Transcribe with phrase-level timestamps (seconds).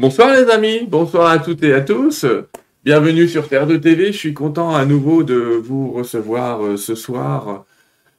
[0.00, 2.24] Bonsoir les amis, bonsoir à toutes et à tous.
[2.86, 4.12] Bienvenue sur Terre de TV.
[4.12, 7.66] Je suis content à nouveau de vous recevoir euh, ce soir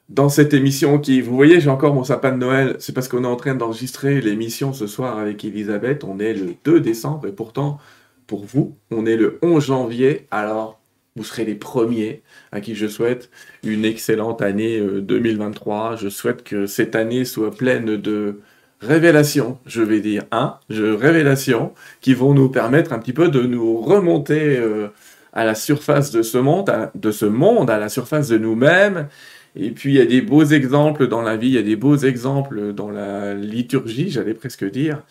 [0.08, 2.76] dans cette émission qui, vous voyez, j'ai encore mon sapin de Noël.
[2.78, 6.04] C'est parce qu'on est en train d'enregistrer l'émission ce soir avec Elisabeth.
[6.04, 7.80] On est le 2 décembre et pourtant,
[8.28, 10.28] pour vous, on est le 11 janvier.
[10.30, 10.80] Alors,
[11.16, 13.28] vous serez les premiers à qui je souhaite
[13.64, 15.94] une excellente année 2023.
[15.94, 18.38] Euh, je souhaite que cette année soit pleine de
[18.82, 23.42] révélations, je vais dire, hein, je, révélations qui vont nous permettre un petit peu de
[23.42, 24.88] nous remonter euh,
[25.32, 29.08] à la surface de ce monde, à, de ce monde, à la surface de nous-mêmes.
[29.54, 31.76] Et puis il y a des beaux exemples dans la vie, il y a des
[31.76, 35.02] beaux exemples dans la liturgie, j'allais presque dire.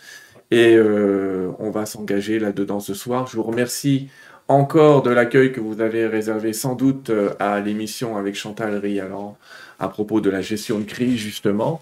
[0.49, 3.27] Et euh, on va s'engager là-dedans ce soir.
[3.27, 4.09] Je vous remercie
[4.47, 9.37] encore de l'accueil que vous avez réservé sans doute euh, à l'émission avec Chantal Rialan
[9.79, 11.81] à propos de la gestion de crise justement.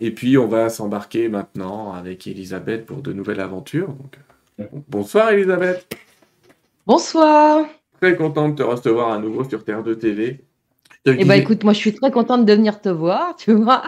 [0.00, 3.88] Et puis, on va s'embarquer maintenant avec Elisabeth pour de nouvelles aventures.
[3.88, 4.16] Donc,
[4.88, 5.88] bonsoir, Elisabeth.
[6.86, 7.66] Bonsoir.
[8.00, 10.44] Très contente de te recevoir à nouveau sur Terre de TV.
[11.04, 13.82] Eh bien, écoute, moi, je suis très contente de venir te voir, tu vois.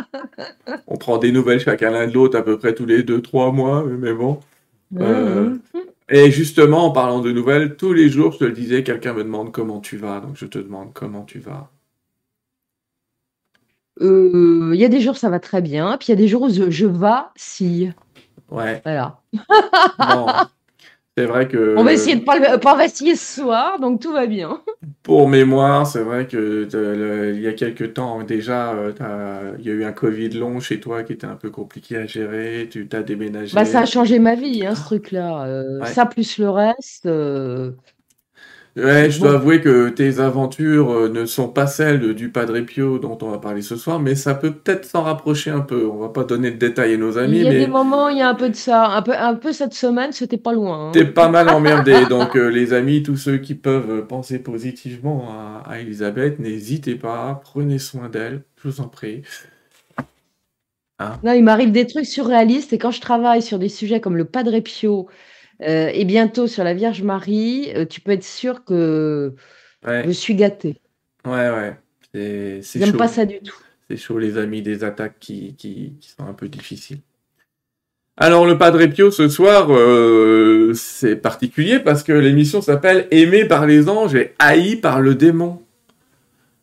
[0.87, 3.53] on prend des nouvelles chacun l'un de l'autre à peu près tous les deux, trois
[3.53, 4.41] mois, mais bon.
[4.99, 5.61] Euh, mhm.
[6.09, 9.23] Et justement, en parlant de nouvelles, tous les jours, je te le disais, quelqu'un me
[9.23, 10.21] demande comment tu vas.
[10.21, 11.71] Donc, je te demande comment tu vas.
[14.01, 16.29] Euh, il y a des jours, ça va très bien, puis il y a des
[16.29, 17.93] jours où je, je vacille.
[18.51, 18.81] Ouais.
[18.85, 19.21] Voilà.
[21.17, 21.77] c'est vrai que.
[21.77, 24.61] On va essayer de pas, pas vaciller ce soir, donc tout va bien.
[25.03, 26.69] Pour mémoire, c'est vrai que
[27.35, 30.81] il y a quelques temps déjà, euh, il y a eu un Covid long chez
[30.81, 32.69] toi qui était un peu compliqué à gérer.
[32.71, 33.55] Tu t'as déménagé.
[33.55, 35.45] Bah, ça a changé ma vie, hein, ce truc-là.
[35.45, 37.09] Euh, ça plus le reste.
[38.83, 42.99] Ouais, je dois avouer que tes aventures euh, ne sont pas celles du Padre Pio
[42.99, 45.87] dont on va parler ce soir, mais ça peut peut-être s'en rapprocher un peu.
[45.87, 47.39] On va pas donner de détails à nos amis.
[47.39, 48.87] Il y a des moments, il y a un peu de ça.
[48.87, 50.89] Un peu, un peu cette semaine, c'était pas loin.
[50.89, 50.91] Hein.
[50.93, 52.07] T'es pas mal emmerdé.
[52.09, 55.29] donc, euh, les amis, tous ceux qui peuvent penser positivement
[55.67, 57.41] à, Elisabeth, n'hésitez pas.
[57.45, 58.43] Prenez soin d'elle.
[58.63, 59.23] Je vous en prie.
[60.99, 61.19] Hein?
[61.23, 64.27] Non, il m'arrive des trucs surréalistes et quand je travaille sur des sujets comme le
[64.27, 65.09] Padre Pio,
[65.63, 69.35] euh, et bientôt sur la Vierge Marie, euh, tu peux être sûr que
[69.85, 70.77] je suis gâtée.
[71.25, 71.77] Ouais, ouais.
[72.13, 73.57] C'est J'aime pas ça du tout.
[73.89, 77.01] C'est chaud, les amis, des attaques qui, qui, sont un peu difficiles.
[78.17, 83.67] Alors, le Padre Pio, ce soir, euh, c'est particulier parce que l'émission s'appelle Aimé par
[83.67, 85.63] les anges et haï par le démon.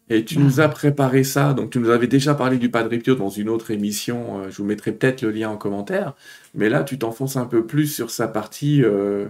[0.10, 3.16] Et tu nous as préparé ça, donc tu nous avais déjà parlé du Padre Pio
[3.16, 6.14] dans une autre émission, euh, je vous mettrai peut-être le lien en commentaire,
[6.56, 9.28] mais là tu t'enfonces un peu plus sur sa partie, euh,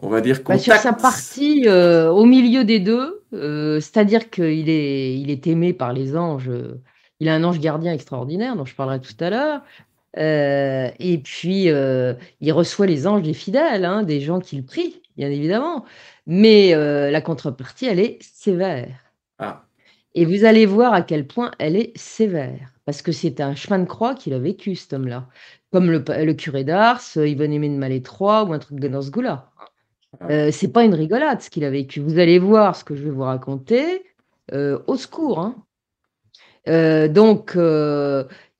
[0.00, 0.68] on va dire contact.
[0.68, 5.72] Bah, sur sa partie euh, au milieu des deux, c'est-à-dire qu'il est, il est aimé
[5.72, 6.50] par les anges,
[7.18, 9.62] il a un ange gardien extraordinaire dont je parlerai tout à l'heure,
[10.14, 15.86] et puis il reçoit les anges des fidèles, hein, des gens qu'il prie, bien évidemment,
[16.26, 19.01] mais la contrepartie elle est sévère.
[20.14, 23.78] Et vous allez voir à quel point elle est sévère, parce que c'est un chemin
[23.78, 25.28] de croix qu'il a vécu, cet homme-là.
[25.70, 29.50] Comme le, curé d'Ars, Yvonne Aimé de Malétroit ou un truc de dans ce goût-là.
[30.28, 32.00] Euh, c'est pas une rigolade ce qu'il a vécu.
[32.00, 34.04] Vous allez voir ce que je vais vous raconter.
[34.52, 35.38] Euh, au secours.
[35.38, 35.64] Hein.
[36.68, 37.52] Euh, donc,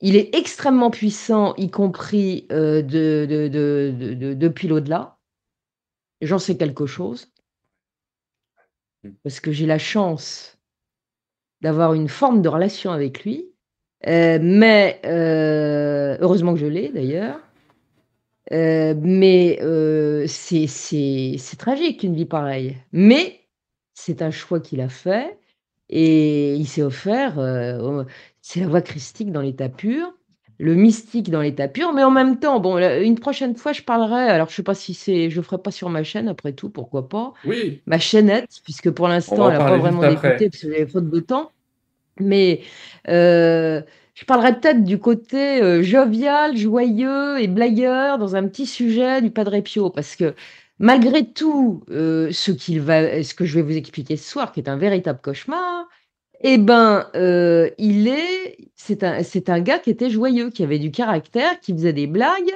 [0.01, 5.19] il est extrêmement puissant, y compris de, de, de, depuis l'au-delà.
[6.23, 7.27] J'en sais quelque chose.
[9.03, 9.11] Mmh.
[9.23, 10.62] Parce que j'ai la chance
[11.63, 13.49] d'avoir une forme de relation avec lui.
[14.09, 17.39] Euh, mais euh, heureusement que je l'ai d'ailleurs.
[18.53, 19.59] Euh, mais
[20.27, 22.77] c'est tragique une vie pareille.
[22.93, 23.41] Mais
[23.95, 25.39] c'est un choix qu'il a fait
[25.89, 27.35] et il s'est offert.
[28.41, 30.13] c'est la voie christique dans l'état pur,
[30.63, 34.29] le mystique dans l'état pur, mais en même temps, bon, une prochaine fois, je parlerai.
[34.29, 36.71] Alors, je sais pas si c'est, je le ferai pas sur ma chaîne après tout,
[36.71, 37.35] pourquoi pas.
[37.45, 37.83] Oui.
[37.87, 41.19] Ma chaînette, puisque pour l'instant, elle n'a pas vraiment d'écouter parce que j'avais faute de
[41.19, 41.51] temps.
[42.21, 42.61] Mais
[43.09, 43.83] euh,
[44.15, 49.33] je parlerai peut-être du côté euh, jovial, joyeux et blagueur dans un petit sujet du
[49.33, 50.33] Padre Pio, parce que
[50.79, 54.61] malgré tout euh, ce qu'il va, ce que je vais vous expliquer ce soir, qui
[54.61, 55.89] est un véritable cauchemar,
[56.43, 57.07] eh ben,
[57.79, 61.73] il est, c'est un, c'est un gars qui était joyeux, qui avait du caractère, qui
[61.73, 62.53] faisait des blagues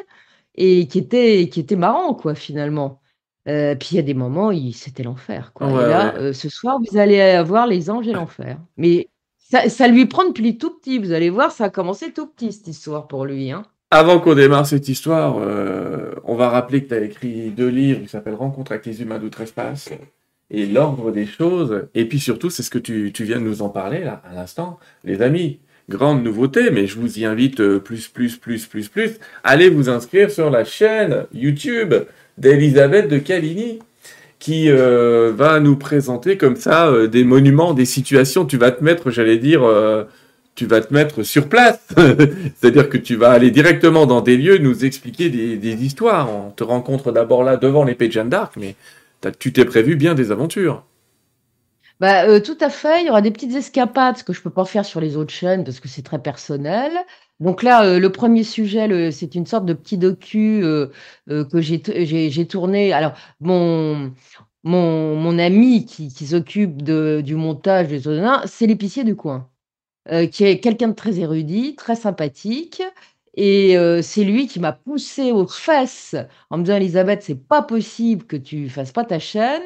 [0.55, 3.01] et qui était, qui était marrant, quoi, finalement.
[3.45, 5.53] puis il y a des moments, c'était l'enfer.
[5.55, 5.71] Quoi.
[5.71, 8.59] et là, ce soir, vous allez avoir les anges et l'enfer.
[8.77, 9.09] Mais
[9.69, 10.99] ça, lui prend depuis tout petit.
[10.99, 13.51] Vous allez voir, ça a commencé tout petit, cette histoire pour lui.
[13.51, 13.63] Hein.
[13.91, 18.03] Avant qu'on démarre cette histoire, euh, on va rappeler que tu as écrit deux livres
[18.03, 19.91] qui s'appellent Rencontre avec les humains d'outre-espace
[20.51, 21.87] et L'ordre des choses.
[21.95, 24.79] Et puis surtout, c'est ce que tu, viens de nous en parler là, à l'instant.
[25.05, 25.59] Les amis,
[25.89, 29.19] grande nouveauté, mais je vous y invite euh, plus, plus, plus, plus, plus.
[29.45, 31.95] Allez vous inscrire sur la chaîne YouTube
[32.39, 33.81] d'Elisabeth de Caligny
[34.39, 38.45] qui euh, va nous présenter comme ça euh, des monuments, des situations.
[38.45, 40.05] Tu vas te mettre, j'allais dire, euh,
[40.55, 41.81] tu vas te mettre sur place.
[42.57, 46.29] C'est-à-dire que tu vas aller directement dans des lieux, nous expliquer des, des histoires.
[46.33, 48.77] On te rencontre d'abord là devant l'épée de Jeanne d'Arc, mais
[49.39, 50.85] tu t'es prévu bien des aventures.
[51.99, 54.67] Bah, euh, tout à fait, il y aura des petites escapades, que je peux pas
[54.67, 56.93] faire sur les autres chaînes parce que c'est très personnel.
[57.41, 60.89] Donc là, euh, le premier sujet, c'est une sorte de petit docu euh,
[61.27, 62.93] que j'ai tourné.
[62.93, 64.13] Alors, mon,
[64.63, 69.49] mon, mon ami qui, qui s'occupe du montage des Zonins, c'est l'épicier du coin,
[70.33, 72.83] qui est quelqu'un de très érudit, très sympathique.
[73.37, 76.17] Et euh, c'est lui qui m'a poussé aux fesses
[76.51, 79.63] en me disant, Elisabeth, c'est pas possible que tu fasses pas ta chaîne.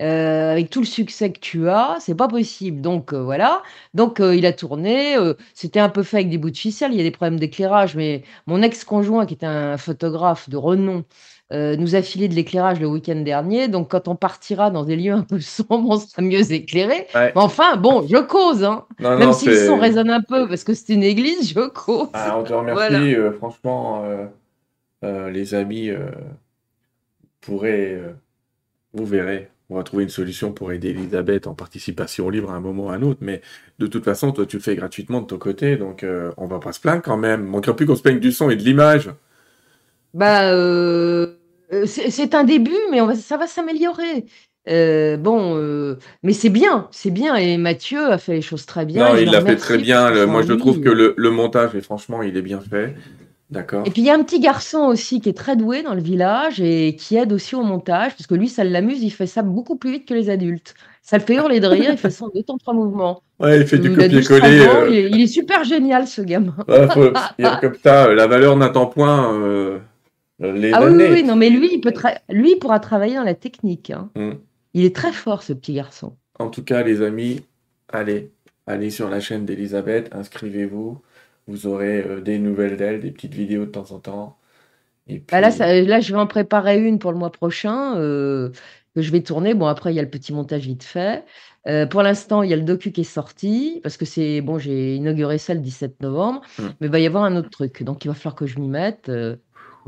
[0.00, 2.80] Euh, avec tout le succès que tu as, c'est pas possible.
[2.80, 3.62] Donc euh, voilà.
[3.94, 5.16] Donc il a tourné.
[5.54, 6.92] c'était un peu fait avec des bouts de ficelle.
[6.92, 11.04] Il y a des problèmes d'éclairage, mais mon ex-conjoint, qui était un photographe de renom,
[11.52, 13.68] euh, nous a filé de l'éclairage le week-end dernier.
[13.68, 17.06] Donc quand on partira dans des lieux un peu sombres, on sera mieux éclairé.
[17.14, 17.32] Ouais.
[17.34, 18.84] Mais enfin, bon, je cause, hein.
[19.00, 21.68] Non, Même non, si le son résonne un peu parce que c'est une église, je
[21.68, 22.08] cause.
[22.12, 22.98] Ah, on te remercie, Voilà.
[23.00, 24.04] euh, franchement,
[25.04, 25.90] euh, les amis
[27.40, 28.00] pourraient,
[28.92, 32.60] vous verrez, on va trouver une solution pour aider Elisabeth en participation libre à un
[32.60, 33.42] moment ou à un autre, mais
[33.78, 36.58] de toute façon, toi, tu le fais gratuitement de ton côté, donc euh, on va
[36.58, 37.44] pas se plaindre quand même.
[37.44, 39.10] Manquera plus qu'on se plaigne du son et de l'image.
[40.14, 41.37] Bah, euh,
[41.86, 44.24] c'est c'est un début, mais on va, ça va s'améliorer.
[44.68, 47.36] Euh, bon, euh, mais c'est bien, c'est bien.
[47.36, 49.08] Et Mathieu a fait les choses très bien.
[49.10, 50.10] Non, il l'a fait très bien.
[50.10, 52.94] le- moi, je trouve que euh, le, le montage, et franchement, il est bien fait.
[53.50, 53.84] D'accord.
[53.86, 56.02] Et puis il y a un petit garçon aussi qui est très doué dans le
[56.02, 59.40] village et qui aide aussi au montage, parce que lui, ça l'amuse, il fait ça
[59.40, 60.74] beaucoup plus vite que les adultes.
[61.00, 63.22] Ça le fait hurler de rire, il fait ça en deux temps, trois mouvements.
[63.40, 64.66] Ouais, il fait du Il a 12 copier-coller.
[64.68, 66.54] euh, il, est, il est super génial, ce gamin.
[66.68, 69.78] ouais, faut- il y a comme ça, euh, la valeur n'attend point euh,
[70.40, 71.92] les Ah oui, oui, non, mais lui, il peut
[72.30, 73.90] lui, il pourra travailler dans la technique.
[73.90, 74.10] hein.
[74.16, 74.32] Mm.
[74.74, 76.16] Il est très fort, ce petit garçon.
[76.38, 77.42] En tout cas, les amis,
[77.88, 78.30] allez,
[78.66, 81.00] allez sur la chaîne d'Elisabeth, inscrivez-vous.
[81.48, 84.36] Vous aurez euh, des nouvelles d'elle, des petites vidéos de temps en temps.
[85.08, 88.50] Et Bah là, ça- là, je vais en préparer une pour le mois prochain euh,
[88.94, 89.54] que je vais tourner.
[89.54, 91.24] Bon, après, il y a le petit montage vite fait.
[91.66, 94.58] Euh, pour l'instant, il y a le docu qui est sorti parce que c'est bon,
[94.58, 96.62] j'ai inauguré ça le 17 novembre, Mm.
[96.80, 97.82] mais il va y avoir un autre truc.
[97.82, 99.36] Donc, il va falloir que je m'y mette euh,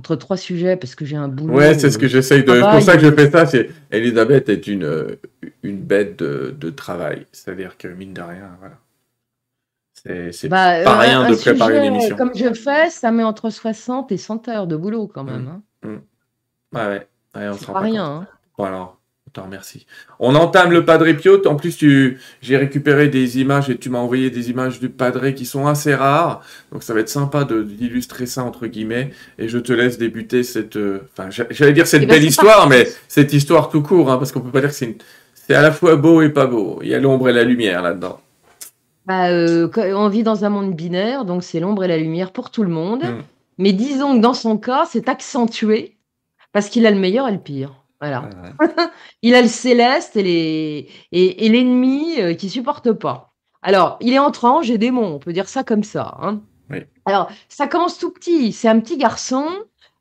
[0.00, 1.54] entre trois sujets parce que j'ai un boulot.
[1.54, 2.52] Ouais, c'est ce que euh, j'essaye de.
[2.52, 3.44] C'est pour ça que je fais ça.
[3.46, 5.16] C'est Elisabeth est une euh,
[5.62, 7.26] une bête de, de travail.
[7.32, 8.76] C'est-à-dire que mine de rien, voilà.
[9.92, 12.16] C'est c'est Bah, euh, pas rien un de préparer une sujet émission.
[12.16, 15.42] Comme je fais, ça met entre 60 et 100 heures de boulot quand même.
[15.82, 15.88] Mm.
[15.88, 16.00] hein.
[16.72, 17.08] Ouais, ouais.
[17.36, 18.04] Ouais, on se rend pas rien.
[18.20, 18.22] compte.
[18.22, 18.28] hein.
[18.56, 18.99] Bon alors,
[19.30, 19.86] on te remercie.
[20.18, 21.46] On entame le Padre Pio.
[21.46, 25.30] En plus, tu, j'ai récupéré des images et tu m'as envoyé des images du Padre
[25.30, 26.42] qui sont assez rares.
[26.72, 29.12] Donc ça va être sympa de, d'illustrer ça entre guillemets.
[29.38, 32.24] Et je te laisse débuter cette, euh, enfin, j'a- j'allais dire cette Eh ben, belle
[32.24, 34.98] histoire, mais cette histoire tout court, hein, parce qu'on peut pas dire que c'est une,
[35.34, 36.80] c'est à la fois beau et pas beau.
[36.82, 38.20] Il y a l'ombre et la lumière là-dedans.
[39.06, 42.50] Bah, euh, on vit dans un monde binaire, donc c'est l'ombre et la lumière pour
[42.50, 43.04] tout le monde.
[43.04, 43.22] Mm.
[43.58, 45.96] Mais disons que dans son cas, c'est accentué
[46.52, 47.79] parce qu'il a le meilleur et le pire.
[48.00, 48.28] Voilà.
[49.22, 53.34] Il a le céleste et les et, et l'ennemi euh, qui supporte pas.
[53.62, 56.16] Alors, il est entre ange et démon, on peut dire ça comme ça.
[56.22, 56.40] hein.
[56.70, 56.78] Oui.
[57.04, 58.52] Alors, ça commence tout petit.
[58.52, 59.46] C'est un petit garçon.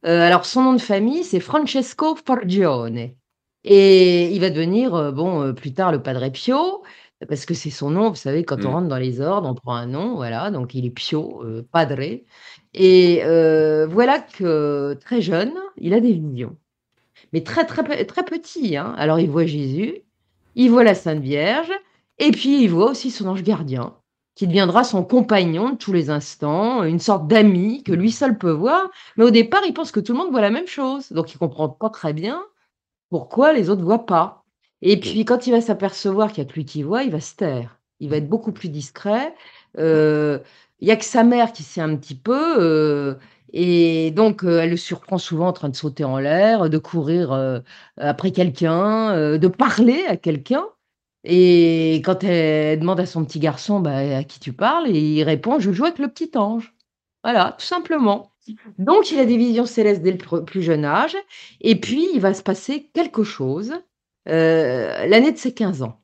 [0.06, 3.10] Euh, alors, son nom de famille, c'est Francesco Forgione.
[3.66, 6.84] Et il va devenir, euh, bon, euh, plus tard, le Padre Pio,
[7.28, 8.10] parce que c'est son nom.
[8.12, 8.74] Vous savez, quand on Mm.
[8.74, 10.52] rentre dans les ordres, on prend un nom, voilà.
[10.52, 12.22] Donc, il est Pio, Padre.
[12.74, 13.22] Et
[13.90, 16.56] voilà que très jeune, il a des visions.
[17.34, 18.78] Mais très, très, très petit.
[18.78, 18.94] hein.
[18.98, 20.02] Alors, il voit Jésus,
[20.56, 21.72] il voit la Sainte Vierge,
[22.18, 23.96] et puis il voit aussi son ange gardien,
[24.36, 28.52] qui deviendra son compagnon de tous les instants, une sorte d'ami que lui seul peut
[28.52, 28.90] voir.
[29.18, 31.12] Mais au départ, il pense que tout le monde voit la même chose.
[31.12, 32.42] Donc, il comprend pas très bien
[33.10, 34.44] pourquoi les autres voient pas.
[34.82, 37.20] Et puis, quand il va s'apercevoir qu'il n'y a que lui qui voit, il va
[37.20, 37.80] se taire.
[38.00, 39.36] Il va être beaucoup plus discret.
[39.78, 40.40] Euh,
[40.80, 42.56] Il y a que sa mère qui sait un petit peu.
[42.62, 43.16] euh,
[43.52, 47.32] et donc, euh, elle le surprend souvent en train de sauter en l'air, de courir
[47.34, 47.60] euh,
[47.98, 50.66] après quelqu'un, de parler à quelqu'un.
[51.24, 55.24] Et quand elle demande à son petit garçon bah, à qui tu parles, et il
[55.24, 56.74] répond Je joue avec le petit ange.
[57.24, 58.32] Voilà, tout simplement.
[58.78, 61.18] Donc, il a des visions célestes dès le plus jeune âge.
[61.62, 63.74] Et puis, il va se passer quelque chose
[64.26, 66.00] l'année de ses 15 ans.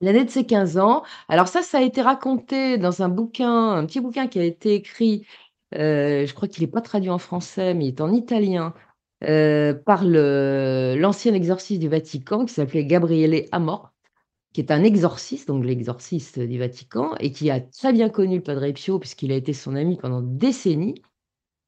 [0.00, 1.02] L'année de ses 15 ans.
[1.28, 4.74] Alors ça, ça a été raconté dans un bouquin, un petit bouquin qui a été
[4.74, 5.26] écrit,
[5.74, 8.74] euh, je crois qu'il n'est pas traduit en français, mais il est en italien,
[9.24, 13.92] euh, par l'ancien exorciste du Vatican qui s'appelait Gabriele Amor,
[14.52, 18.42] qui est un exorciste, donc l'exorciste du Vatican, et qui a très bien connu le
[18.42, 21.02] Padre Pio puisqu'il a été son ami pendant des décennies.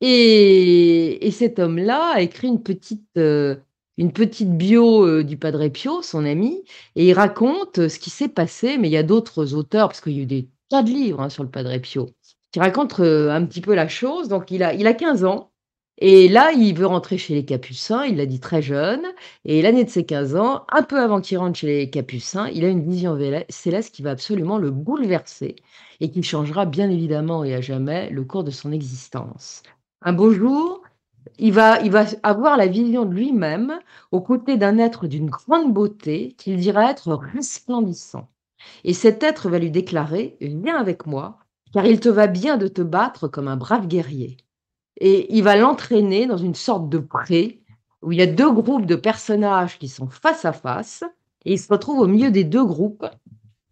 [0.00, 3.56] Et, et cet homme-là a écrit une petite, euh,
[3.98, 6.62] une petite bio, du Padre Pio, son ami
[6.96, 10.12] et il raconte, ce qui s'est passé, mais il y a d'autres auteurs, parce qu'il
[10.12, 12.10] y a eu des tas de livres, hein, sur le Padre Pio,
[12.52, 14.28] qui racontent, un petit peu la chose.
[14.28, 15.50] Donc il a il a 15 ans
[15.98, 19.02] et là, il veut rentrer chez les Capucins, il l'a dit très jeune
[19.46, 22.64] et l'année de ses 15 ans, un peu avant qu'il rentre chez les Capucins, il
[22.66, 25.56] a une vision céleste qui va absolument le bouleverser
[26.00, 29.62] et qui changera bien évidemment et à jamais le cours de son existence.
[30.02, 30.82] Un beau jour,
[31.38, 31.78] il va
[32.22, 33.78] avoir la vision de lui-même
[34.12, 38.28] aux côtés d'un être d'une grande beauté qu'il dira être resplendissant
[38.84, 41.38] et cet être va lui déclarer: «Viens avec moi,
[41.72, 44.36] car il te va bien de te battre comme un brave guerrier».
[44.98, 47.60] Et il va l'entraîner dans une sorte de pré
[48.02, 51.04] où il y a deux groupes de personnages qui sont face à face
[51.44, 53.06] et il se retrouve au milieu des deux groupes.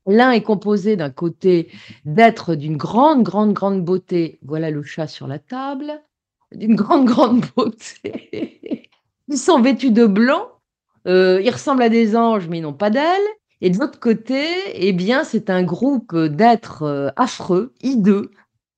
[0.06, 1.70] L'un est composé d'un côté
[2.04, 6.02] d'êtres d'une grande, grande, grande beauté, voilà le chat sur la table,
[6.54, 8.88] d'une grande, grande beauté.
[9.28, 10.48] Ils sont vêtus de blanc,
[11.06, 13.28] euh, ils ressemblent à des anges mais ils n'ont pas d'ailes.
[13.60, 14.44] Et de l'autre côté,
[14.74, 18.30] eh bien, c'est un groupe d'êtres euh, affreux, hideux,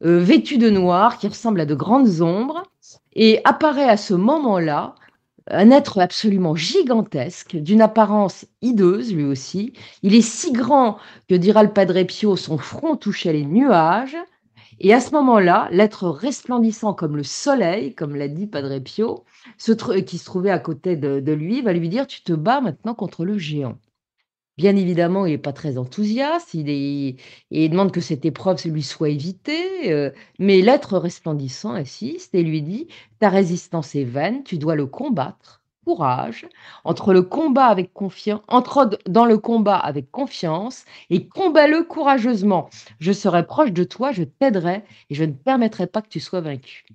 [0.05, 2.63] euh, vêtus de noir, qui ressemblent à de grandes ombres,
[3.15, 4.95] et apparaît à ce moment-là
[5.49, 9.73] un être absolument gigantesque, d'une apparence hideuse lui aussi.
[10.03, 14.17] Il est si grand que, dira le Padre Pio, son front touchait les nuages.
[14.79, 19.25] Et à ce moment-là, l'être resplendissant comme le soleil, comme l'a dit Padre Pio,
[19.59, 23.25] qui se trouvait à côté de lui, va lui dire Tu te bats maintenant contre
[23.25, 23.79] le géant.
[24.59, 26.69] Bien évidemment, il n'est pas très enthousiaste, il
[27.51, 32.63] il demande que cette épreuve lui soit évitée, euh, mais l'être resplendissant insiste et lui
[32.63, 35.63] dit: «Ta résistance est vaine, tu dois le combattre.
[35.87, 36.47] Courage,
[36.85, 42.69] entre le combat avec confiance, entre dans le combat avec confiance et combat-le courageusement.
[42.99, 46.41] Je serai proche de toi, je t'aiderai et je ne permettrai pas que tu sois
[46.41, 46.87] vaincu».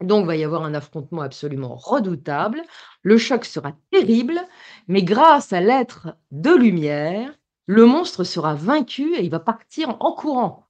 [0.00, 2.60] Donc, va y avoir un affrontement absolument redoutable.
[3.02, 4.40] Le choc sera terrible,
[4.88, 7.32] mais grâce à l'être de lumière,
[7.66, 10.66] le monstre sera vaincu et il va partir en courant.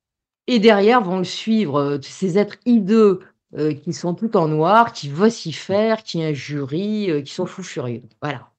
[0.47, 3.21] Et derrière vont le suivre euh, ces êtres hideux
[3.57, 8.03] euh, qui sont tout en noir, qui vocifèrent, qui injurient, euh, qui sont fous furieux.
[8.21, 8.51] Voilà.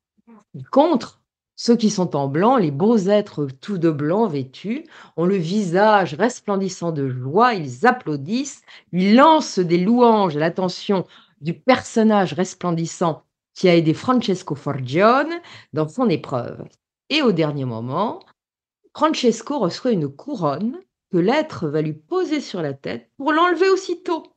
[0.72, 1.22] Contre,
[1.58, 4.86] ceux qui sont en blanc, les beaux êtres tout de blanc vêtus,
[5.18, 8.62] ont le visage resplendissant de joie, ils applaudissent,
[8.92, 11.06] ils lancent des louanges à l'attention
[11.42, 13.24] du personnage resplendissant
[13.54, 15.42] qui a aidé Francesco Forgione
[15.74, 16.64] dans son épreuve.
[17.10, 18.20] Et au dernier moment,
[18.94, 20.80] Francesco reçoit une couronne
[21.12, 24.35] que l'être va lui poser sur la tête pour l'enlever aussitôt.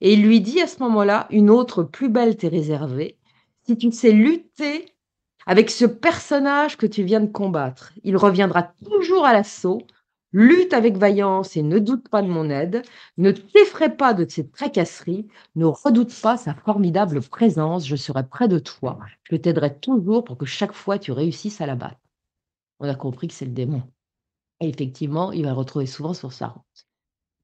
[0.00, 3.18] Et il lui dit à ce moment-là, une autre plus belle t'est réservée,
[3.66, 4.94] si tu sais lutter
[5.46, 7.92] avec ce personnage que tu viens de combattre.
[8.04, 9.82] Il reviendra toujours à l'assaut.
[10.32, 12.82] Lutte avec vaillance et ne doute pas de mon aide.
[13.18, 15.26] Ne t'effraie pas de cette tracasseries.
[15.56, 17.84] Ne redoute pas sa formidable présence.
[17.84, 19.00] Je serai près de toi.
[19.24, 22.00] Je t'aiderai toujours pour que chaque fois tu réussisses à la battre.
[22.78, 23.82] On a compris que c'est le démon.
[24.60, 26.89] Et effectivement, il va le retrouver souvent sur sa route.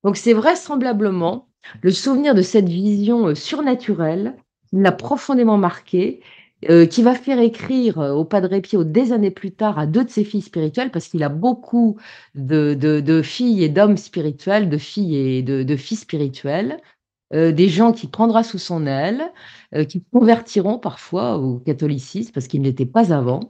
[0.06, 1.48] Donc c'est vraisemblablement
[1.82, 4.36] le souvenir de cette vision euh, surnaturelle
[4.70, 6.20] qui l'a profondément marqué
[6.70, 10.04] euh, qui va faire écrire euh, au Padre Pio des années plus tard à deux
[10.04, 11.96] de ses filles spirituelles, parce qu'il a beaucoup
[12.36, 16.80] de, filles et d'hommes spirituels, de filles et de, filles spirituelles,
[17.32, 19.32] des gens qui prendra sous son aile,
[19.88, 23.40] qui convertiront parfois au catholicisme, parce qu'il n'était pas avant.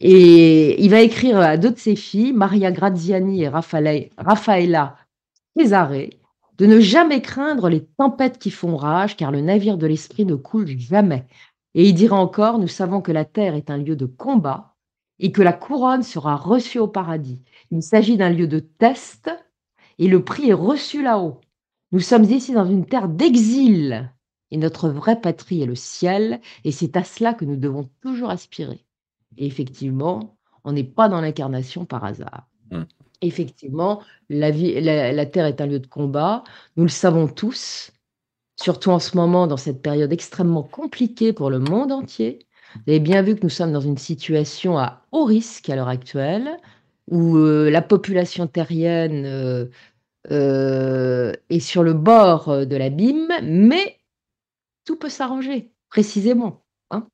[0.00, 4.96] Et il va écrire à deux de ses filles, Maria Graziani et Raffaella
[5.58, 6.10] Cesare,
[6.58, 10.34] de ne jamais craindre les tempêtes qui font rage, car le navire de l'esprit ne
[10.34, 11.26] coule jamais.
[11.74, 14.74] Et il dira encore, nous savons que la terre est un lieu de combat
[15.18, 17.40] et que la couronne sera reçue au paradis.
[17.70, 19.30] Il s'agit d'un lieu de test
[19.98, 21.40] et le prix est reçu là-haut.
[21.92, 24.12] Nous sommes ici dans une terre d'exil
[24.50, 28.30] et notre vraie patrie est le ciel et c'est à cela que nous devons toujours
[28.30, 28.84] aspirer.
[29.36, 32.48] Et effectivement, on n'est pas dans l'incarnation par hasard.
[32.70, 32.82] Mmh.
[33.22, 34.50] Effectivement, la,
[35.26, 36.42] terre est un lieu de combat,
[36.76, 37.92] nous le savons tous,
[38.56, 42.46] surtout en ce moment, dans cette période extrêmement compliquée pour le monde entier.
[42.74, 45.88] Vous avez bien vu que nous sommes dans une situation à haut risque à l'heure
[45.88, 46.56] actuelle,
[47.08, 49.66] où euh, la population terrienne euh,
[50.30, 53.98] euh, est sur le bord de l'abîme, mais
[54.86, 56.62] tout peut s'arranger, précisément.
[56.90, 57.06] Hein.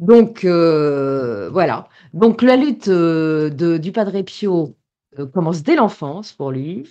[0.00, 1.88] Donc voilà.
[2.12, 4.74] Donc la lutte de, du Padre Pio
[5.32, 6.88] commence dès l'enfance pour lui.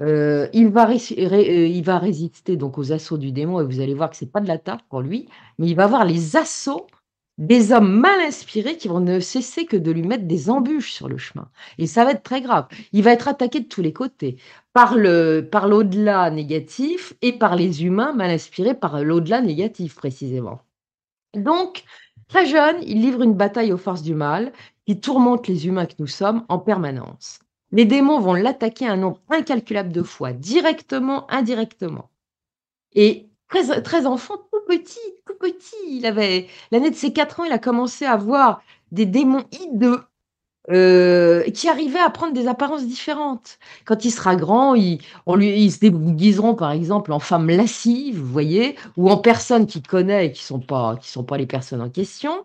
[0.00, 3.94] Euh, il va euh, il va résister donc aux assauts du démon et vous allez
[3.94, 6.86] voir que c'est pas de l'attaque pour lui, mais il va avoir les assauts
[7.38, 11.08] des hommes mal inspirés qui vont ne cesser que de lui mettre des embûches sur
[11.08, 11.48] le chemin
[11.78, 12.68] et ça va être très grave.
[12.92, 14.36] Il va être attaqué de tous les côtés,
[14.72, 14.94] par
[15.50, 20.60] par l'au-delà négatif et par les humains mal inspirés par l'au-delà négatif précisément.
[21.34, 21.84] Donc
[22.30, 24.52] Très jeune, il livre une bataille aux forces du mal
[24.86, 27.40] qui tourmentent les humains que nous sommes en permanence.
[27.72, 32.10] Les démons vont l'attaquer un nombre incalculable de fois, directement, indirectement.
[32.94, 37.44] Et très, très enfant, tout petit, tout petit, il avait l'année de ses 4 ans,
[37.44, 38.62] il a commencé à voir
[38.92, 40.00] des démons hideux
[40.70, 43.58] euh, qui arrivaient à prendre des apparences différentes.
[43.84, 49.10] Quand il sera grand, ils, se déguiseront par exemple en femme lascive, vous voyez, ou
[49.10, 52.44] en personnes qu'il connaît et qui ne qui sont pas les personnes en question.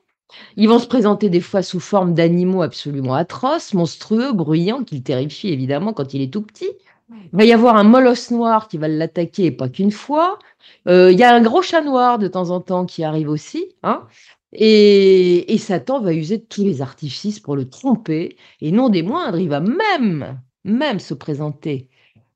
[0.57, 5.03] Ils vont se présenter des fois sous forme d'animaux absolument atroces, monstrueux, bruyants, qui le
[5.03, 6.69] terrifient évidemment quand il est tout petit.
[7.09, 10.39] Il va y avoir un molosse noir qui va l'attaquer, pas qu'une fois.
[10.87, 13.75] Euh, il y a un gros chat noir de temps en temps qui arrive aussi.
[13.83, 14.07] Hein
[14.53, 18.37] et, Satan va user tous les artifices pour le tromper.
[18.61, 21.89] Et non des moindres, il va même, même se présenter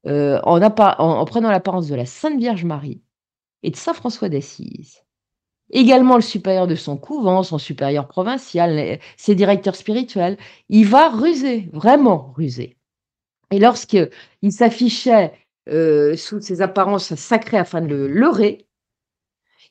[0.06, 3.02] euh, en, en, prenant l'apparence de la Sainte Vierge Marie
[3.64, 5.04] et de Saint François d'Assise.
[5.72, 10.38] Également le supérieur de son couvent, son supérieur provincial, ses directeurs spirituels.
[10.70, 12.78] Il va ruser, vraiment ruser.
[13.52, 14.10] Et lorsqu'il
[14.52, 15.34] s'affichait
[15.70, 18.66] euh, sous ses apparences sacrées afin de le leurrer,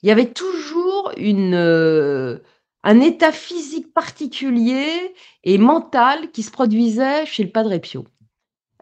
[0.02, 2.38] il y avait toujours une, euh,
[2.84, 5.14] un état physique particulier
[5.44, 8.04] et mental qui se produisait chez le Padre Pio.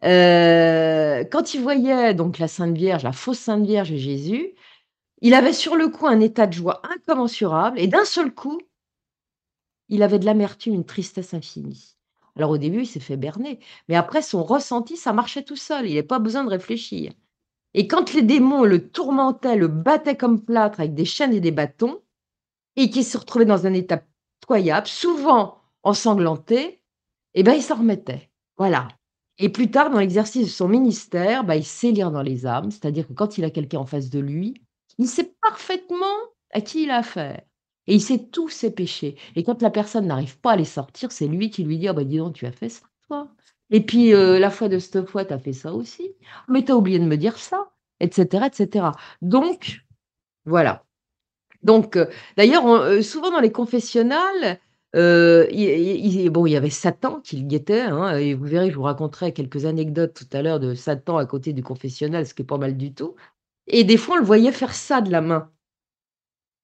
[0.05, 4.53] Euh, quand il voyait donc la Sainte Vierge, la fausse Sainte Vierge et Jésus,
[5.23, 8.61] il avait sur le coup un état de joie incommensurable et d'un seul coup,
[9.89, 11.97] il avait de l'amertume, une tristesse infinie.
[12.37, 15.87] Alors au début, il s'est fait berner, mais après son ressenti, ça marchait tout seul,
[15.87, 17.13] il n'avait pas besoin de réfléchir.
[17.73, 21.51] Et quand les démons le tourmentaient, le battaient comme plâtre avec des chaînes et des
[21.51, 22.03] bâtons,
[22.77, 24.03] et qu'il se retrouvait dans un état
[24.41, 26.83] pitoyable, souvent ensanglanté,
[27.35, 28.31] eh ben, il s'en remettait.
[28.59, 28.89] Voilà.
[29.39, 32.71] Et plus tard, dans l'exercice de son ministère, bah, il sait lire dans les âmes,
[32.71, 34.63] c'est-à-dire que quand il a quelqu'un en face de lui,
[34.99, 36.17] il sait parfaitement
[36.53, 37.43] à qui il a affaire.
[37.87, 39.17] Et il sait tous ses péchés.
[39.37, 41.93] Et quand la personne n'arrive pas à les sortir, c'est lui qui lui dit, ah
[41.93, 43.29] bah dis donc, tu as fait ça, toi.
[43.71, 46.15] Et puis, euh, la fois de cette fois, tu as fait ça aussi.
[46.49, 48.87] Mais tu as oublié de me dire ça, etc., etc.
[49.23, 49.83] Donc,
[50.45, 50.85] voilà.
[51.63, 52.07] Donc, euh,
[52.37, 54.61] d'ailleurs, euh, souvent dans les confessionnals,
[54.95, 59.67] il y avait Satan qui le guettait, hein, et vous verrez, je vous raconterai quelques
[59.67, 62.77] anecdotes tout à l'heure de Satan à côté du confessionnal, ce qui est pas mal
[62.77, 63.15] du tout.
[63.69, 65.51] Et des fois, on le voyait faire ça de la main,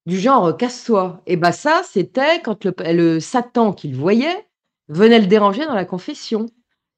[0.05, 1.21] du genre casse-toi.
[1.25, 4.47] Et bien ça, c'était quand le, Satan qu'il voyait
[4.89, 6.47] venait le déranger dans la confession.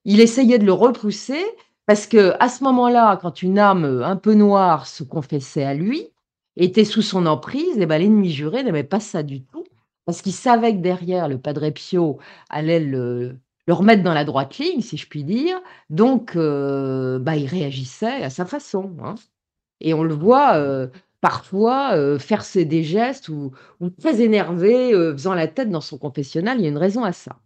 [0.06, 1.44] Il essayait de le repousser
[1.86, 6.10] parce que à ce moment-là, quand une âme un peu noire se confessait à lui,
[6.58, 9.66] était sous son emprise, et eh ben l'ennemi juré n'aimait pas ça du tout
[10.06, 14.58] parce qu'il savait que derrière le Padre Pio allait le, le remettre dans la droite
[14.58, 15.60] ligne, si je puis dire.
[15.90, 18.96] Donc, euh, bah, il réagissait à sa façon.
[19.04, 19.16] Hein.
[19.82, 20.88] Et on le voit euh,
[21.22, 23.52] parfois euh, faire des gestes ou,
[24.00, 26.60] très énervé, faisant la tête dans son confessionnal.
[26.60, 27.40] Il y a une raison à ça.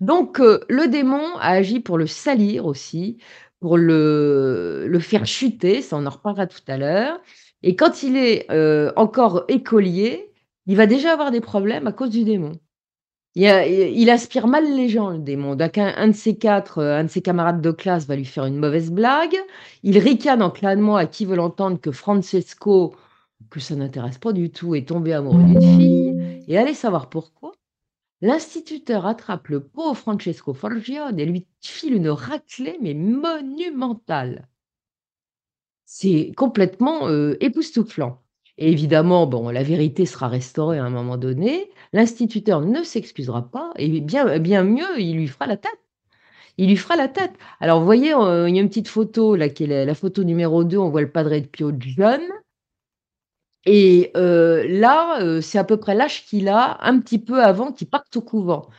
[0.00, 3.18] Donc, le démon a agi pour le salir aussi,
[3.60, 7.20] pour le, le faire chuter, ça on en reparlera tout à l'heure.
[7.62, 8.46] Et quand il est
[8.96, 10.32] encore écolier,
[10.66, 12.52] il va déjà avoir des problèmes à cause du démon.
[13.38, 15.58] Il, aspire mal les gens, le démon.
[15.60, 18.90] Un, de ses quatre, un de ses camarades de classe va lui faire une mauvaise
[18.90, 19.36] blague.
[19.82, 22.96] Il ricane en clamant à qui veut l'entendre que Francesco,
[23.50, 26.44] que ça n'intéresse pas du tout, est tombé amoureux d'une fille.
[26.48, 27.52] Et allez savoir pourquoi.
[28.22, 34.48] L'instituteur attrape le pauvre Francesco Forgione et lui file une raclée, mais monumentale.
[35.84, 38.22] C'est complètement euh, époustouflant.
[38.58, 41.70] Évidemment, bon, la vérité sera restaurée à un moment donné.
[41.92, 45.78] L'instituteur ne s'excusera pas et bien, mieux, il lui fera la tête.
[46.58, 47.32] Il lui fera la tête.
[47.60, 50.64] Alors, vous voyez, euh, il y a une petite photo, là, est la, photo numéro
[50.64, 52.22] 2, on voit le Padre de Pio jeune.
[53.66, 57.72] Et euh, là, euh, c'est à peu près l'âge qu'il a, un petit peu avant
[57.72, 58.66] qu'il parte au couvent.
[58.68, 58.72] Vous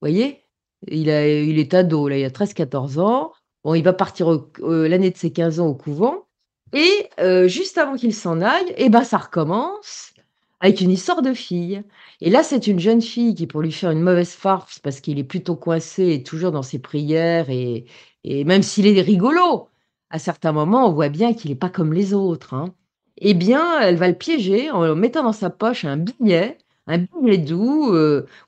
[0.00, 0.42] voyez?
[0.88, 3.32] Il, a, est ado, là, il a 13-14 ans.
[3.62, 6.26] Bon, il va partir l'année de ses 15 ans au couvent.
[6.74, 7.08] Et
[7.48, 10.12] juste avant qu'il s'en aille, eh ben, ça recommence
[10.60, 11.82] avec une histoire de fille.
[12.20, 15.18] Et là, c'est une jeune fille qui, pour lui faire une mauvaise farce, parce qu'il
[15.18, 17.84] est plutôt coincé et toujours dans ses prières, et,
[18.24, 19.68] et même s'il est rigolo,
[20.10, 22.54] à certains moments, on voit bien qu'il n'est pas comme les autres.
[22.54, 22.74] Hein.
[23.18, 27.38] Eh bien, elle va le piéger en mettant dans sa poche un billet, un billet
[27.38, 27.94] doux,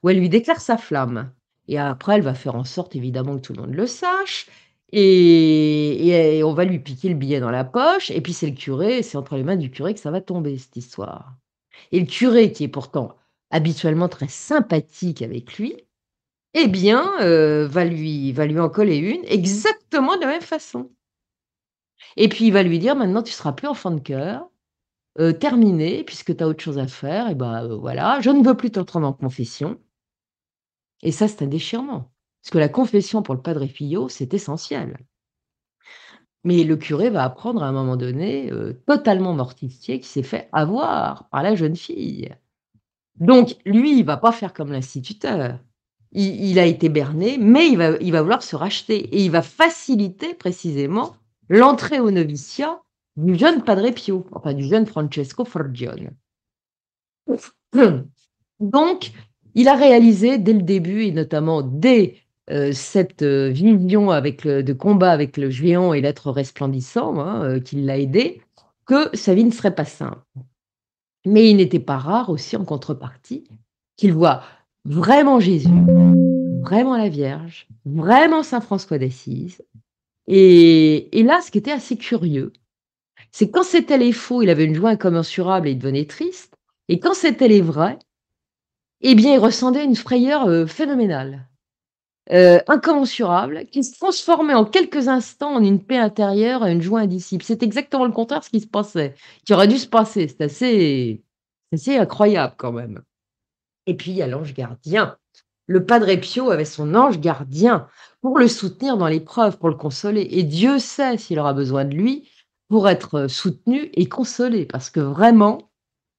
[0.03, 1.31] où elle lui déclare sa flamme.
[1.69, 4.47] Et après, elle va faire en sorte, évidemment, que tout le monde le sache.
[4.93, 9.03] Et, on va lui piquer le billet dans la poche, et puis c'est le curé,
[9.03, 11.35] c'est entre les mains du curé que ça va tomber, cette histoire.
[11.93, 13.17] Et le curé, qui est pourtant
[13.51, 15.77] habituellement très sympathique avec lui,
[16.55, 20.91] eh bien, euh, va, lui, va lui en coller une exactement de la même façon.
[22.17, 24.49] Et puis il va lui dire, maintenant tu seras plus enfant de cœur,
[25.41, 28.71] terminé, puisque tu as autre chose à faire et bah, voilà, je ne veux plus
[28.71, 29.79] t'entendre en confession».
[31.03, 32.11] Et ça, c'est un déchirement,
[32.47, 34.99] parce que la confession pour le Padre Pio, c'est essentiel.
[36.45, 38.53] Mais le curé va apprendre à un moment donné,
[38.87, 42.33] totalement mortifié, qu'il s'est fait avoir par la jeune fille.
[43.19, 45.59] Donc lui, il va pas faire comme l'instituteur.
[46.13, 49.43] Il, a été berné, mais il va, il va vouloir se racheter et il va
[49.43, 51.17] faciliter précisément
[51.49, 52.81] l'entrée au noviciat
[53.17, 56.13] du jeune Padre Pio, enfin du jeune Francesco Forgione.
[58.61, 59.11] Donc,
[59.57, 65.11] il a réalisé dès le début, et notamment dès euh, cette euh, vision de combat
[65.11, 68.41] avec le géant et l'être resplendissant hein, euh, qui l'a aidé,
[68.87, 70.23] que sa vie ne serait pas simple.
[71.25, 73.49] Mais il n'était pas rare aussi en contrepartie
[73.97, 74.43] qu'il voit
[74.85, 75.83] vraiment Jésus,
[76.63, 79.61] vraiment la Vierge, vraiment Saint François d'Assise.
[80.29, 82.53] Et, là, ce qui était assez curieux,
[83.33, 86.57] c'est quand c'était les faux, il avait une joie incommensurable et il devenait triste.
[86.89, 87.99] Et quand c'était les vrais,
[89.01, 91.49] eh bien, il ressentait une frayeur phénoménale,
[92.33, 97.01] euh, incommensurable, qui se transformait en quelques instants en une paix intérieure et une joie
[97.01, 97.45] indicible.
[97.45, 100.27] C'est exactement le contraire de ce qui se passait, qui aurait dû se passer.
[100.29, 101.23] C'est assez,
[101.73, 103.03] assez incroyable quand même.
[103.87, 105.17] Et puis, il y a l'ange gardien.
[105.67, 107.89] Le Padre Pio avait son ange gardien
[108.21, 110.27] pour le soutenir dans l'épreuve, pour le consoler.
[110.31, 112.29] Et Dieu sait s'il aura besoin de lui
[112.69, 115.71] pour être soutenu et consolé, parce que vraiment,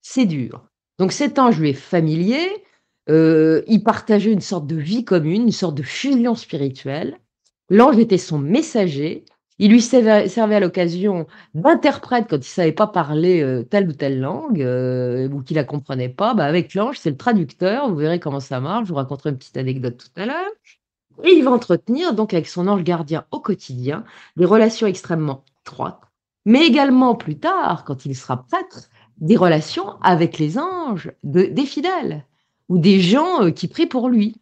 [0.01, 0.65] c'est dur.
[0.99, 2.47] Donc cet ange lui est familier,
[3.09, 7.17] euh, il partageait une sorte de vie commune, une sorte de fusion spirituelle.
[7.69, 9.25] L'ange était son messager,
[9.59, 14.19] il lui servait, à l'occasion d'interprète quand il savait pas parler euh, telle ou telle
[14.19, 16.35] langue euh, ou qu'il la comprenait pas.
[16.35, 17.89] Bah, avec l'ange, c'est le traducteur.
[17.89, 18.85] Vous verrez comment ça marche.
[18.85, 20.51] Je vous raconterai une petite anecdote tout à l'heure.
[21.23, 24.03] Et il va entretenir donc avec son ange gardien au quotidien
[24.35, 26.01] des relations extrêmement étroites,
[26.45, 32.23] mais également plus tard, quand il sera prêtre, des relations avec les anges des fidèles
[32.69, 34.35] ou des gens euh, qui prient pour lui.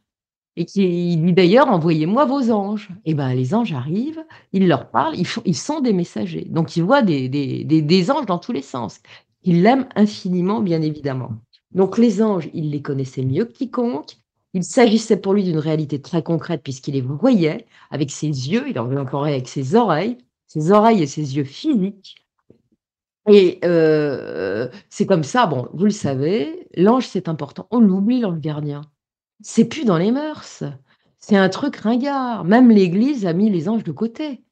[0.57, 2.89] Et qui dit d'ailleurs, envoyez-moi vos anges.
[3.03, 6.45] Et ben les anges arrivent, ils leur parlent, ils, sont des messagers.
[6.49, 9.01] Donc ils voient des, des, anges dans tous les sens.
[9.43, 11.31] Ils l'aiment infiniment, bien évidemment.
[11.73, 14.15] Donc les anges, il les connaissait mieux que quiconque.
[14.53, 18.79] Il s'agissait pour lui d'une réalité très concrète puisqu'il les voyait avec ses yeux, il
[18.79, 22.24] en encore avec ses oreilles, ses oreilles et ses yeux physiques.
[23.27, 27.67] Et euh, c'est comme ça, bon, vous le savez, l'ange, c'est important.
[27.71, 28.81] On l'oublie, l'ange gardien.
[29.41, 30.63] C'est plus dans les mœurs.
[31.17, 32.43] C'est un truc ringard.
[32.45, 34.43] Même l'Église a mis les anges de côté.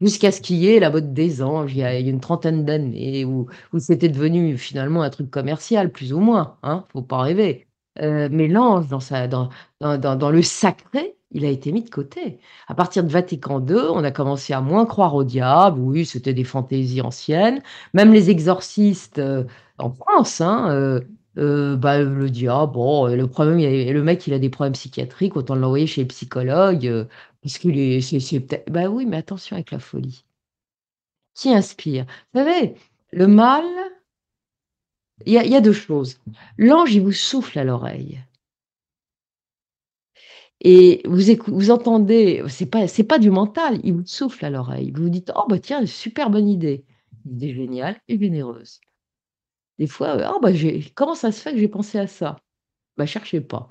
[0.00, 3.24] Jusqu'à ce qu'il y ait la mode des anges, il y a, une trentaine d'années,
[3.24, 6.58] où, où c'était devenu finalement un truc commercial, plus ou moins.
[6.62, 7.68] Hein, faut pas rêver.
[8.00, 12.38] Euh, mais l'ange, dans, dans, dans, dans, le sacré, il a été mis de côté.
[12.68, 15.80] À partir de Vatican II, on a commencé à moins croire au diable.
[15.80, 17.62] Oui, c'était des fantaisies anciennes.
[17.94, 19.44] Même les exorcistes euh,
[19.78, 21.00] en France, hein, euh,
[21.38, 25.54] euh, bah, le diable, bon, le problème, le mec, il a des problèmes psychiatriques, autant
[25.54, 27.06] l'envoyer chez le psychologue,
[27.42, 30.24] parce c'est, bah oui, mais attention avec la folie.
[31.34, 32.04] Qui inspire?
[32.34, 32.74] Vous savez,
[33.12, 33.64] le mal,
[35.26, 36.18] il y, a, deux choses.
[36.58, 38.20] L'ange, il vous souffle à l'oreille.
[40.64, 44.92] Et vous, entendez, c'est pas, pas du mental, il vous souffle à l'oreille.
[44.94, 46.84] Vous vous dites, oh bah tiens, super bonne idée.
[47.26, 48.80] idée géniale et généreuse.
[49.80, 50.50] Des fois, oh bah
[50.94, 52.36] comment ça se fait que j'ai pensé à ça?
[52.96, 53.68] Bah cherchez pas.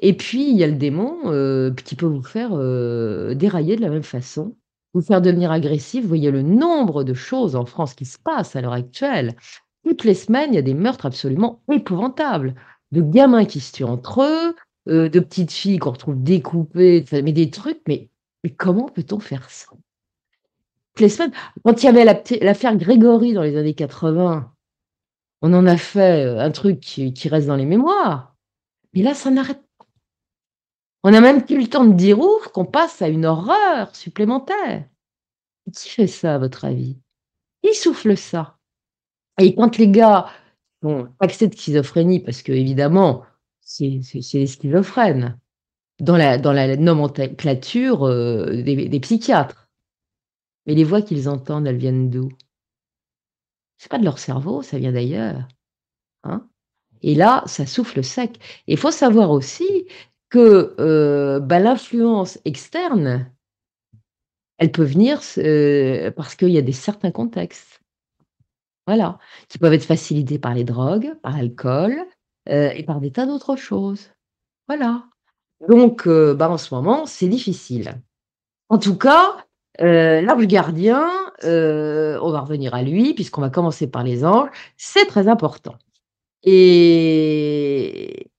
[0.00, 3.80] Et puis, il y a le démon euh, qui peut vous faire euh, dérailler de
[3.80, 4.54] la même façon,
[4.92, 6.02] vous faire devenir agressif.
[6.02, 9.34] Vous voyez le nombre de choses en France qui se passent à l'heure actuelle.
[9.82, 12.54] Toutes les semaines, il y a des meurtres absolument épouvantables.
[12.92, 14.54] De gamins qui se tuent entre eux,
[14.88, 18.10] euh, de petites filles qu'on retrouve découpées, mais des trucs, mais,
[18.56, 19.66] comment peut-on faire ça?
[21.64, 24.52] Quand il y avait l'affaire Grégory dans les années 80,
[25.42, 28.34] on en a fait euh, un truc qui, reste dans les mémoires.
[28.94, 29.86] Mais là, ça n'arrête pas.
[31.04, 34.84] On a même plus le temps de dire ouf qu'on passe à une horreur supplémentaire.
[35.72, 36.98] Qui fait ça, à votre avis?
[37.62, 38.56] Qui souffle ça?
[39.38, 40.26] Et quand les gars
[40.82, 43.24] ont accès de schizophrénie, parce que évidemment,
[43.68, 44.00] c'est
[44.38, 45.38] les schizophrènes,
[46.00, 49.68] dans la, dans la nomenclature euh, des, psychiatres.
[50.66, 52.30] Mais les voix qu'ils entendent, elles viennent d'où?
[53.76, 55.46] C'est pas de leur cerveau, ça vient d'ailleurs.
[56.24, 56.48] Hein?
[57.02, 58.38] Et là, ça souffle sec.
[58.66, 59.86] Et il faut savoir aussi
[60.30, 63.30] que euh, bah, l'influence externe,
[64.56, 67.82] elle peut venir euh, parce qu'il y a des certains contextes.
[68.86, 72.06] Voilà, qui peuvent être facilités par les drogues, par l'alcool,
[72.48, 74.10] euh, et par des tas d'autres choses.
[74.68, 75.04] Voilà.
[75.68, 77.94] Donc, euh, bah, en ce moment, c'est difficile.
[78.68, 79.36] En tout cas,
[79.80, 81.08] Heu, l'ange gardien,
[81.44, 85.76] heu, on va revenir à lui puisqu'on va commencer par les anges, c'est très important
[86.44, 88.30] et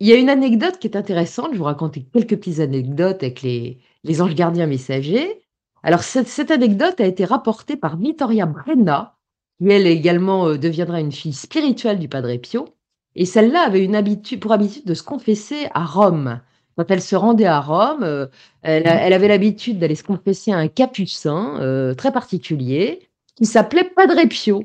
[0.00, 3.22] il y a une anecdote qui est intéressante, je vais vous raconter quelques petites anecdotes
[3.22, 5.42] avec les les anges gardiens messagers.
[5.82, 9.16] Alors cette cette anecdote a été rapportée par Vittoria Brenna,
[9.60, 12.66] qui elle également, heu, deviendra une fille spirituelle du Padre Pio
[13.16, 16.40] et celle-là avait une habitude pour habitude de se confesser à Rome.
[16.76, 18.28] Quand elle se rendait à Rome, heu,
[18.62, 24.22] elle avait l'habitude d'aller se confesser à un capucin, heu, très particulier, qui s'appelait Padre
[24.28, 24.64] Pio.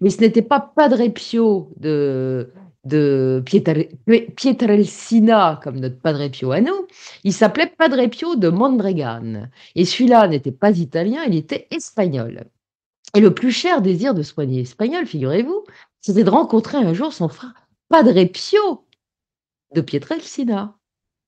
[0.00, 2.52] Mais ce n'était pas Padre Pio de
[2.84, 3.74] de Pietre
[4.06, 6.86] Pie Pietrelcina comme notre Padre Pio à nous,
[7.22, 12.44] il s'appelait Padre Pio de Mondregan et celui-là n'était pas italien, il était espagnol
[13.14, 15.64] et le plus cher désir de ce poignet espagnol, figurez-vous,
[16.00, 17.61] c'était de rencontrer un jour son frère
[17.92, 18.86] Padre Pio
[19.74, 20.76] de Pietrelcina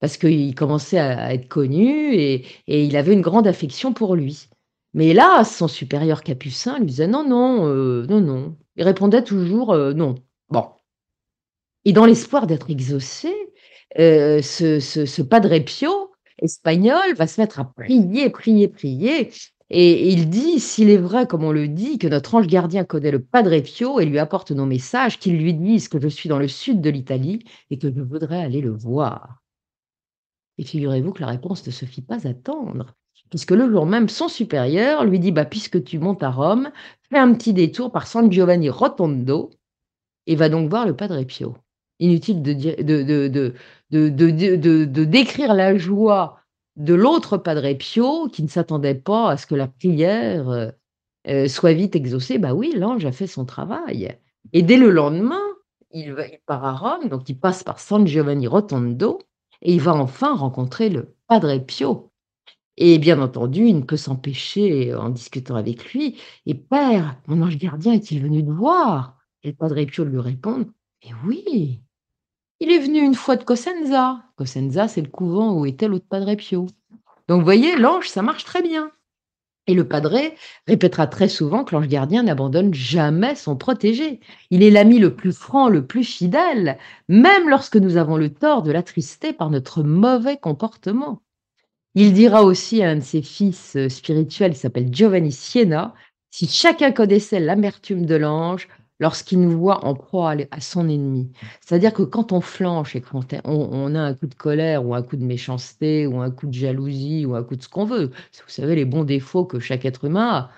[0.01, 4.49] parce qu'il commençait à être connu et et il avait une grande affection pour lui.
[4.93, 8.57] Mais là, son supérieur capucin lui disait: «Non, non, heu, non, non».
[8.77, 10.15] Il répondait toujours, heu: «Non».
[10.49, 10.65] Bon
[11.85, 13.31] et dans l'espoir d'être exaucé,
[13.99, 19.29] heu, ce ce ce Padre Pio espagnol va se mettre à prier, prier, prier
[19.71, 23.11] et il dit, s'il est vrai, comme on le dit, que notre ange gardien connaît
[23.11, 26.37] le Padre Pio et lui apporte nos messages, qu'il lui dise que je suis dans
[26.37, 27.39] le sud de l'Italie
[27.71, 29.41] et que je voudrais aller le voir.
[30.59, 32.93] Et figurez-vous que la réponse ne se fit pas attendre,
[33.29, 36.69] puisque le jour même, son supérieur lui dit, bah, puisque tu montes à Rome,
[37.09, 39.49] fais un petit détour par San Giovanni Rotondo
[40.27, 41.57] et va donc voir le Padre Pio.
[41.99, 46.39] Inutile de, de, de décrire la joie
[46.77, 50.71] de l'autre Padre Pio qui ne s'attendait pas à ce que la prière, heu
[51.27, 52.37] heu, soit vite exaucée.
[52.39, 54.17] Bah oui, l'ange a fait son travail
[54.53, 55.41] et dès le lendemain,
[55.91, 59.19] il va il part à Rome, donc il passe par San Giovanni Rotondo
[59.61, 62.11] et il va enfin rencontrer le Padre Pio
[62.77, 67.57] et bien entendu, il ne peut s'empêcher, en discutant avec lui: «Et père, mon ange
[67.57, 70.67] gardien est-il venu te voir?» et le Padre Pio lui répond:
[71.05, 71.81] «Mais oui,
[72.59, 74.23] il est venu une fois de Cosenza».
[74.35, 76.67] Cosenza, c'est le couvent où était l'autre Padre Pio.
[77.27, 78.91] Donc vous voyez, l'ange, ça marche très bien
[79.67, 80.19] et le padre
[80.67, 84.19] répétera très souvent que l'ange gardien n'abandonne jamais son protégé.
[84.51, 88.61] Il est l'ami le plus franc, le plus fidèle, même lorsque nous avons le tort
[88.61, 91.21] de l'attrister par notre mauvais comportement.
[91.95, 95.93] Il dira aussi à un de ses fils, heu, spirituels, il s'appelle Giovanni Siena:
[96.29, 98.67] «Si chacun connaissait l'amertume de l'ange
[98.99, 101.31] lorsqu'il nous voit en proie à son ennemi».
[101.61, 105.01] C'est-à-dire que quand on flanche et quand on a un coup de colère ou un
[105.03, 108.07] coup de méchanceté ou un coup de jalousie ou un coup de ce qu'on veut,
[108.07, 110.51] vous savez les bons défauts que chaque être humain a,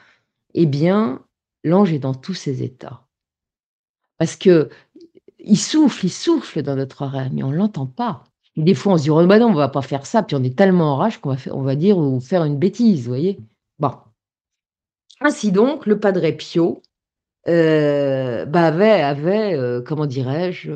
[0.53, 1.21] eh bien,
[1.63, 3.03] l'ange est dans tous ces états.
[4.17, 4.69] Parce qu'il
[5.55, 8.23] souffle, il souffle dans notre oreille, mais on l'entend pas.
[8.55, 10.43] Des fois, on se dit: «Oh bah non, on va pas faire ça», puis on
[10.43, 13.39] est tellement en rage qu'on va on va dire ou faire une bêtise, vous voyez?
[13.77, 13.91] Bon.
[15.21, 16.81] Ainsi donc, le Padre Pio,
[17.49, 20.71] heu, bah, avait avait, heu, comment dirais-je?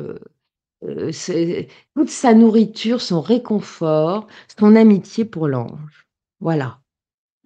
[1.12, 4.26] C'est toute sa nourriture, son réconfort,
[4.58, 6.06] son amitié pour l'ange.
[6.40, 6.78] Voilà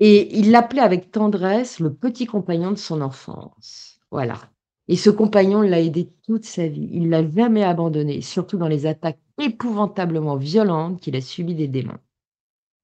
[0.01, 4.01] et il l'appelait avec tendresse le petit compagnon de son enfance.
[4.11, 4.39] Voilà
[4.89, 6.89] et ce compagnon l'a aidé toute sa vie.
[6.93, 11.99] Il l'a jamais abandonné, surtout dans les attaques épouvantablement violentes qu'il a subies des démons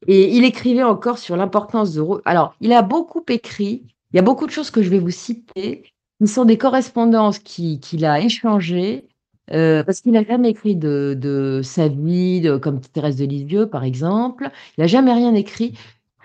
[0.06, 4.22] et il écrivait encore sur l'importance de alors, il a beaucoup écrit, il y a
[4.22, 8.20] beaucoup de choses que je vais vous citer, qui sont des correspondances qui qu'il a
[8.20, 9.08] échangées,
[9.48, 14.50] parce qu'il a jamais écrit de sa vie, comme Thérèse de Lisieux, par exemple.
[14.78, 15.76] Il a jamais rien écrit,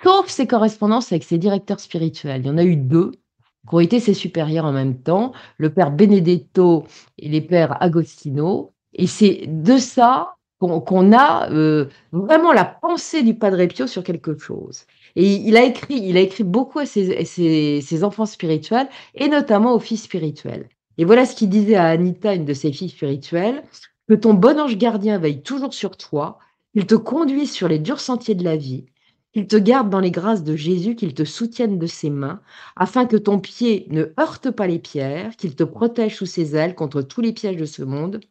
[0.04, 2.42] sauf ses correspondances avec ses directeurs spirituels.
[2.42, 3.12] Il y en a eu 2
[3.68, 6.86] qui ont été ses supérieurs en même temps, le père Benedetto
[7.18, 13.36] et les pères Agostino et c'est de ça qu'on a, heu, vraiment la pensée du
[13.36, 14.86] Padre Pio sur quelque chose
[15.20, 19.98] et il a écrit beaucoup à ses ses ses enfants spirituels et notamment aux filles
[19.98, 23.64] spirituelles et voilà ce qu'il disait à Anita, une de ses filles spirituelles:
[24.08, 26.40] «Que ton bon ange gardien veille toujours sur toi,
[26.74, 28.86] qu'il te conduise sur les durs sentiers de la vie,
[29.34, 32.42] qu'il te garde dans les grâces de Jésus, qu'il te soutienne de ses mains,
[32.76, 36.76] afin que ton pied ne heurte pas les pierres, qu'il te protège sous ses ailes
[36.76, 38.22] contre tous les pièges de ce monde,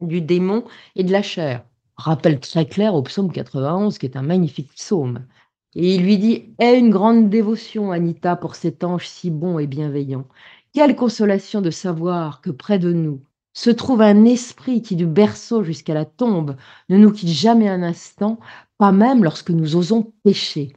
[0.00, 0.64] du démon
[0.96, 1.64] et de la chair».
[1.96, 5.26] Rappel très clair au psaume 91 qui est un magnifique psaume
[5.74, 9.66] et il lui dit: «Aie une grande dévotion, Anita, pour cet ange si bon et
[9.66, 10.26] bienveillant.
[10.72, 13.20] Quelle consolation de savoir que près de nous
[13.52, 16.56] se trouve un esprit qui, du berceau jusqu'à la tombe,
[16.88, 18.38] ne nous quitte jamais un instant,
[18.78, 20.72] pas même lorsque nous osons pécher.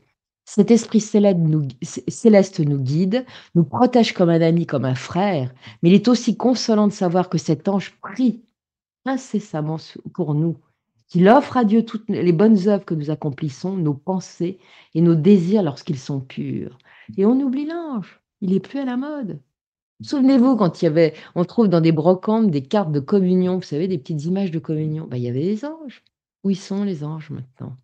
[0.45, 1.67] Cet esprit célèbre nous
[2.07, 3.25] céleste nous guide,
[3.55, 7.29] nous protège comme un ami, comme un frère, mais il est aussi consolant de savoir
[7.29, 8.41] que cet ange prie
[9.05, 9.77] incessamment
[10.13, 10.57] pour nous
[11.13, 14.57] qu'il offre à Dieu toutes les bonnes œuvres que nous accomplissons, nos pensées
[14.95, 16.79] et nos désirs lorsqu'ils sont purs.
[17.17, 19.39] Et on oublie l'ange, il est plus à la mode.
[20.01, 23.61] Souvenez-vous quand il y avait on trouve dans des brocantes des cartes de communion, vous
[23.61, 26.03] savez, des petites images de communion, bah, il y avait les anges.
[26.43, 27.77] Où ils sont les anges maintenant?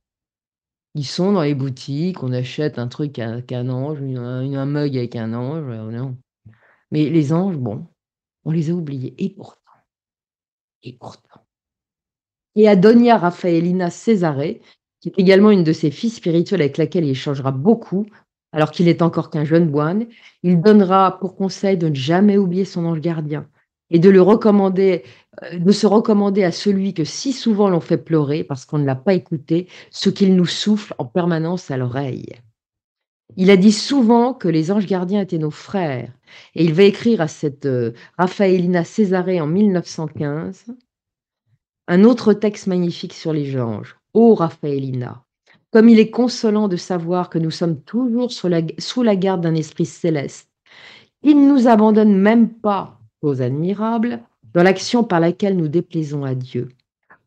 [0.96, 5.16] Ils sont dans les boutiques, on achète un truc avec un ange, un mug avec
[5.16, 6.10] un ange, euh.
[6.90, 7.86] Mais les anges, bon,
[8.44, 9.60] on les a oubliés et pourtant
[10.82, 11.42] et pourtant
[12.60, 14.56] et Adonia Raffaellina Cesare,
[15.00, 18.06] qui est également une de ses filles spirituelles avec laquelle il échangera beaucoup,
[18.52, 20.08] alors qu'il est encore qu'un jeune moine,
[20.44, 23.48] il donnera pour conseil de ne jamais oublier son ange gardien
[23.92, 25.04] et de le recommander,
[25.44, 28.86] euh, de se recommander à celui que si souvent l'on fait pleurer parce qu'on ne
[28.86, 32.34] l'a pas écouté, ce qu'il nous souffle en permanence à l'oreille.
[33.38, 36.12] Il a dit souvent que les anges gardiens étaient nos frères,
[36.56, 40.66] et il va écrire à cette euh, Raffaellina Césarée en 1915
[41.90, 43.98] un autre texte magnifique sur les anges.
[44.14, 45.24] Ô Raffaellina,
[45.72, 49.42] comme il est consolant de savoir que nous sommes toujours sous la, sous la garde
[49.42, 50.50] d'un esprit céleste.
[51.24, 54.22] Il ne nous abandonne même pas, aux admirables,
[54.54, 56.70] dans l'action par laquelle nous déplaisons à Dieu.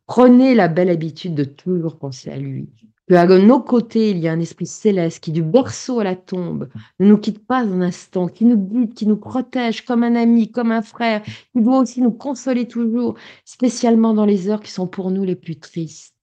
[0.07, 2.69] Prenez la belle habitude de toujours penser à lui.
[3.07, 6.15] Que à nos côtés, il y a un esprit céleste qui, du berceau à la
[6.15, 10.15] tombe, ne nous quitte pas un instant, qui nous guide, qui nous protège comme un
[10.15, 14.71] ami, comme un frère, qui doit aussi nous consoler toujours, spécialement dans les heures qui
[14.71, 16.15] sont pour nous les plus tristes.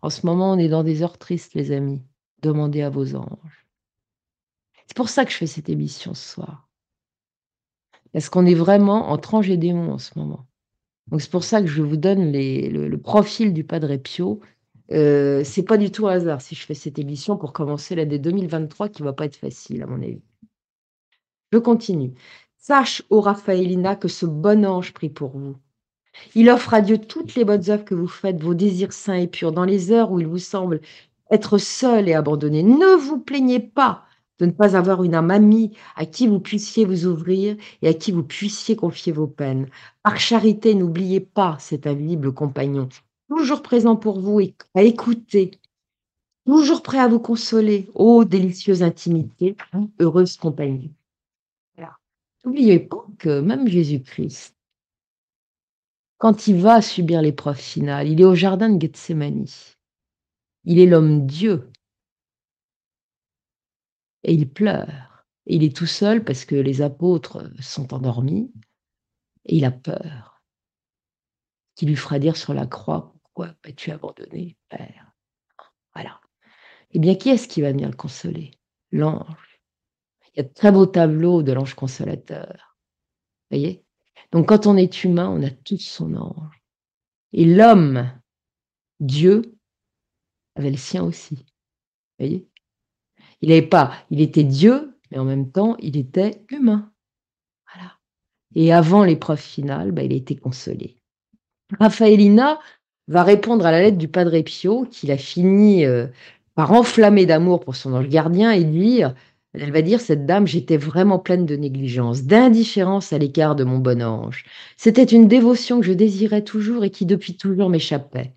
[0.00, 2.02] En ce moment, on est dans des heures tristes, les amis.
[2.42, 3.66] Demandez à vos anges.
[4.86, 6.68] C'est pour ça que je fais cette émission ce soir.
[8.12, 10.46] Parce qu'on est vraiment en et démon en ce moment.
[11.08, 14.40] Donc c'est pour ça que je vous donne le, profil du Padre Pio.
[14.92, 18.88] Euh, c'est pas du tout hasard si je fais cette émission pour commencer l'année 2023
[18.90, 20.22] qui va pas être facile à mon avis.
[21.52, 22.14] Je continue.
[22.58, 25.56] Sache, ô Raphaélina, que ce bon ange prie pour vous.
[26.34, 29.26] Il offre à Dieu toutes les bonnes œuvres que vous faites, vos désirs saints et
[29.26, 30.80] purs, dans les heures où il vous semble
[31.30, 32.62] être seul et abandonné.
[32.62, 34.04] Ne vous plaignez pas
[34.38, 37.94] de ne pas avoir une âme amie à qui vous puissiez vous ouvrir et à
[37.94, 39.68] qui vous puissiez confier vos peines.
[40.02, 42.88] Par charité, n'oubliez pas cet invisible compagnon,
[43.36, 45.52] toujours présent pour vous et à écouter,
[46.46, 47.88] toujours prêt à vous consoler.
[47.94, 49.56] Ô délicieuse intimité,
[50.00, 50.92] heureuse compagnie.
[52.44, 54.54] N'oubliez pas que même Jésus-Christ
[56.24, 59.44] quand il va subir l'épreuve finale, il est au jardin de Gethsemane.
[60.64, 61.70] Il est l'homme Dieu.
[64.22, 65.26] Et il pleure.
[65.44, 68.50] Il est tout seul parce que les apôtres sont endormis.
[69.44, 70.42] Et il a peur.
[71.74, 75.12] Qui lui fera dire sur la croix Pourquoi as-tu abandonné, Père?
[75.92, 76.20] Voilà.
[76.92, 78.52] Eh bien, qui est-ce qui va venir le consoler?
[78.92, 79.60] L'ange.
[80.28, 82.78] Il y a de très beaux tableaux de l'ange consolateur.
[83.50, 83.84] Vous voyez?
[84.30, 86.62] Donc quand on est humain, on a tout son ange.
[87.32, 88.08] Et l'homme,
[89.00, 89.42] Dieu,
[90.54, 91.34] avait le sien aussi.
[91.34, 91.44] Vous
[92.20, 92.48] voyez?
[93.40, 96.92] Il n'avait pas, il était Dieu, mais en même temps, il était humain.
[97.72, 97.98] Voilà.
[98.54, 101.02] Et avant l'épreuve finale, bah, il a été consolé.
[101.80, 102.60] Raphaélina
[103.08, 106.06] va répondre à la lettre du Padre Pio, qu'il a fini euh,
[106.54, 109.14] par enflammer d'amour pour son ange gardien et dire
[109.56, 113.78] elle va dire, cette dame, j'étais vraiment pleine de négligence, d'indifférence à l'écart de mon
[113.78, 114.44] bon ange.
[114.76, 118.32] C'était une dévotion que je désirais toujours et qui depuis toujours m'échappait.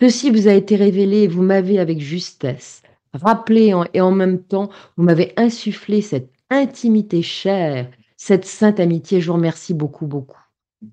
[0.00, 2.80] Ceci vous a été révélé vous m'avez avec justesse
[3.14, 9.20] rappelé et en même temps, vous m'avez insufflé cette intimité chère, cette sainte amitié.
[9.20, 10.43] Je vous remercie beaucoup, beaucoup.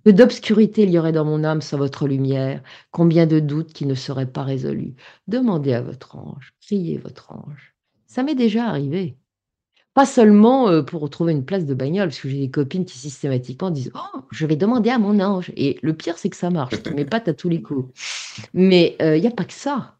[0.05, 3.85] Que d'obscurité il y aurait dans mon âme sans votre lumière, combien de doutes qui
[3.85, 4.95] ne seraient pas résolus.
[5.27, 7.75] Demandez à votre ange, priez votre ange.
[8.07, 9.17] Ça m'est déjà arrivé.
[9.93, 12.97] Pas seulement, euh, pour retrouver une place de bagnole, parce que j'ai des copines qui
[12.97, 16.49] systématiquement disent: «Oh, je vais demander à mon ange» et le pire, c'est que ça
[16.49, 17.91] marche, mais pas à tous les coups.
[18.53, 19.99] Mais, euh, il y a pas que ça.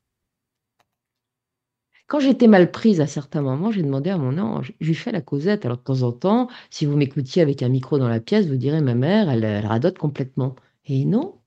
[2.11, 5.13] Quand j'étais mal prise à certains moments, j'ai demandé à mon ange, je lui fais
[5.13, 5.63] la causette.
[5.63, 8.57] Alors de temps en temps, si vous m'écoutiez avec un micro dans la pièce, vous
[8.57, 11.39] direz: «Ma mère, elle, radote complètement» et non.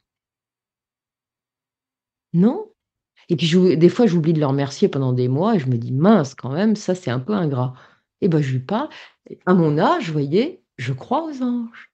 [2.32, 2.70] Non.
[3.28, 5.92] Et puis des fois, j'oublie de le remercier pendant des mois et je me dis:
[5.92, 7.74] «Mince quand même, ça c'est un peu ingrat».
[8.22, 8.88] Et ben, je lui parle.
[9.46, 11.92] À mon âge, vous voyez, je crois aux anges.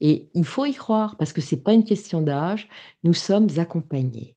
[0.00, 2.68] Et il faut y croire parce que c'est pas une question d'âge,
[3.04, 4.33] nous sommes accompagnés.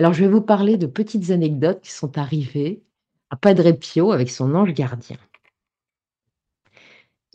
[0.00, 2.82] Alors je vais vous parler de petites anecdotes qui sont arrivées
[3.28, 5.18] à Padre Pio avec son ange gardien.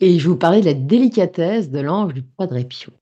[0.00, 2.92] Et je vais vous parler de la délicatesse de l'ange du Padre Pio.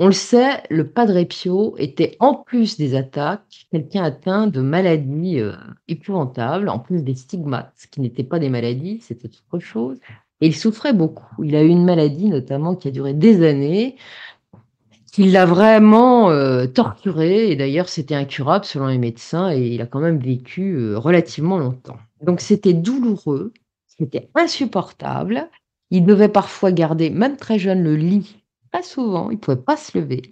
[0.00, 5.38] On le sait, le Padre Pio était, en plus des attaques, quelqu'un atteint de maladies
[5.38, 5.54] euh,
[5.86, 10.00] épouvantables, en plus des stigmates, ce qui n'étaient pas des maladies, c'était autre chose.
[10.40, 11.44] Et il souffrait beaucoup.
[11.44, 13.94] Il a eu une maladie notamment qui a duré des années,
[15.18, 19.86] qu'il l'a vraiment, heu, torturé et d'ailleurs c'était incurable selon les médecins et il a
[19.86, 21.96] quand même vécu, heu, relativement longtemps.
[22.22, 23.52] Donc c'était douloureux,
[23.88, 25.50] c'était insupportable.
[25.90, 29.98] Il devait parfois garder, même très jeune, le lit, pas souvent, il pouvait pas se
[29.98, 30.22] lever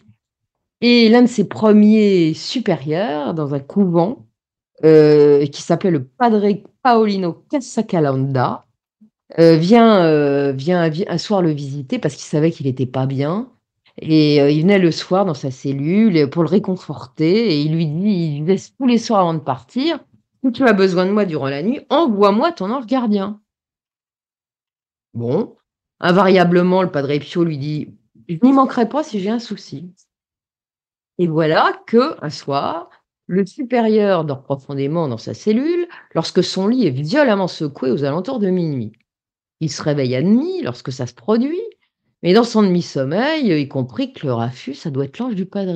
[0.81, 4.27] et l'un de ses premiers supérieurs dans un couvent,
[4.85, 6.47] heu, qui s'appelait le Padre
[6.83, 8.67] Paolino Cassacalanda,
[9.39, 13.51] heu, vient, vient vi un soir le visiter parce qu'il savait qu'il était pas bien
[13.99, 17.87] et heu, il venait le soir dans sa cellule pour le réconforter et il lui
[17.87, 20.05] dit il laisse tous les soirs avant de partir:
[20.45, 23.41] «Si tu as besoin de moi durant la nuit, envoie-moi ton ange gardien».
[25.15, 25.57] Bon,
[26.01, 27.95] invariablement, le Padre Pio lui dit:
[28.29, 29.93] «Je n'y manquerai pas si j'ai un souci».
[31.19, 32.91] Et voilà qu'un soir,
[33.27, 38.39] le supérieur dort profondément dans sa cellule lorsque son lit est violemment secoué aux alentours
[38.39, 38.93] de minuit.
[39.61, 41.63] Il se réveille à demi lorsque ça se produit,
[42.27, 45.75] mais dans son demi-sommeil, il comprit que le raffut, ça doit être l'ange du padre.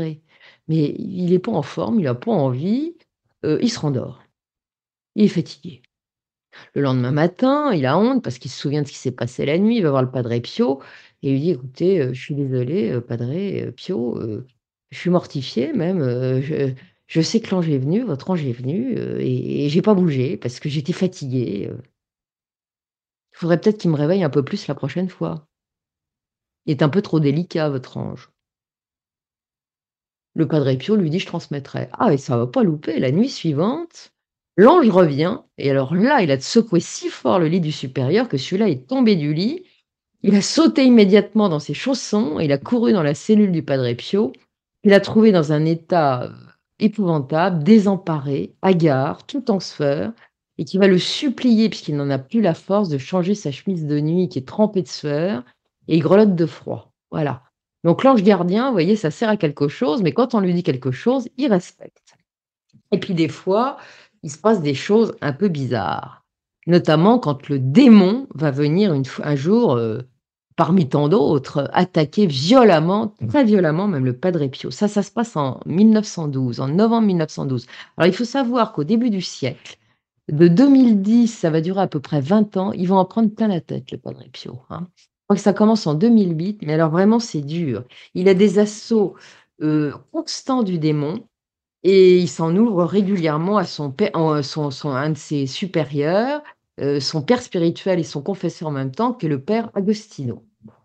[0.69, 2.97] Mais il est pas en forme, il a pas envie,
[3.47, 4.23] heu, il se rendort.
[5.17, 5.83] Il est fatigué.
[6.75, 9.47] Le lendemain matin, il a honte parce qu'il se souvient de ce qui s'est passé
[9.47, 10.81] la nuit, il va voir le Padre Pio
[11.23, 14.21] et lui dit: «Écoutez, heu, je suis désolé, Padre, heu, Pio,
[14.91, 16.01] je suis mortifié même,
[17.09, 20.37] je sais que l'ange est venu, votre ange est venu, et et j'ai pas bougé
[20.37, 21.71] parce que j'étais fatigué.
[23.33, 25.49] Il faudrait peut-être qu'il me réveille un peu plus la prochaine fois.
[26.67, 28.31] Est un peu trop délicat votre ange».
[30.37, 31.89] Le Padre Pio lui dit: «Je transmettrai».
[31.93, 34.13] Ah et ça va pas louper, la nuit suivante,
[34.57, 38.37] l'ange revient et alors là, il a secoué si fort le lit du supérieur que
[38.37, 39.65] celui-là est tombé du lit.
[40.23, 43.93] Il a sauté immédiatement dans ses chaussons il a couru dans la cellule du Padre
[43.95, 44.33] Pio.
[44.85, 46.33] Il l'a trouvé dans un état, heu,
[46.79, 50.13] épouvantable, désemparé, hagard, tout en sueur
[50.59, 53.87] et qui va le supplier, puisqu'il n'en a plus la force, de changer sa chemise
[53.87, 55.43] de nuit qui est trempée de sueur
[55.91, 56.95] et il grelotte de froid.
[57.11, 57.43] Voilà.
[57.85, 60.63] Donc l'ange gardien, vous voyez, ça sert à quelque chose, mais quand on lui dit
[60.63, 62.15] quelque chose, il respecte.
[62.93, 63.77] Et puis des fois,
[64.23, 66.25] il se passe des choses un peu bizarres,
[66.67, 70.09] notamment quand le démon va venir une un jour, heu,
[70.57, 74.71] parmi tant d'autres, attaquer violemment, très violemment même le Padre Pio.
[74.71, 77.67] Ça, ça se passe en 1912, en novembre 1912.
[77.97, 79.79] Alors il faut savoir qu'au début du siècle,
[80.31, 83.49] de 2010, ça va durer à peu près 20 ans, ils vont en prendre plein
[83.49, 84.87] la tête, le Padre Pio, hein.
[85.31, 87.85] Crois que ça commence en 2008, mais alors vraiment c'est dur.
[88.15, 89.15] Il a des assauts,
[89.63, 91.25] heu, constants du démon
[91.85, 96.43] et il s'en ouvre régulièrement à son en son son un de ses supérieurs,
[96.81, 100.45] heu, son père spirituel et son confesseur en même temps, qui est le père Agostino.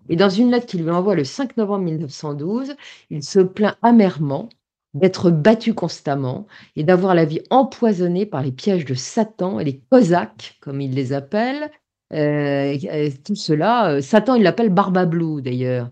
[0.09, 2.75] Et dans une lettre qu'il lui envoie le 5 novembre 1912,
[3.09, 4.49] il se plaint amèrement
[4.93, 9.81] d'être battu constamment et d'avoir la vie empoisonnée par les pièges de Satan et les
[9.91, 11.71] cosaques, comme il les appelle,
[12.11, 15.89] tout cela, heu, Satan, il l'appelle Barbablou d'ailleurs,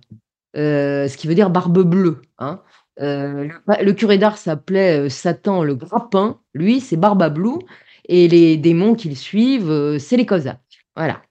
[0.56, 2.62] ce qui veut dire barbe bleue, hein.
[2.98, 7.60] Le curé d'Ars s'appelait, Satan le grappin, lui, c'est Barbablou
[8.08, 10.60] et les démons qui le suivent, c'est les cosaques.
[10.96, 11.22] Voilà.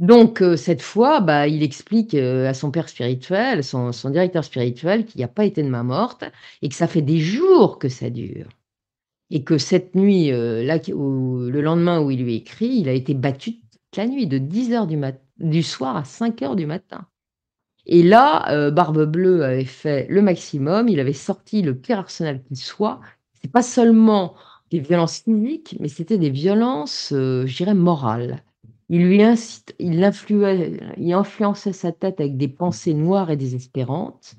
[0.00, 5.20] Donc cette fois, bah, il explique, à son père spirituel, son son directeur spirituel qu'il
[5.20, 6.24] y a pas été de main morte
[6.62, 8.48] et que ça fait des jours que ça dure
[9.30, 13.14] et que cette nuit, heu, là le lendemain où il lui écrit, il a été
[13.14, 14.86] battu toute la nuit de 10:00
[15.38, 17.06] du soir à 5:00 du matin.
[17.86, 22.42] Et là, heu, Barbe Bleue avait fait le maximum, il avait sorti le pire arsenal
[22.44, 23.00] qui soit.
[23.42, 24.34] C'est pas seulement
[24.70, 28.42] des violences physiques, mais c'était des violences, heu, je dirais morales.
[28.90, 29.94] Il lui incite il
[30.98, 34.34] il influençait sa tête avec des pensées noires et désespérantes,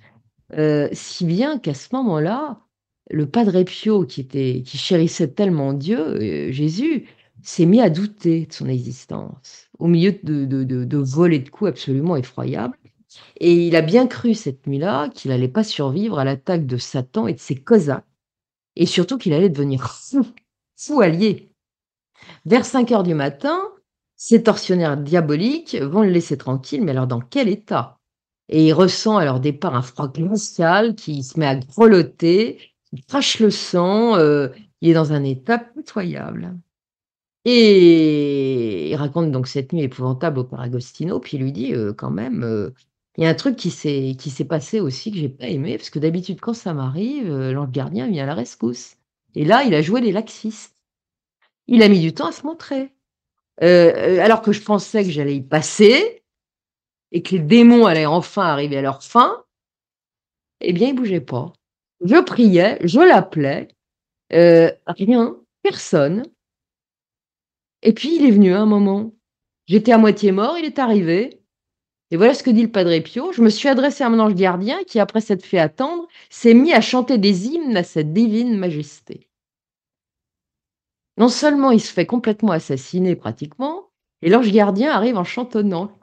[0.58, 2.60] heu, si bien qu'à ce moment-là,
[3.12, 7.08] le Padre Pio qui chérissait tellement Dieu, heu, Jésus,
[7.44, 11.70] s'est mis à douter de son existence, au milieu de de de de de coups
[11.70, 12.78] absolument effroyables
[13.38, 17.28] et il a bien cru cette nuit-là qu'il allait pas survivre à l'attaque de Satan
[17.28, 18.06] et de ses cosaques
[18.76, 20.26] et surtout qu'il allait devenir fou,
[20.78, 21.52] fou allié.
[22.46, 23.60] Vers 5:00 du matin,
[24.16, 27.98] ces tortionnaires diaboliques vont le laisser tranquille, mais alors dans quel état?
[28.50, 32.60] Et il ressent à leur départ un froid glacial qui se met à grelotter,
[32.94, 36.58] il crache le sang, heu, il est dans un état pitoyable.
[37.46, 41.94] Et il raconte donc cette nuit épouvantable au père Agostino, puis il lui dit: «Heu,
[41.94, 42.74] quand même, heu,
[43.18, 46.00] il y a un truc qui s'est passé aussi que j'ai pas aimé, parce que
[46.00, 48.96] d'habitude quand ça m'arrive, l'ange gardien vient à la rescousse
[49.36, 50.76] et là, il a joué les laxistes.
[51.68, 52.94] Il a mis du temps à se montrer,
[53.62, 56.24] alors que je pensais que j'allais y passer
[57.14, 59.44] et que les démons allaient enfin arriver à leur fin
[60.62, 61.54] eh bien, il bougeait pas.
[62.04, 63.68] Je priais, je l'appelais,
[64.34, 66.24] heu, rien, personne.
[67.84, 69.14] Et puis il est venu un moment.
[69.68, 71.42] J'étais à moitié mort, il est arrivé
[72.12, 74.36] Et voilà ce que dit le Padre Pio: «Je me suis adressé à mon ange
[74.36, 78.58] gardien qui, après s'être fait attendre, s'est mis à chanter des hymnes à sa divine
[78.58, 79.30] majesté».
[81.18, 83.92] Non seulement il se fait complètement assassiner pratiquement
[84.22, 85.98] et l'ange gardien arrive en chantonnant.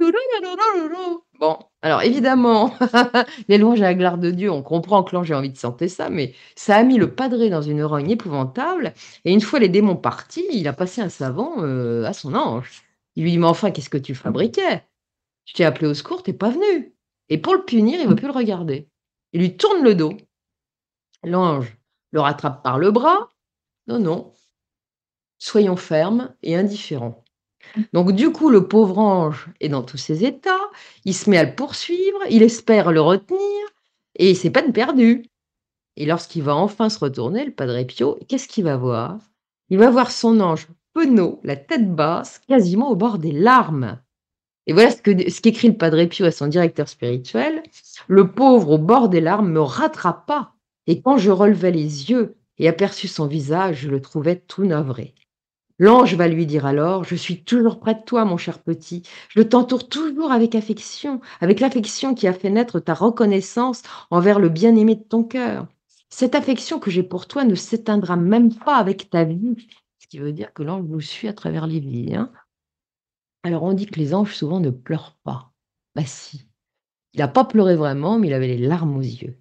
[1.41, 2.74] Bon, alors évidemment,
[3.49, 5.89] les louanges à la gloire de Dieu, on comprend que l'ange a envie de chanter
[5.89, 9.68] ça, mais ça a mis le padré dans une rogne épouvantable et une fois les
[9.68, 12.83] démons partis, il a passé un savant, heu, à son ange.
[13.16, 14.83] Il lui dit: «Mais enfin, qu'est-ce que tu fabriquais?
[15.47, 16.95] Je t'ai appelé au secours, tu es pas venu»
[17.31, 18.89] et pour le punir, il veut plus le regarder.
[19.33, 20.12] Il lui tourne le dos.
[21.22, 21.76] L'ange
[22.11, 23.29] le rattrape par le bras:
[23.89, 24.33] «Non, non,
[25.39, 27.24] soyons fermes et indifférents».
[27.93, 30.71] Donc du coup, le pauvre ange est dans tous ses états,
[31.05, 33.41] il se met à le poursuivre, il espère le retenir
[34.16, 35.25] et c'est peine perdue.
[35.97, 39.19] Et lorsqu'il va enfin se retourner, le Padre Pio, qu'est-ce qu'il va voir?
[39.69, 43.99] Il va voir son ange penaud, la tête basse, quasiment au bord des larmes.
[44.66, 47.62] Et voilà ce que ce qu'écrit le Padre Pio à son directeur spirituel:
[48.07, 50.53] «Le pauvre au bord des larmes me rattrapa
[50.87, 55.14] et quand je relevai les yeux et aperçus son visage, je le trouvais tout navré».
[55.81, 59.03] L'ange va lui dire alors: «Je suis toujours près de toi, mon cher petit.
[59.29, 64.49] Je t'entoure toujours avec affection, avec l'affection qui a fait naître ta reconnaissance envers le
[64.49, 65.66] bien-aimé de ton cœur.
[66.11, 69.57] Cette affection que j'ai pour toi ne s'éteindra même pas avec ta vie».
[70.01, 72.33] Ce qui veut dire que l'ange nous suit à travers les vies, hein.
[73.45, 75.53] Alors on dit que les anges souvent ne pleurent pas.
[75.95, 76.49] Bah si,
[77.14, 79.39] il a pas pleuré vraiment, mais il avait les larmes aux yeux.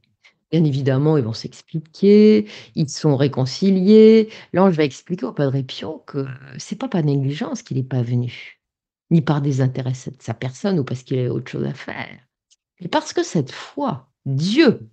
[0.51, 4.29] Bien évidemment, ils vont s'expliquer, ils sont réconciliés.
[4.53, 6.25] L'ange va expliquer au Padre Pio que
[6.57, 8.61] c'est pas par négligence qu'il est pas venu,
[9.11, 12.07] ni par désintérêt de sa personne ou parce qu'il avait autre chose à faire,
[12.81, 14.89] mais parce que cette fois, Dieu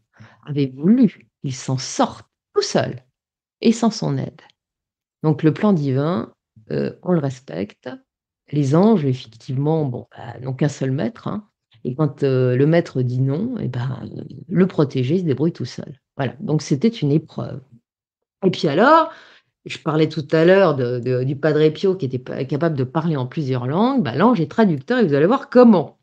[0.47, 3.05] avait voulu qu'il s'en sorte tout seul
[3.63, 4.43] et sans son aide.
[5.25, 6.33] Donc le plan divin,
[6.73, 7.91] heu, on le respecte.
[8.53, 11.49] Les anges effectivement, bon, bah, n'ont qu'un seul maître, hein
[11.85, 14.01] et quand, heu, le maître dit non et ben,
[14.49, 16.01] le protégé se débrouille tout seul.
[16.17, 17.61] Voilà, donc c'était une épreuve.
[18.45, 19.11] Et puis alors,
[19.65, 23.27] je parlais tout à l'heure du Padre Pio qui était pa capable de parler en
[23.27, 25.99] plusieurs langues, bah, l'ange est traducteur et vous allez voir comment.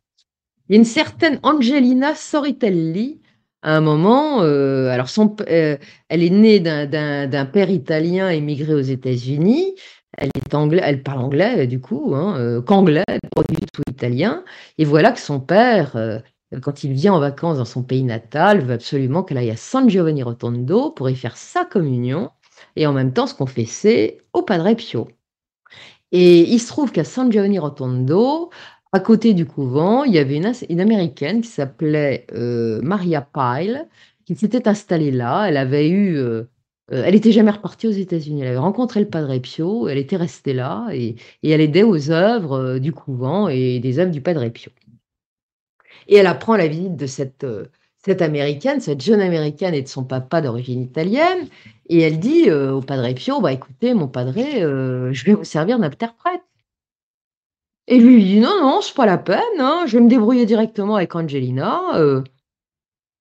[0.68, 3.22] Il y a une certaine Angelina Soritelli,
[3.62, 5.78] à un moment, heu, alors son heu,
[6.10, 9.76] elle est née d'un père italien émigré aux États-Unis.
[10.18, 13.04] Elle parle anglais, du coup, hein, heu, qu'anglais,
[13.36, 14.44] pas du tout italien
[14.78, 16.22] et voilà que son père, heu,
[16.62, 19.90] quand il vient en vacances dans son pays natal, veut absolument qu'elle aille à San
[19.90, 22.30] Giovanni Rotondo pour y faire sa communion
[22.76, 25.08] et en même temps se confesser au Padre Pio.
[26.12, 28.50] Et il se trouve qu'à San Giovanni Rotondo,
[28.92, 30.38] à côté du couvent, il y avait
[30.70, 33.88] une américaine qui s'appelait, heu, Maria Pile,
[34.26, 35.46] qui s'était installée là.
[35.48, 36.18] Elle avait eu,
[36.92, 38.42] heu, elle était jamais repartie aux États-Unis.
[38.42, 42.58] Elle avait rencontré le Padre Pio, elle était restée là et elle aidait aux œuvres,
[42.76, 44.72] heu, du couvent et des œuvres du Padre Pio.
[46.08, 47.46] Et elle apprend la visite de cette,
[47.98, 51.48] cette américaine, cette jeune américaine et de son papa d'origine italienne
[51.90, 56.42] et elle dit, au Padre Pio: «Bah écoutez mon padre, je vais vous servir d'interprète».
[57.88, 60.96] Et lui, dit: «Non, non, c'est pas la peine, hein, je vais me débrouiller directement
[60.96, 62.24] avec Angelina, heu».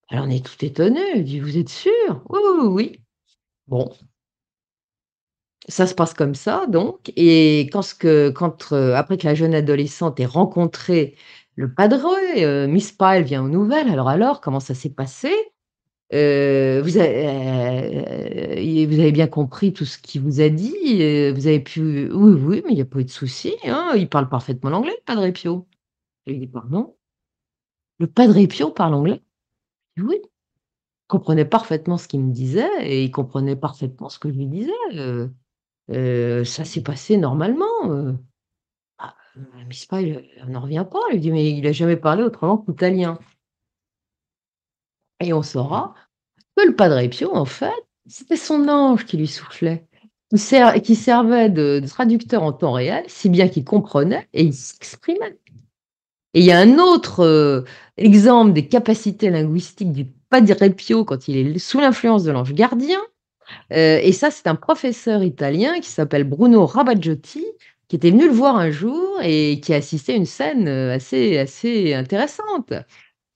[0.08, 2.99] Alors on est tout étonné, elle dit: «Vous êtes sûr?» «Oui, oui, oui, oui».
[3.70, 3.94] Bon.
[5.68, 7.68] Ça se passe comme ça donc et
[8.34, 11.16] quand heu, après que la jeune adolescente ait rencontré
[11.56, 12.08] le padre,
[12.38, 15.28] heu, Miss Pile vient aux nouvelles: «Alors alors, comment ça s'est passé?
[16.14, 20.72] Heu, vous avez bien compris tout ce qu'il vous a dit?
[21.32, 24.08] Vous avez pu» «Oui, oui, mais il y a pas eu de souci, hein, il
[24.08, 25.66] parle parfaitement l'anglais le Padre Pio».
[26.26, 26.94] Je lui dis: «Pardon?»
[28.00, 29.20] «Le Padre Pio parle anglais?»
[29.98, 30.16] «Oui».
[31.10, 34.46] Il comprenait parfaitement ce qu'il me disait et il comprenait parfaitement ce que je lui
[34.46, 35.32] disais, heu
[35.90, 38.16] heu, ça s'est passé normalement, heu.
[38.98, 41.96] Bah, heu, Miss Pile, elle n'en revient pas, elle lui dit: «Mais il a jamais
[41.96, 43.18] parlé autrement qu'italien».
[45.20, 45.94] Et on saura
[46.56, 47.72] que le Padre Pio, en fait,
[48.08, 49.86] c'était son ange qui lui soufflait,
[50.30, 54.44] qui ser qui servait de de traducteur en temps réel, si bien qu'il comprenait et
[54.44, 55.38] il s'exprimait.
[56.34, 57.64] Et il y a un autre,
[57.98, 63.00] exemple des capacités linguistiques du Padre Pio quand il est sous l'influence de l'ange gardien,
[63.72, 67.46] heu, et ça, c'est un professeur italien qui s'appelle Bruno Rabagiotti,
[67.88, 70.92] qui était venu le voir un jour et qui a assisté à une scène, heu,
[70.92, 72.72] assez assez intéressante.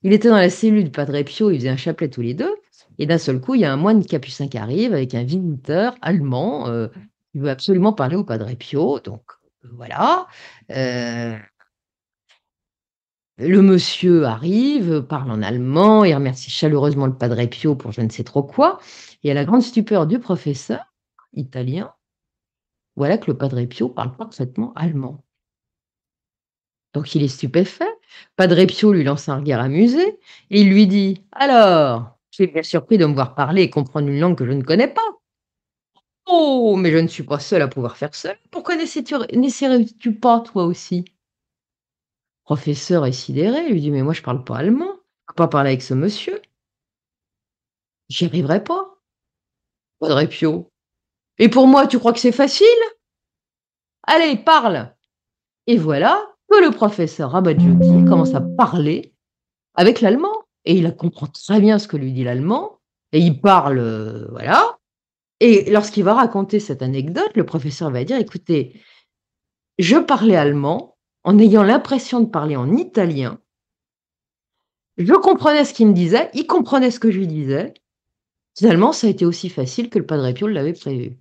[0.05, 2.55] Il était dans la cellule du Padre Pio, ils faisaient un chapelet tous les 2
[2.99, 5.97] et d'un seul coup, il y a un moine capucin qui arrive avec un visiteur
[6.03, 6.90] allemand, heu,
[7.32, 9.22] qui veut absolument parler au Padre Pio, donc
[9.74, 10.26] voilà,
[10.72, 11.36] heu
[13.39, 18.09] le monsieur arrive, parle en allemand, il remercie chaleureusement le Padre Pio pour je ne
[18.11, 18.78] sais trop quoi
[19.22, 20.93] et à la grande stupeur du professeur,
[21.32, 21.93] italien
[22.97, 25.24] voilà que le Padre Pio parle parfaitement allemand.
[26.95, 27.91] Donc il est stupéfait
[28.37, 30.18] Padre Pio lui lance un regard amusé
[30.51, 34.09] et il lui dit Alors, je suis bien surpris de me voir parler et comprendre
[34.09, 35.03] une langue que je ne connais pas.
[36.26, 38.37] Oh, mais je ne suis pas seul à pouvoir faire seul.
[38.51, 41.05] Pourquoi n'essaierais-tu pas, toi aussi?
[42.45, 44.90] Professeur est sidéré, lui dit Mais moi, je parle pas allemand.
[44.95, 46.40] Je peux pas parler avec ce monsieur.
[48.09, 48.99] J'y arriverai pas.
[49.99, 50.70] Padre Pio.
[51.38, 52.66] Et pour moi, tu crois que c'est facile?
[54.03, 54.95] Allez, parle
[55.66, 59.14] Et voilà que le professeur Rabadjouki commence à parler
[59.74, 60.34] avec l'allemand.
[60.66, 62.80] Et il comprend très bien ce que lui dit l'allemand.
[63.12, 64.78] Et il parle, euh, voilà.
[65.40, 68.80] Et lorsqu'il va raconter cette anecdote, le professeur va dire, écoutez,
[69.78, 70.93] je parlais allemand
[71.25, 73.41] en ayant l'impression de parler en italien.
[74.97, 77.75] Je comprenais ce qu'il me disait, il comprenait ce que je lui disais.
[78.57, 81.16] Finalement, ça a été aussi facile que le Padre Pio l'avait prévu.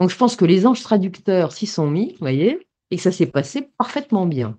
[0.00, 3.12] Donc je pense que les anges traducteurs s'y sont mis, vous voyez, et que ça
[3.12, 4.58] s'est passé parfaitement bien.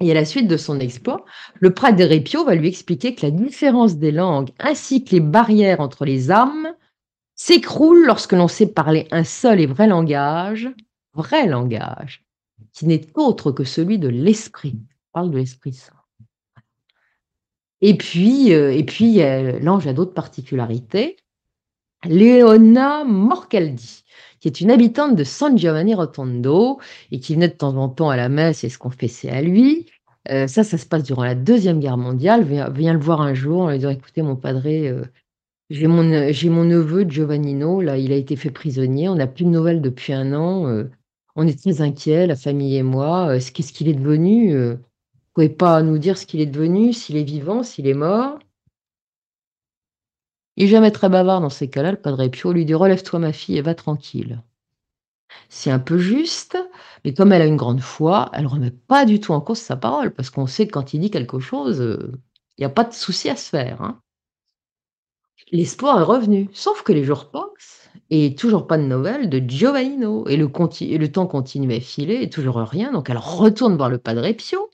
[0.00, 1.24] Et à la suite de son exploit,
[1.54, 5.80] le Padre Pio va lui expliquer que la différence des langues ainsi que les barrières
[5.80, 6.72] entre les âmes
[7.34, 10.68] s'écroulent lorsque l'on sait parler un seul et vrai langage,
[11.14, 12.24] vrai langage,
[12.72, 14.76] qui n'est autre que celui de l'esprit.
[14.78, 15.92] On parle de l'esprit saint.
[17.80, 19.20] Et puis, euh, et puis
[19.60, 21.16] l'ange a d'autres particularités.
[22.04, 24.04] Leona Morcaldi,
[24.40, 26.78] qui est une habitante de San Giovanni Rotondo
[27.10, 29.86] et qui venait de temps en temps à la messe et se confessait à lui.
[30.30, 32.44] Euh, ça, ça se passe durant la Deuxième Guerre mondiale.
[32.44, 35.04] Viens, le voir un jour, on lui dit écoutez, mon padré, euh,
[35.70, 39.50] j'ai mon, mon neveu Giovannino, là, il a été fait prisonnier, on n'a plus de
[39.50, 40.66] nouvelles depuis un an.
[40.68, 40.90] Euh,
[41.38, 43.38] on est très inquiets, la famille et moi.
[43.38, 44.78] Qu'est-ce qu'il est devenu Vous ne
[45.32, 48.38] pouvez pas nous dire ce qu'il est devenu, s'il est vivant, s'il est mort
[50.58, 53.32] il n'est jamais très bavard dans ces cas-là, le Padre Pio lui dit Relève-toi, ma
[53.32, 54.42] fille, et va tranquille.
[55.48, 56.58] C'est un peu juste,
[57.04, 59.60] mais comme elle a une grande foi, elle ne remet pas du tout en cause
[59.60, 62.10] sa parole, parce qu'on sait que quand il dit quelque chose, euh,
[62.56, 63.80] il n'y a pas de souci à se faire.
[63.82, 64.00] Hein.
[65.52, 70.26] L'espoir est revenu, sauf que les jours passent et toujours pas de nouvelles de Giovannino.
[70.28, 72.92] Et le, temps continue à filer et toujours rien.
[72.92, 74.70] Donc elle retourne voir le Padre Pio,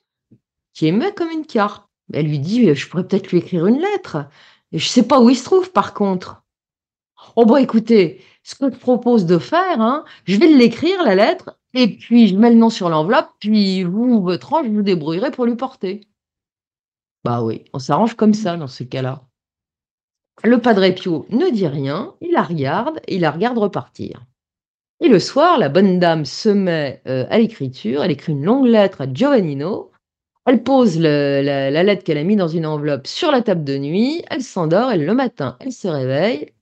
[0.73, 1.89] qui émet comme une carte.
[2.13, 4.27] Elle lui dit Je pourrais peut-être lui écrire une lettre.
[4.73, 6.43] Et je ne sais pas où il se trouve, par contre.
[7.37, 11.59] Oh, bon, écoutez, ce que je propose de faire, hein, je vais l'écrire, la lettre,
[11.73, 15.47] et puis je mets le nom sur l'enveloppe, puis vous, votre ange, vous débrouillerez pour
[15.47, 16.03] lui porter.
[17.25, 19.27] Bah oui, on s'arrange comme ça dans ce cas-là.
[20.43, 24.25] Le Padre Pio ne dit rien, il la regarde et il la regarde repartir.
[25.01, 28.67] Et le soir, la bonne dame se met euh, à l'écriture, elle écrit une longue
[28.67, 29.91] lettre à Giovannino,
[30.47, 34.23] elle pose la, lettre qu'elle a mise dans une enveloppe sur la table de nuit,
[34.29, 36.53] elle s'endort, et le matin, elle se réveille.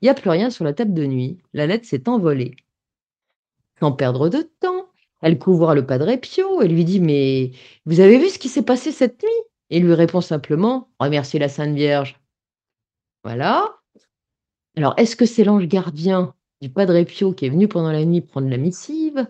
[0.00, 1.38] Il n'y a plus rien sur la table de nuit.
[1.52, 2.56] La lettre s'est envolée.
[3.78, 4.86] Sans perdre de temps,
[5.20, 7.52] elle couvre le Padre Pio et lui dit Mais
[7.86, 9.30] vous avez vu ce qui s'est passé cette nuit?
[9.70, 12.20] Et lui répond simplement Remerciez la Sainte Vierge.
[13.24, 13.78] Voilà.
[14.76, 18.20] Alors, est-ce que c'est l'ange gardien du Padre Pio qui est venu pendant la nuit
[18.20, 19.26] prendre la missive?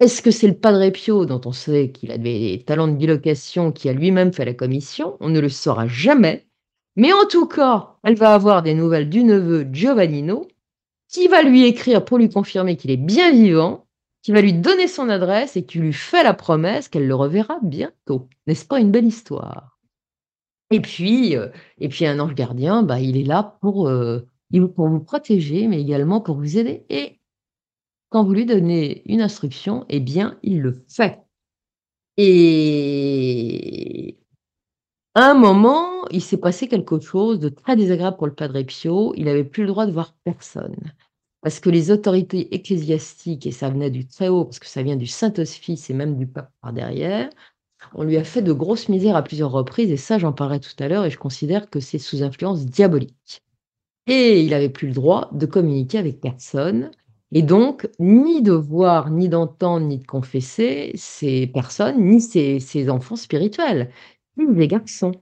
[0.00, 3.72] Est-ce que c'est le Padre Pio, dont on sait qu'il a des talents de bilocation,
[3.72, 5.16] qui a lui-même fait la commission?
[5.20, 6.46] On ne le saura jamais.
[6.96, 10.48] Mais en tout cas, elle va avoir des nouvelles du neveu Giovannino,
[11.08, 13.86] qui va lui écrire pour lui confirmer qu'il est bien vivant,
[14.22, 17.58] qui va lui donner son adresse et qui lui fait la promesse qu'elle le reverra
[17.62, 18.28] bientôt.
[18.46, 19.75] N'est-ce pas une belle histoire?
[20.70, 21.48] Et puis, euh,
[21.78, 24.26] et puis un ange gardien, bah, il est là pour, euh,
[24.74, 26.84] pour vous protéger, mais également pour vous aider.
[26.88, 27.20] Et
[28.10, 31.20] quand vous lui donnez une instruction, eh bien, il le fait.
[32.16, 34.18] Et
[35.14, 39.14] à un moment, il s'est passé quelque chose de très désagréable pour le Padre Pio.
[39.16, 40.76] Il n'avait plus le droit de voir personne.
[41.42, 44.96] Parce que les autorités ecclésiastiques, et ça venait du très haut, parce que ça vient
[44.96, 47.30] du Saint-Hospice et même du pape par derrière,
[47.94, 50.70] on lui a fait de grosses misères à plusieurs reprises, et ça, j'en parlerai tout
[50.78, 53.42] à l'heure, et je considère que c'est sous influence diabolique.
[54.06, 56.90] Et il n'avait plus le droit de communiquer avec personne.
[57.32, 63.16] Et donc, ni de voir, ni d'entendre, ni de confesser ces personnes, ni ces, enfants
[63.16, 63.90] spirituels,
[64.36, 65.12] ni les garçons.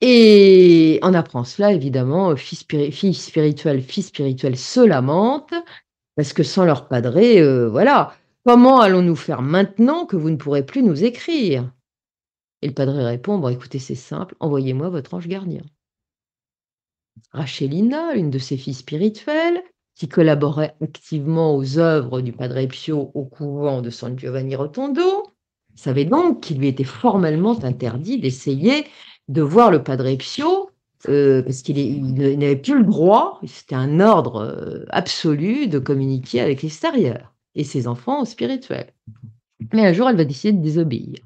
[0.00, 5.54] Et on apprend cela, évidemment, fils fille spirituelle, fils spirituel se lamentent,
[6.16, 8.12] parce que sans leur padré, euh, voilà,
[8.44, 11.72] comment allons-nous faire maintenant que vous ne pourrez plus nous écrire?
[12.62, 15.62] Et le padré répond, bon écoutez, c'est simple, envoyez-moi votre ange gardien.
[17.32, 19.62] Rachelina, une de ses filles spirituelles,
[19.94, 25.24] qui collaborait activement aux œuvres du Padre Pio au couvent de San Giovanni Rotondo,
[25.74, 28.86] savait donc qu'il lui était formellement interdit d'essayer
[29.28, 30.70] de voir le Padre Pio,
[31.08, 36.62] euh, parce qu'il n'avait plus le droit, c'était un ordre euh, absolu de communiquer avec
[36.62, 38.92] l'extérieur et ses enfants spirituels.
[39.72, 41.18] Mais un jour, elle va décider de désobéir.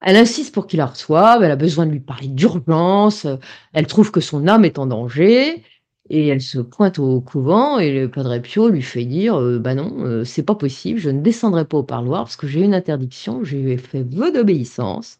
[0.00, 3.26] Elle insiste pour qu'il la reçoive, elle a besoin de lui parler d'urgence,
[3.72, 5.62] elle trouve que son âme est en danger
[6.10, 9.74] et elle se pointe au couvent et le Padre Pio lui fait dire, euh, «Bah
[9.74, 12.74] non, euh, c'est pas possible, je ne descendrai pas au parloir parce que j'ai une
[12.74, 15.18] interdiction, j'ai fait vœu d'obéissance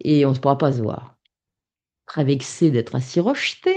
[0.00, 1.16] et on ne pourra pas se voir».
[2.06, 3.74] Très vexé d'être ainsi rejeté,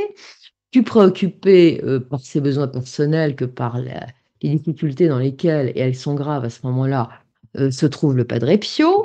[0.71, 4.07] plus préoccupé, euh, par ses besoins personnels que par la
[4.49, 7.09] les difficultés dans lesquelles, et elles sont graves à ce moment-là,
[7.55, 9.03] se trouve le Padre Pio,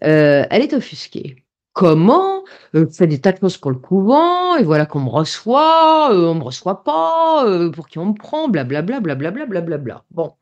[0.00, 1.46] elle est offusquée.
[1.76, 2.42] Comment?
[2.74, 6.10] Euh, je fais des tas de choses pour le couvent et voilà qu'on me reçoit,
[6.10, 10.04] euh, on me reçoit pas, euh, pour qui on me prend, blablabla, blablabla, blablabla.
[10.10, 10.32] Bon,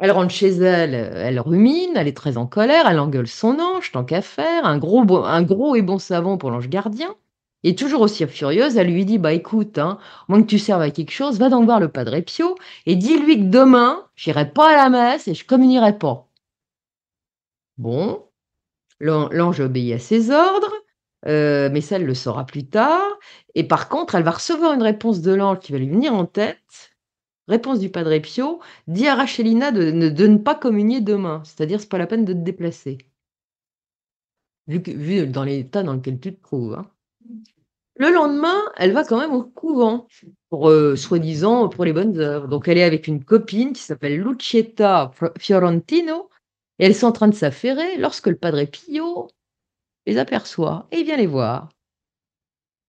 [0.00, 3.92] elle rentre chez elle, elle rumine, elle est très en colère, elle engueule son ange,
[3.92, 7.14] tant qu'à faire, un gros un gros et bon savon pour l'ange gardien
[7.64, 9.98] et toujours aussi furieuse, elle lui dit: «Bah écoute, hein,
[10.28, 12.56] moins que tu serves à quelque chose, va donc voir le Padre Pio
[12.86, 16.28] et dis-lui que demain, j'irai pas à la messe et je communierai pas».
[17.78, 18.24] Bon.
[19.00, 20.72] L'ange obéit à ses ordres,
[21.26, 23.02] euh, mais ça, elle le saura plus tard.
[23.54, 26.26] Et par contre, elle va recevoir une réponse de l'ange qui va lui venir en
[26.26, 26.94] tête.
[27.48, 31.98] Réponse du Padre Pio, dis à Rachelina de, ne pas communier demain, c'est-à-dire c'est pas
[31.98, 32.98] la peine de te déplacer.
[34.66, 36.74] Vu, dans l'état dans lequel tu te trouves.
[36.74, 36.90] Hein.
[37.96, 40.08] Le lendemain, elle va quand même au couvent,
[40.50, 42.48] pour euh, soi-disant pour les bonnes œuvres.
[42.48, 46.28] Donc elle est avec une copine qui s'appelle Lucietta Fiorentino,
[46.78, 49.28] et elles sont en train de s'affairer lorsque le padre Pio
[50.06, 51.68] les aperçoit et il vient les voir.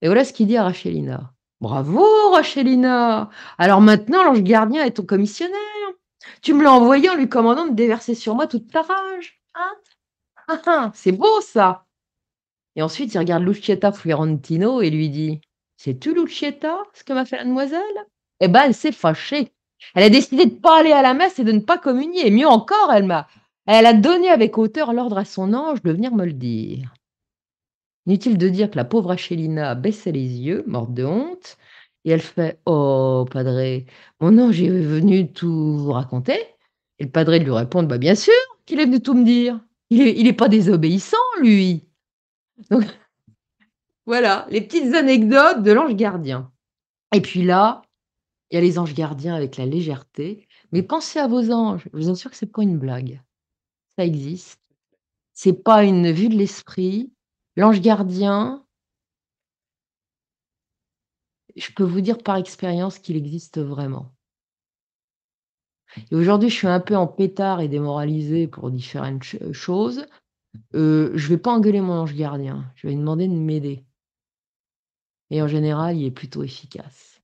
[0.02, 1.34] Et voilà ce qu'il dit à Rachelina.
[1.62, 5.56] Bravo, Rachelina Alors maintenant, l'ange gardien est ton commissionnaire.
[6.42, 9.40] Tu me l'as envoyé en lui commandant de déverser sur moi toute ta rage.
[9.54, 9.76] Hein
[10.48, 11.86] ah, ah, C'est beau, ça
[12.76, 15.42] Et ensuite, il regarde Lucietta Fiorentino et lui dit
[15.78, 17.82] Sais-tu, Lucietta, ce que m'a fait la demoiselle?
[18.40, 19.52] Eh ben, elle s'est fâchée.
[19.94, 22.28] Elle a décidé de ne pas aller à la messe et de ne pas communier.
[22.28, 23.28] Et mieux encore, elle m'a
[23.68, 26.94] elle a donné avec hauteur l'ordre à son ange de venir me le dire.
[28.06, 31.58] Inutile de dire que la pauvre Achelina baissait les yeux, morte de honte,
[32.04, 33.82] et elle fait Oh, padre,
[34.20, 36.38] mon ange est venu tout vous raconter?
[37.00, 38.34] Et le padre lui répond Bah, bien sûr
[38.68, 39.60] qu'il est venu tout me dire.
[39.90, 41.88] Il n'est pas désobéissant, lui.
[42.70, 42.86] Donc,
[44.06, 46.52] voilà, les petites anecdotes de l'ange gardien.
[47.14, 47.82] Et puis là,
[48.50, 50.48] il y a les anges gardiens avec la légèreté.
[50.72, 53.22] Mais pensez à vos anges, je vous assure que c'est pas une blague
[53.98, 54.62] ça existe.
[55.34, 57.12] C'est pas une vue de l'esprit.
[57.56, 58.62] L'ange gardien
[61.56, 64.12] je peux vous dire par expérience qu'il existe vraiment.
[66.12, 70.06] Et aujourd'hui, je suis un peu en pétard et démoralisée pour différentes choses.
[70.74, 73.86] Euh, je vais pas engueuler mon ange gardien, je vais lui demander de m'aider.
[75.32, 77.22] Et en général, il est plutôt efficace.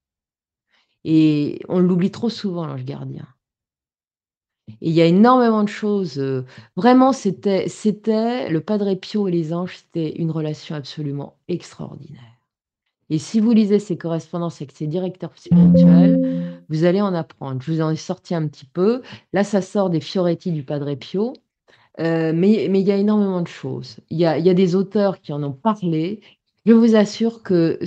[1.04, 3.28] Et on l'oublie trop souvent, l'ange gardien.
[4.82, 9.32] Et il y a énormément de choses, euh, vraiment c'était c'était le Padre Pio et
[9.32, 12.42] les anges, c'était une relation absolument extraordinaire.
[13.10, 17.62] Et si vous lisez ses correspondances avec ses directeurs spirituels, vous allez en apprendre.
[17.62, 19.02] Je vous en ai sorti un petit peu.
[19.34, 21.34] Là, ça sort des Fioretti du Padre Pio,
[22.00, 23.98] euh, mais il y a énormément de choses.
[24.10, 26.22] Il y a des auteurs qui en ont parlé.
[26.66, 27.80] Je vous assure que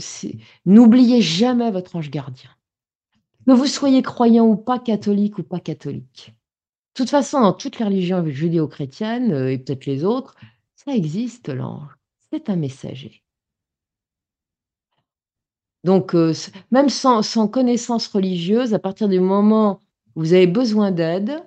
[0.66, 2.50] n'oubliez jamais votre ange gardien.
[3.46, 6.34] Que vous soyez croyant ou pas, catholique ou pas catholique.
[6.94, 10.34] De toute façon, dans toutes les religions judéo-chrétiennes, euh, et peut-être les autres,
[10.76, 11.90] ça existe l'ange.
[12.30, 13.22] C'est un messager.
[15.82, 16.32] Donc, euh,
[16.70, 19.82] même sans connaissance religieuse, à partir du moment
[20.14, 21.42] où vous avez besoin d'aide,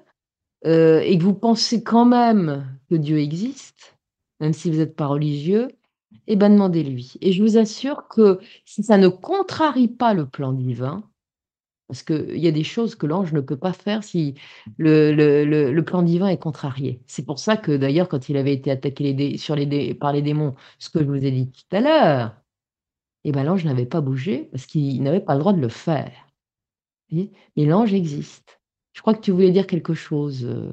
[0.66, 3.98] euh, et que vous pensez quand même que Dieu existe,
[4.40, 5.70] même si vous n'êtes pas religieux,
[6.28, 10.54] eh ben, demandez-lui et je vous assure que si ça ne contrarie pas le plan
[10.54, 11.04] divin
[11.88, 14.36] parce qu'il y a des choses que l'ange ne peut pas faire si
[14.78, 17.02] le plan divin est contrarié.
[17.08, 20.56] C'est pour ça que d'ailleurs quand il avait été attaqué sur les par les démons,
[20.80, 22.36] ce que je vous ai dit tout à l'heure,
[23.24, 26.12] eh ben l'ange n'avait pas bougé parce qu'il n'avait pas le droit de le faire.
[27.12, 28.57] Mais l'ange existe.
[28.98, 30.72] Je crois que tu voulais dire quelque chose, euh?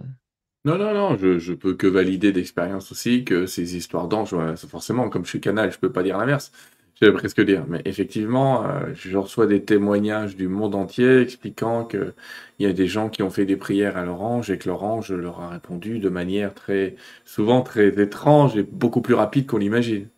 [0.65, 4.35] Non, non, non, je je peux que valider d'expérience aussi que ces histoires d'anges,
[4.67, 6.53] forcément comme je suis canal, je peux pas dire l'inverse.
[6.99, 11.85] Je vais presque dire, mais effectivement, euh, je reçois des témoignages du monde entier expliquant
[11.85, 12.15] qu'il
[12.61, 15.41] y a des gens qui ont fait des prières à l'orange et que l'orange leur
[15.41, 16.97] a répondu de manière très,
[17.27, 20.09] souvent très étrange et beaucoup plus rapide qu'on l'imagine.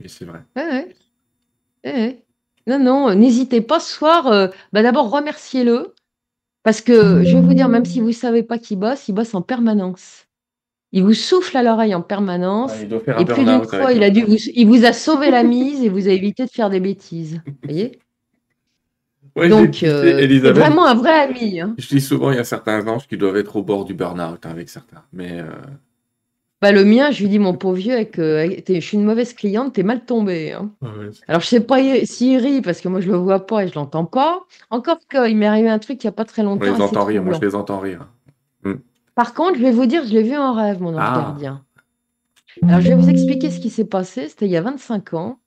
[0.00, 0.40] Mais c'est vrai.
[0.56, 0.96] Ouais,
[1.84, 2.24] ouais.
[2.66, 4.26] Non, non, n'hésitez pas ce soir.
[4.26, 5.93] Euh, bah d'abord, remerciez-le.
[6.64, 9.12] Parce que je vais vous dire, même si vous ne savez pas qui bosse, il
[9.12, 10.26] bosse en permanence.
[10.92, 12.72] Il vous souffle à l'oreille en permanence.
[12.80, 12.86] et
[13.24, 16.08] plus d'une fois, il, a dû vous, il vous a sauvé la mise et vous
[16.08, 17.40] a évité de faire des bêtises.
[17.46, 17.98] Vous voyez?
[19.36, 21.60] Donc, euh, vraiment un vrai ami.
[21.60, 21.74] Hein.
[21.76, 24.46] Je dis souvent, il y a certains anges qui doivent être au bord du burn-out
[24.46, 25.02] hein, avec certains.
[25.12, 25.50] Mais euh,
[26.64, 29.34] Bah, le mien, je lui dis: «Mon pauvre vieux, avec, heu, je suis une mauvaise
[29.34, 30.70] cliente, tu es mal tombé, hein».
[30.80, 31.10] Ouais.
[31.28, 33.74] Alors je sais pas s'il rit parce que moi je le vois pas et je
[33.74, 34.40] l'entends pas.
[34.70, 36.82] Encore qu'il m'est arrivé un truc il y a pas très On longtemps les assez
[36.82, 38.08] entend rire, moi je les entends rire.
[38.62, 38.72] Mmh.
[39.14, 41.14] Par contre, je vais vous dire, je l'ai vu en rêve, mon ange Ah!
[41.18, 41.66] gardien.
[42.62, 45.40] Alors je vais vous expliquer ce qui s'est passé, c'était il y a 25 ans.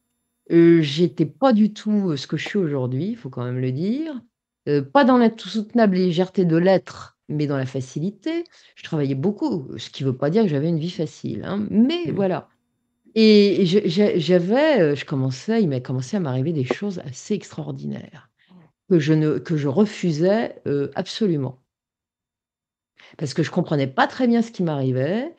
[0.52, 3.60] Heu, j'étais pas du tout, heu, ce que je suis aujourd'hui, il faut quand même
[3.60, 4.22] le dire.
[4.70, 8.44] Heu, pas dans l'insoutenable légèreté de l'être, mais dans la facilité.
[8.76, 12.06] Je travaillais beaucoup, ce qui veut pas dire que j'avais une vie facile, hein, mais
[12.08, 12.12] Mmh.
[12.16, 12.50] voilà
[13.16, 18.30] et j'avais, heu, je commençais il m'est commencé à m'arriver des choses assez extraordinaires
[18.90, 21.60] que je ne que je refusais, heu, absolument.
[23.18, 25.34] Parce que je comprenais pas très bien ce qui m'arrivait,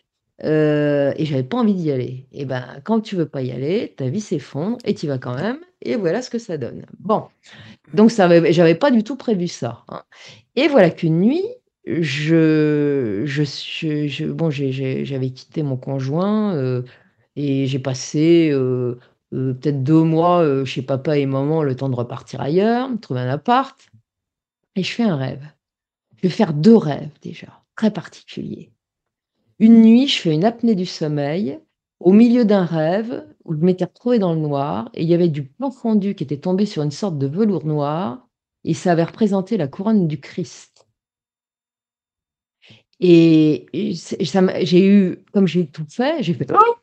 [0.45, 3.95] heu et j'avais pas envie d'y aller et ben, quand tu veux pas y aller,
[3.97, 6.87] ta vie s'effondre et tu y vas quand même et voilà ce que ça donne.
[6.99, 7.25] Bon,
[7.95, 10.05] donc ça j'avais pas du tout prévu ça, hein
[10.57, 11.45] et voilà qu'une nuit,
[12.03, 13.45] je je
[14.09, 16.85] je bon, j'avais quitté mon conjoint, heu
[17.37, 18.99] et j'ai passé, heu
[19.35, 23.21] heu, peut-être 2 mois, chez papa et maman, le temps de repartir ailleurs, de trouver
[23.21, 23.79] un appart
[24.77, 25.45] et je fais un rêve.
[26.19, 28.73] Je vais faire 2 rêves déjà, très particuliers.
[29.61, 31.61] Une nuit, je fais une apnée du sommeil,
[32.01, 35.29] au milieu d'un rêve où je m'étais retrouvée dans le noir et il y avait
[35.31, 38.29] du plomb fondu qui était tombé sur une sorte de velours noir
[38.65, 40.68] et ça avait représenté la couronne du Christ.
[43.01, 46.75] Et j'ai eu comme j'ai tout fait, j'ai fait: «Oh!»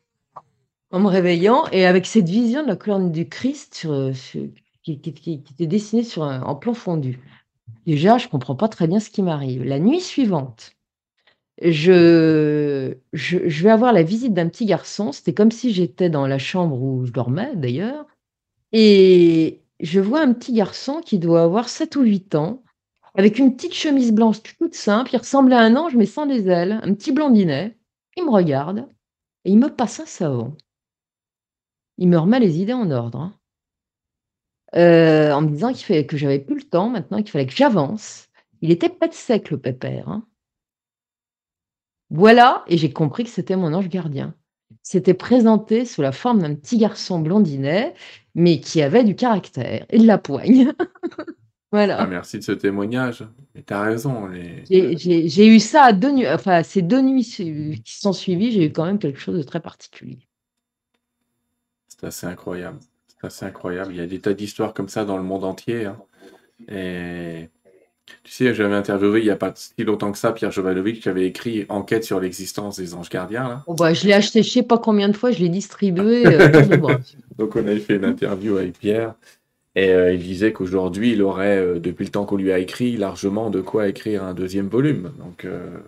[0.92, 4.44] en me réveillant et avec cette vision de la couronne du Christ sur, heu, sur
[4.84, 7.20] qui qui qui qui était dessinée sur un en plomb fondu.
[7.88, 9.64] Déjà, je comprends pas très bien ce qui m'arrive.
[9.64, 10.74] La nuit suivante,
[11.62, 16.28] je je je vais avoir la visite d'un petit garçon, c'était comme si j'étais dans
[16.28, 18.06] la chambre où je dormais d'ailleurs
[18.74, 22.64] et je vois un petit garçon qui doit avoir 7 ou 8 ans,
[23.18, 26.48] avec une petite chemise blanche toute simple, il ressemblait à un ange mais sans les
[26.48, 27.78] ailes, un petit blondinet.
[28.18, 28.88] Il me regarde
[29.46, 30.56] et il me passe un savon.
[31.98, 33.38] Il me remet les idées en ordre, hein.
[34.76, 37.56] Heu, en me disant qu'il fallait que j'avais plus le temps maintenant, qu'il fallait que
[37.56, 38.28] j'avance.
[38.62, 40.28] Il était pet sec le pépère, hein.
[42.10, 44.36] Voilà et j'ai compris que c'était mon ange gardien.
[44.72, 47.94] Il s'était présenté sous la forme d'un petit garçon blondinet,
[48.36, 50.72] mais qui avait du caractère et de la poigne.
[51.76, 53.24] Ah merci de ce témoignage.
[53.54, 57.24] Mais tu as raison, les J'ai eu ça à 2 nuits, enfin ces 2 nuits
[57.24, 60.20] qui se sont suivies, j'ai eu quand même quelque chose de très particulier.
[61.88, 62.80] C'est assez incroyable.
[63.08, 63.94] C'est assez incroyable.
[63.94, 65.98] Il y a des tas d'histoires comme ça dans le monde entier, hein
[66.70, 67.50] et
[68.24, 71.10] tu sais, j'avais interviewé il y a pas si longtemps que ça Pierre Jovanovic qui
[71.10, 73.64] avait écrit «Enquête sur l'existence des anges gardiens» là.
[73.68, 76.24] Oh bah, je l'ai acheté je sais pas combien de fois, je l'ai distribué,
[76.78, 77.00] bras.
[77.38, 79.16] Donc on avait fait une interview avec Pierre
[79.76, 82.96] et heu, il disait qu'aujourd'hui, il aurait, heu, depuis le temps qu'on lui a écrit,
[82.98, 85.12] largement de quoi écrire un 2e volume.
[85.20, 85.84] Donc heu,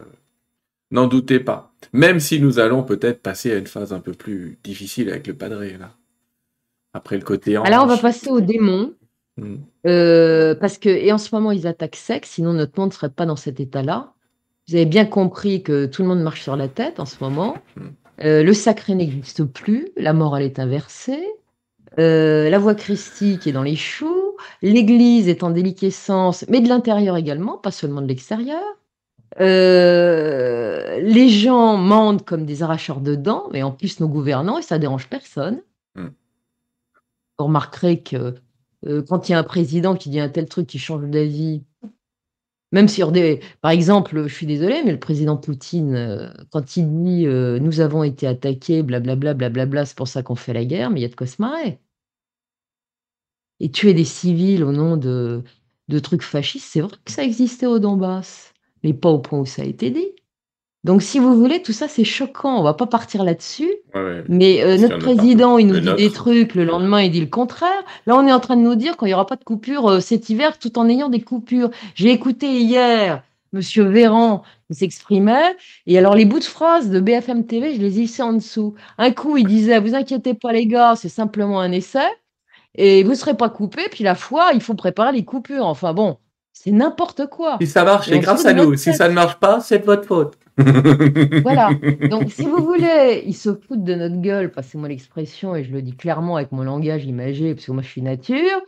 [0.91, 1.71] n'en doutez pas.
[1.93, 5.33] Même si nous allons peut-être passer à une phase un peu plus difficile avec le
[5.33, 5.91] Padré là.
[6.93, 8.93] Après le côté là, on va passer aux démons.
[9.37, 9.55] Mmh.
[9.85, 13.25] Heu, parce que et en ce moment, ils attaquent sec, sinon notre monde serait pas
[13.25, 14.13] dans cet état-là.
[14.67, 17.57] Vous avez bien compris que tout le monde marche sur la tête en ce moment.
[17.75, 17.81] Mmh.
[18.25, 21.23] Heu, le sacré n'existe plus, la morale est inversée.
[21.95, 27.15] Heu, la voie christique est dans les choux, l'église est en déliquescence, mais de l'intérieur
[27.17, 28.61] également, pas seulement de l'extérieur.
[29.41, 34.63] Heu, les gens mentent comme des arracheurs de dents, mais en plus nos gouvernants et
[34.63, 35.61] ça dérange personne.
[35.95, 36.07] Mmh.
[37.39, 38.35] Vous remarquerez que,
[38.87, 41.63] heu, quand il y a un président qui dit un tel truc qui change d'avis
[42.71, 47.03] même sur des par exemple, je suis désolée, mais le président Poutine, heu, quand il
[47.03, 50.89] dit, heu: «Nous avons été attaqués, blablabla, blablabla, c'est pour ça qu'on fait la guerre»,
[50.91, 51.79] mais il y a de quoi se marrer.
[53.59, 55.43] Et tuer des civils au nom de
[55.87, 58.53] de trucs fascistes, c'est vrai que ça existait au Donbass,
[58.83, 60.16] mais pas au point où ça a été dit.
[60.87, 64.23] Donc si vous voulez, tout ça, c'est choquant, on va pas partir là-dessus, Ouais, ouais.
[64.27, 67.27] mais y notre président, il nous Le dit des trucs, le lendemain, il dit le
[67.27, 67.83] contraire.
[68.05, 69.99] Là, on est en train de nous dire qu'il y aura pas de coupure, heu,
[70.01, 71.69] cet hiver, tout en ayant des coupures.
[71.95, 73.23] J'ai écouté hier
[73.53, 77.97] monsieur Véran qui s'exprimait et alors les bouts de phrases de BFM TV, je les
[77.97, 78.75] ai laissés en dessous.
[78.97, 81.99] Un coup, il disait: «Vous inquiétez pas les gars, c'est simplement un essai
[82.75, 85.65] et vous serez pas coupés, puis la foi, il faut préparer les coupures».
[85.67, 86.17] Enfin bon,
[86.63, 88.75] c'est n'importe quoi Si ça marche, c'est grâce à nous.
[88.75, 90.37] Si ça ne marche pas, c'est de votre faute.
[91.43, 91.69] Voilà,
[92.09, 95.83] donc si vous voulez, ils se foutent de notre gueule, passez-moi l'expression et je le
[95.83, 98.61] dis clairement avec mon langage imagé, parce que moi je suis nature,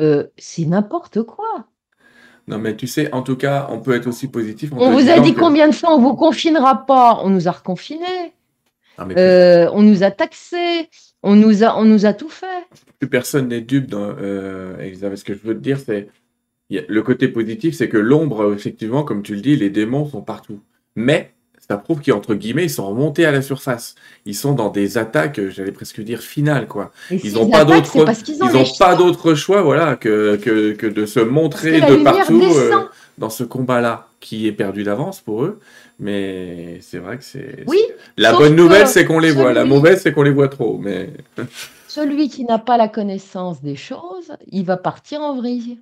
[0.00, 1.66] heu, c'est n'importe quoi.
[2.48, 5.20] Non, mais tu sais, en tout cas, on peut être aussi positif On vous a
[5.20, 7.20] dit que combien de fois on vous confinera pas?
[7.22, 8.34] On nous a reconfinés,
[8.98, 10.88] non, mais plus heu, on nous a taxés,
[11.22, 12.66] on nous a on nous a tout fait.
[12.98, 15.18] plus personne n'est dupe dans, heu, Elisabeth.
[15.18, 16.08] Ce que je veux te dire, c'est
[16.70, 20.60] le côté positif, c'est que l'ombre, effectivement, comme tu le dis, les démons sont partout.
[20.96, 21.32] Mais
[21.68, 23.94] ça prouve qu'entre guillemets, ils sont remontés à la surface.
[24.24, 26.92] Ils sont dans des attaques, j'allais presque dire finales, quoi.
[27.10, 27.94] ils n'ont pas d'autre,
[28.26, 32.72] ils ont, pas d'autre choix, voilà, que, que, que de se montrer de partout euh,
[33.18, 35.60] dans ce combat-là, qui est perdu d'avance pour eux.
[36.00, 37.64] Mais c'est vrai que c'est.
[37.66, 37.80] Oui.
[38.16, 39.52] La bonne nouvelle, c'est qu'on les voit.
[39.52, 40.78] La mauvaise, c'est qu'on les voit trop.
[40.78, 41.10] Mais.
[41.86, 45.80] celui qui n'a pas la connaissance des choses, il va partir en vrille.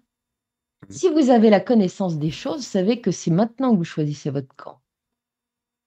[0.88, 4.30] Si vous avez la connaissance des choses, vous savez que c'est maintenant que vous choisissez
[4.30, 4.80] votre camp.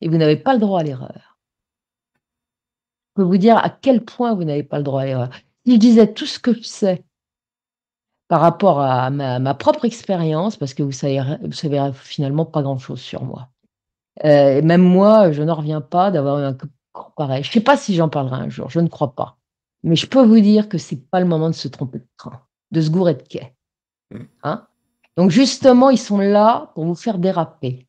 [0.02, 1.38] Et vous n'avez pas le droit à l'erreur.
[3.10, 5.30] Je peux vous dire à quel point vous n'avez pas le droit à l'erreur.
[5.66, 7.04] Si je disais tout ce que je sais
[8.28, 13.02] par rapport à ma, propre expérience, parce que vous savez, vous savez finalement pas grand-chose
[13.02, 13.50] sur moi.
[14.24, 17.44] Euh, même moi, je n'en reviens pas d'avoir un camp pareil.
[17.44, 19.38] Je ne sais pas si j'en parlerai un jour, je ne crois pas.
[19.84, 22.42] Mais je peux vous dire que c'est pas le moment de se tromper de train,
[22.72, 23.56] de se gourer de quai.
[24.12, 24.24] Mmh.
[24.44, 24.68] Hein?
[25.18, 27.88] Donc justement, ils sont là pour vous faire déraper.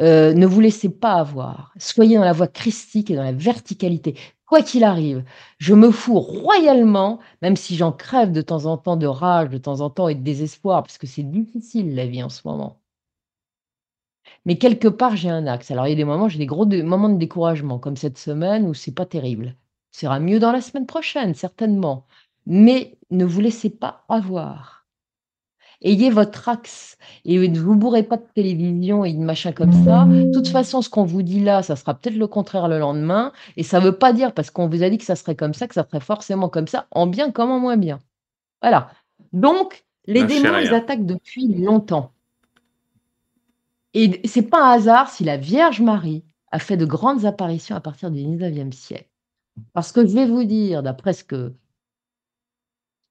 [0.00, 1.72] Euh, ne vous laissez pas avoir.
[1.78, 4.18] Soyez dans la voie christique et dans la verticalité.
[4.46, 5.24] Quoi qu'il arrive,
[5.58, 9.58] je me fous royalement, même si j'en crève de temps en temps de rage, de
[9.58, 12.80] temps en temps et de désespoir, parce que c'est difficile la vie en ce moment.
[14.44, 15.70] Mais quelque part, j'ai un axe.
[15.70, 18.66] Alors, il y a des moments, j'ai des gros moments de découragement, comme cette semaine
[18.66, 19.56] où c'est pas terrible.
[19.92, 22.06] Ce sera mieux dans la semaine prochaine, certainement.
[22.46, 24.75] Mais ne vous laissez pas avoir.
[25.82, 30.04] Ayez votre axe et ne vous bourrez pas de télévision et de machin comme ça.
[30.04, 33.32] De toute façon, ce qu'on vous dit là, ça sera peut-être le contraire le lendemain.
[33.56, 35.54] Et ça ne veut pas dire, parce qu'on vous a dit que ça serait comme
[35.54, 37.98] ça, que ça serait forcément comme ça, en bien comme en moins bien.
[38.62, 38.90] Voilà.
[39.32, 42.12] Donc, les démons, ils attaquent depuis longtemps.
[43.92, 47.80] Et c'est pas un hasard si la Vierge Marie a fait de grandes apparitions à
[47.80, 49.08] partir du 19e siècle.
[49.72, 51.54] Parce que je vais vous dire, d'après ce que,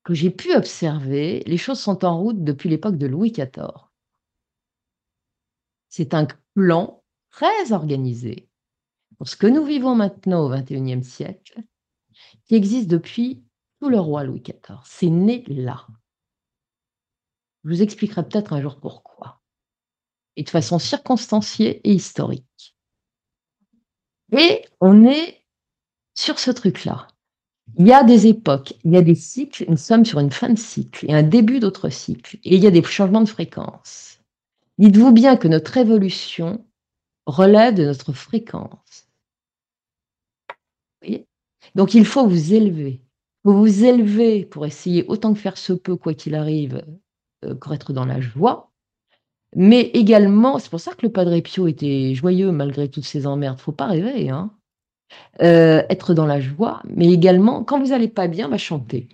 [0.06, 3.74] que j'ai pu observer, les choses sont en route depuis l'époque de Louis XIV.
[5.90, 8.48] C'est un plan très organisé
[9.18, 11.60] pour ce que nous vivons maintenant au XXIe siècle,
[12.46, 13.44] qui existe depuis
[13.80, 14.78] tout le roi Louis XIV.
[14.86, 15.88] C'est né là.
[17.64, 19.42] Je vous expliquerai peut-être un jour pourquoi.
[20.36, 22.76] Et de façon circonstanciée et historique.
[24.38, 25.44] Et on est
[26.14, 27.08] sur ce truc-là.
[27.78, 30.50] Il y a des époques, il y a des cycles, nous sommes sur une fin
[30.50, 34.20] de cycle et un début d'autre cycle, et il y a des changements de fréquence.
[34.78, 36.64] Dites-vous bien que notre évolution
[37.26, 39.08] relève de notre fréquence.
[41.74, 43.02] Donc il faut vous élever.
[43.44, 46.84] Vous vous élever pour essayer autant que faire se peut, quoi qu'il arrive,
[47.44, 48.72] euh, pour être dans la joie.
[49.56, 53.60] Mais également, c'est pour ça que le Padre Pio était joyeux malgré toutes ces emmerdes.
[53.60, 54.52] Faut pas rêver, hein.
[55.42, 59.10] Euh, être dans la joie, mais également, quand vous n'allez pas bien, bah, chanter.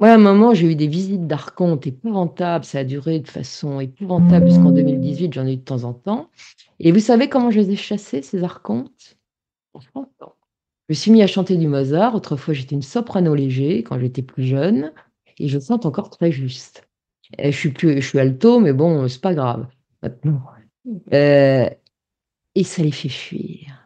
[0.00, 3.80] Moi, à un moment, j'ai eu des visites d'archontes épouvantables, ça a duré de façon
[3.80, 6.30] épouvantable jusqu'en 2018, j'en ai eu de temps en temps.
[6.80, 9.16] Et vous savez comment je les ai chassés, ces archontes
[9.74, 9.80] Je
[10.90, 12.14] me suis mis à chanter du Mozart.
[12.14, 14.92] Autrefois, j'étais une soprano léger quand j'étais plus jeune,
[15.38, 16.88] et je chante encore très juste.
[17.38, 19.66] je suis plus, je suis alto, mais bon, c'est pas grave.
[21.12, 21.70] Euh,
[22.54, 23.85] et ça les fait fuir.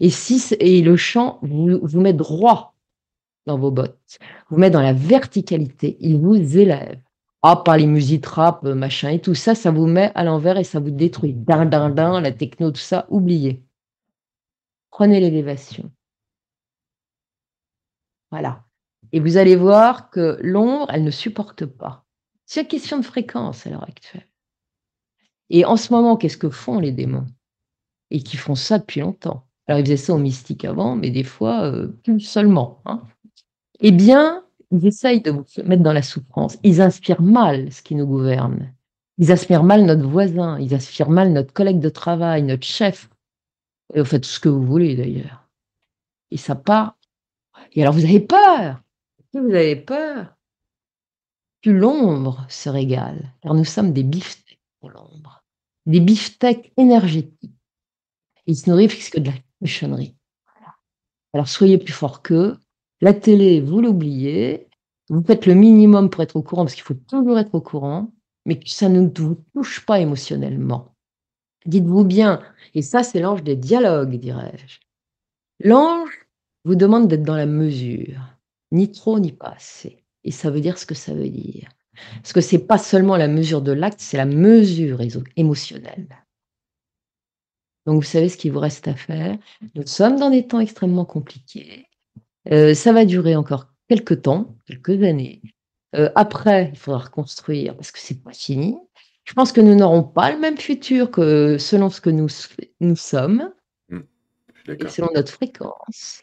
[0.00, 2.74] Et, si, et le chant vous, vous met droit
[3.46, 4.18] dans vos bottes,
[4.50, 7.00] vous met dans la verticalité, il vous élève.
[7.42, 10.56] Ah, pas les musiques rap, euh, machin et tout ça, ça vous met à l'envers
[10.56, 11.34] et ça vous détruit.
[11.34, 13.62] Din, din, din, la techno, tout ça, oubliez.
[14.90, 15.90] Prenez l'élévation.
[18.30, 18.64] Voilà.
[19.12, 22.06] Et vous allez voir que l'ombre, elle ne supporte pas.
[22.46, 24.26] C'est une question de fréquence à l'heure actuelle.
[25.50, 27.26] Et en ce moment, qu'est-ce que font les démons?
[28.10, 29.46] Et qui font ça depuis longtemps.
[29.66, 32.80] Alors, ils faisaient ça au mystique avant, mais des fois, euh, plus seulement.
[32.84, 33.02] Hein.
[33.80, 36.58] Eh bien, ils essayent de vous mettre dans la souffrance.
[36.62, 38.72] Ils inspirent mal ce qui nous gouverne.
[39.18, 40.58] Ils inspirent mal notre voisin.
[40.58, 43.08] Ils inspirent mal notre collègue de travail, notre chef.
[43.94, 45.48] Et vous faites tout ce que vous voulez, d'ailleurs.
[46.30, 46.96] Et ça part.
[47.72, 48.80] Et alors, vous avez peur.
[49.32, 50.36] Vous avez peur,
[51.60, 53.32] plus l'ombre se régale.
[53.40, 55.42] Car nous sommes des biftecks pour l'ombre.
[55.86, 57.50] Des biftecks énergétiques.
[58.46, 59.36] Ils se nourrissent que de la
[61.34, 62.56] alors soyez plus fort qu'eux.
[63.00, 64.68] La télé, vous l'oubliez.
[65.10, 68.12] Vous faites le minimum pour être au courant, parce qu'il faut toujours être au courant,
[68.46, 70.94] mais ça ne vous touche pas émotionnellement.
[71.66, 72.40] Dites-vous bien,
[72.74, 74.78] et ça c'est l'ange des dialogues, dirais-je.
[75.60, 76.26] L'ange
[76.64, 78.20] vous demande d'être dans la mesure,
[78.70, 80.04] ni trop ni pas assez.
[80.22, 81.68] Et ça veut dire ce que ça veut dire.
[82.16, 85.00] Parce que c'est pas seulement la mesure de l'acte, c'est la mesure
[85.36, 86.23] émotionnelle.
[87.86, 89.36] Donc, vous savez ce qu'il vous reste à faire.
[89.74, 91.86] Nous sommes dans des temps extrêmement compliqués.
[92.50, 95.42] Euh, ça va durer encore quelques temps, quelques années.
[95.94, 98.76] Euh, après, il faudra reconstruire parce que c'est pas fini.
[99.24, 102.28] Je pense que nous n'aurons pas le même futur que selon ce que nous
[102.80, 103.50] nous sommes
[103.88, 104.00] Mmh.
[104.64, 106.22] Suis et selon notre fréquence.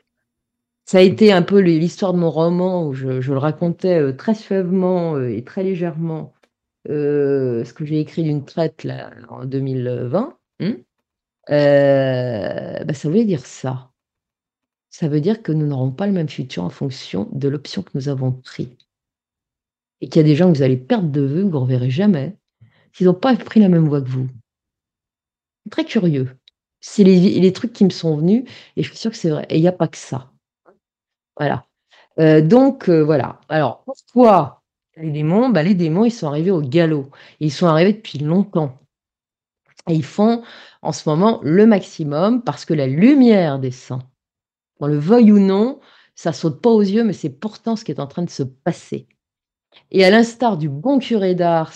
[0.86, 4.00] Ça a été un peu l'hi l'histoire de mon roman où je je le racontais,
[4.02, 6.34] heu, très suavement, et très légèrement,
[6.88, 10.38] ce que j'ai écrit d'une traite là, en 2020.
[10.60, 10.72] Mmh.
[11.50, 13.92] Heu, bah, ça voulait dire ça.
[14.94, 17.92] Ça veut dire que nous n'aurons pas le même futur en fonction de l'option que
[17.96, 18.78] nous avons pris.
[20.02, 21.90] Et qu'il y a des gens que vous allez perdre de vue, que vous reverrez
[21.92, 22.36] jamais,
[22.94, 24.28] s'ils ont pas pris la même voie que vous.
[25.70, 26.38] Très curieux.
[26.80, 28.44] C'est les les trucs qui me sont venus
[28.76, 30.32] et je suis sûre que c'est vrai et il y a pas que ça.
[31.38, 31.66] Voilà.
[32.20, 33.42] Heu, donc heu, voilà.
[33.50, 34.64] Alors pourquoi
[34.98, 35.50] les démons?
[35.50, 37.10] Bah, les démons, ils sont arrivés au galop.
[37.42, 38.80] Ils sont arrivés depuis longtemps
[39.90, 40.44] et ils font
[40.82, 44.02] en ce moment le maximum parce que la lumière descend.
[44.80, 45.80] Qu'on le veuille ou non,
[46.16, 48.44] ça saute pas aux yeux, mais c'est pourtant ce qui est en train de se
[48.44, 49.08] passer
[49.92, 51.74] et à l'instar du bon curé d'Ars,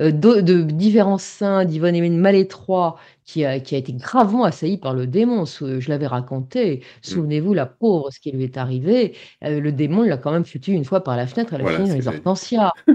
[0.00, 4.78] heu, de de différents saints, d'Yvonne-Aimée de Malétroit qui a qui a été gravement assailli
[4.78, 5.44] par le démon.
[5.46, 6.78] Sou je l'avais raconté.
[6.78, 6.82] Mmh.
[7.02, 10.72] Souvenez-vous, la pauvre, ce qui lui est arrivé, heu, le démon l'a quand même foutu
[10.72, 12.72] une fois par la fenêtre, elle a Voilà fini dans les hortensias.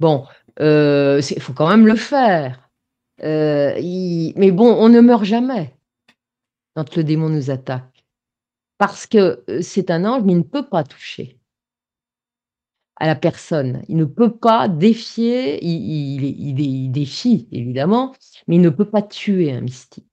[0.00, 0.24] Bon,
[0.58, 2.70] c'est faut quand même le faire.
[3.22, 5.74] Heu, i mais bon, on ne meurt jamais
[6.76, 8.04] quand le démon nous attaque
[8.78, 11.38] parce que, heu, c'est un ange, mais il ne peut pas toucher
[12.96, 13.82] à la personne.
[13.88, 18.12] Il ne peut pas défier, il il dé il défie évidemment,
[18.46, 20.06] mais il ne peut pas tuer un mystique.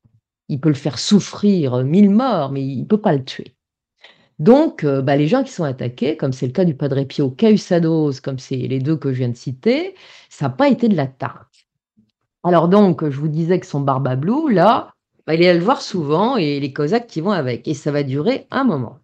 [0.50, 3.56] Il peut le faire souffrir, 1000 morts, mais il peut pas le tuer.
[4.40, 7.32] Donc heu, bah, les gens qui sont attaqués, comme c'est le cas du Padre Pio
[7.32, 9.96] Cahusados, comme c'est les 2 que je viens de citer,
[10.30, 11.49] ça a pas été de la tarte.
[12.44, 14.94] Alors donc je vous disais que son barbablou là,
[15.28, 17.92] bah, il est allé le voir souvent et les cosaques qui vont avec et ça
[17.92, 19.00] va durer un moment.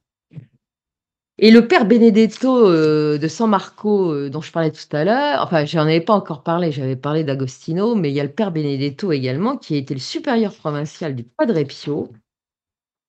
[1.38, 5.42] Et le père Benedetto, heu, de San Marco, heu, dont je parlais tout à l'heure,
[5.44, 8.52] enfin j'en avais pas encore parlé, j'avais parlé d'Agostino, mais il y a le père
[8.54, 12.10] Benedetto également qui a été le supérieur provincial du Padre Pio.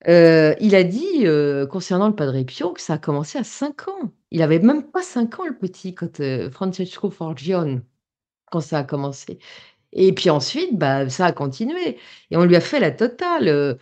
[0.09, 1.27] Heu, il a dit,
[1.70, 4.12] concernant le Padre Pio que ça a commencé à 5 ans.
[4.33, 6.20] Il avait même pas 5 ans le petit quand,
[6.53, 7.83] Francesco Forgione,
[8.51, 9.39] quand ça a commencé
[9.93, 11.99] et puis ensuite, bah, ça a continué
[12.30, 13.78] et on lui a fait la totale, heu,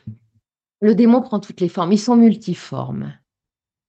[0.80, 3.14] le démon prend toutes les formes, ils sont multiformes.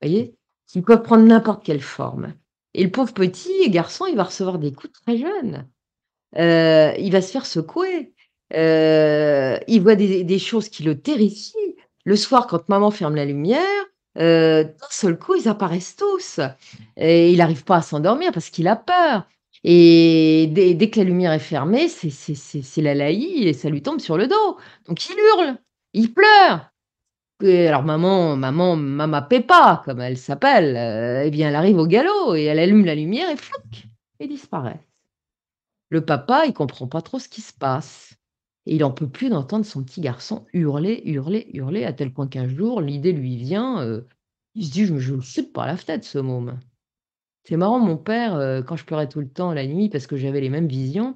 [0.01, 0.35] Voyez?
[0.73, 2.33] Ils peuvent prendre n'importe quelle forme
[2.73, 5.67] et le pauvre petit garçon, il va recevoir des coups très jeune.
[6.37, 8.13] Heu, il va se faire secouer.
[8.53, 11.75] Heu, il voit des choses qui le terrifient.
[12.03, 13.61] Le soir, quand maman ferme la lumière,
[14.15, 16.39] d'un seul coup, ils apparaissent tous
[16.97, 19.27] et il arrive pas à s'endormir parce qu'il a peur
[19.67, 24.17] et dès que la lumière est fermée, c'est c'est l'halaï et ça lui tombe sur
[24.17, 24.57] le dos.
[24.87, 25.57] Donc il hurle,
[25.93, 26.71] il pleure.
[27.43, 31.87] Et alors maman maman Mama Pepa, comme elle s'appelle, heu et bien, elle arrive au
[31.87, 33.87] galop et elle allume la lumière et flouc,
[34.19, 34.79] ils disparaissent.
[35.89, 38.15] Le papa, il comprend pas trop ce qui se passe
[38.67, 42.27] et il en peut plus d'entendre son petit garçon hurler, hurler, hurler à tel point
[42.27, 44.07] qu'un jour, l'idée lui vient, heu,
[44.55, 46.59] il se dit: «Je je le saute par la fenêtre ce môme».
[47.45, 50.17] C'est marrant, mon père, heu, quand je pleurais tout le temps la nuit parce que
[50.17, 51.15] j'avais les mêmes visions,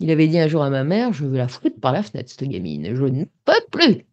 [0.00, 2.30] il avait dit un jour à ma mère: «Je veux la foutre par la fenêtre
[2.30, 4.06] cette gamine, je ne peux plus».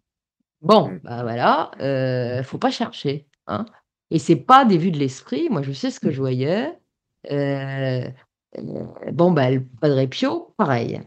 [0.62, 1.00] Bon, Mmh.
[1.04, 3.66] bah, voilà, heu, faut pas chercher, hein
[4.12, 5.50] et c'est pas des vues de l'esprit.
[5.50, 6.74] Moi, je sais ce que je voyais.
[7.32, 8.06] Heu
[8.58, 11.02] heu, bon, bah, le Padre Pio, pareil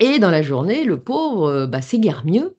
[0.00, 2.56] et dans la journée, le pauvre, bah, s'égare mieux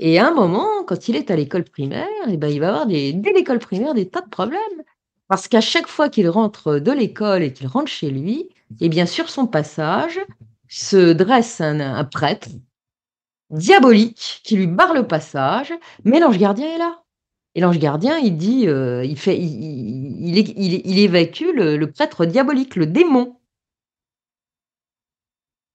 [0.00, 2.86] et à un moment, quand il est à l'école primaire et bah, il va avoir
[2.86, 4.60] des dès l'école primaire, des tas de problèmes.
[5.32, 8.50] Parce qu'à chaque fois qu'il rentre de l'école et qu'il rentre chez lui
[8.80, 10.20] et bien, sur son passage,
[10.68, 12.48] se dresse un prêtre
[13.50, 15.72] diabolique qui lui barre le passage,
[16.04, 17.02] mais l'ange gardien est là
[17.54, 23.36] et l'ange gardien, il dit, heu, il fait il évacue le prêtre diabolique, le démon.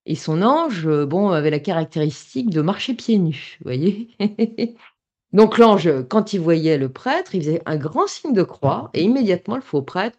[0.07, 4.09] Et son ange, heu, bon, avait la caractéristique de marcher pieds nus, vous voyez?
[5.33, 9.03] Donc l'ange, quand il voyait le prêtre, il faisait un grand signe de croix et
[9.03, 10.17] immédiatement le faux prêtre,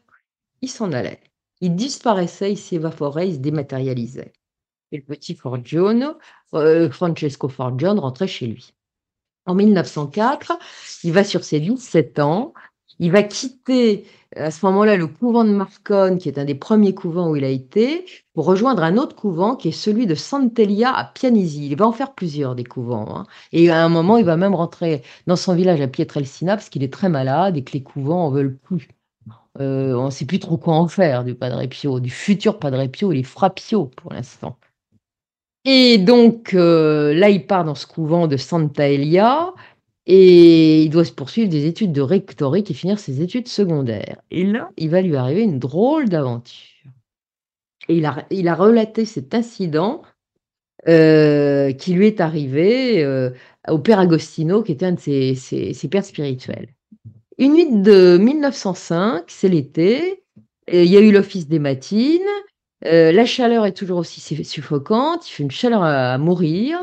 [0.62, 1.20] il s'en allait.
[1.60, 4.32] Il disparaissait, il s'évaporait, il se dématérialisait
[4.93, 6.14] et le petit Forgione,
[6.55, 8.74] heu, Francesco Forgione rentrait chez lui.
[9.47, 10.59] En 1904,
[11.05, 12.52] il va sur ses 17 ans,
[12.99, 14.05] il va quitter
[14.37, 17.45] à ce moment-là le couvent de Marcone, qui est un des 1ers couvents où il
[17.45, 18.05] a été,
[18.35, 21.69] pour rejoindre un autre couvent qui est celui de Sant'Elia à Pianisi.
[21.69, 24.55] Il va en faire plusieurs des couvents, hein et à un moment, il va même
[24.55, 28.27] rentrer dans son village à Pietrelcina parce qu'il est très malade et que les couvents
[28.27, 28.89] en veulent plus.
[29.61, 33.12] Heu, on sait plus trop quoi en faire du Padre Pio, du futur Padre Pio,
[33.12, 34.59] il est Fra Pio pour l'instant.
[35.65, 39.53] Et donc heu, là, il part dans ce couvent de Santa Elia
[40.10, 44.43] et il doit se poursuivre des études de rhétorique et finir ses études secondaires et
[44.43, 46.93] là, il va lui arriver une drôle d'aventure.
[47.89, 50.02] Et il a, il a relaté cet incident
[50.89, 53.30] euh, qui lui est arrivé euh,
[53.68, 56.68] au père Agostino, qui était un de ses, ses, pères spirituels.
[57.39, 60.24] Une nuit de 1905, c'est l'été,
[60.70, 62.20] il y a eu l'office des matines,
[62.85, 66.78] euh, la chaleur est toujours aussi suffocante, il fait une chaleur à, mourir,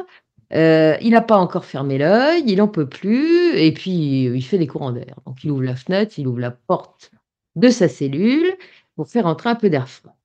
[0.51, 4.67] il n'a pas encore fermé l'œil, il n'en peut plus, et puis il fait des
[4.67, 5.19] courants d'air.
[5.25, 7.11] Donc il ouvre la fenêtre, il ouvre la porte
[7.55, 8.55] de sa cellule
[8.95, 10.15] pour faire entrer un peu d'air froid.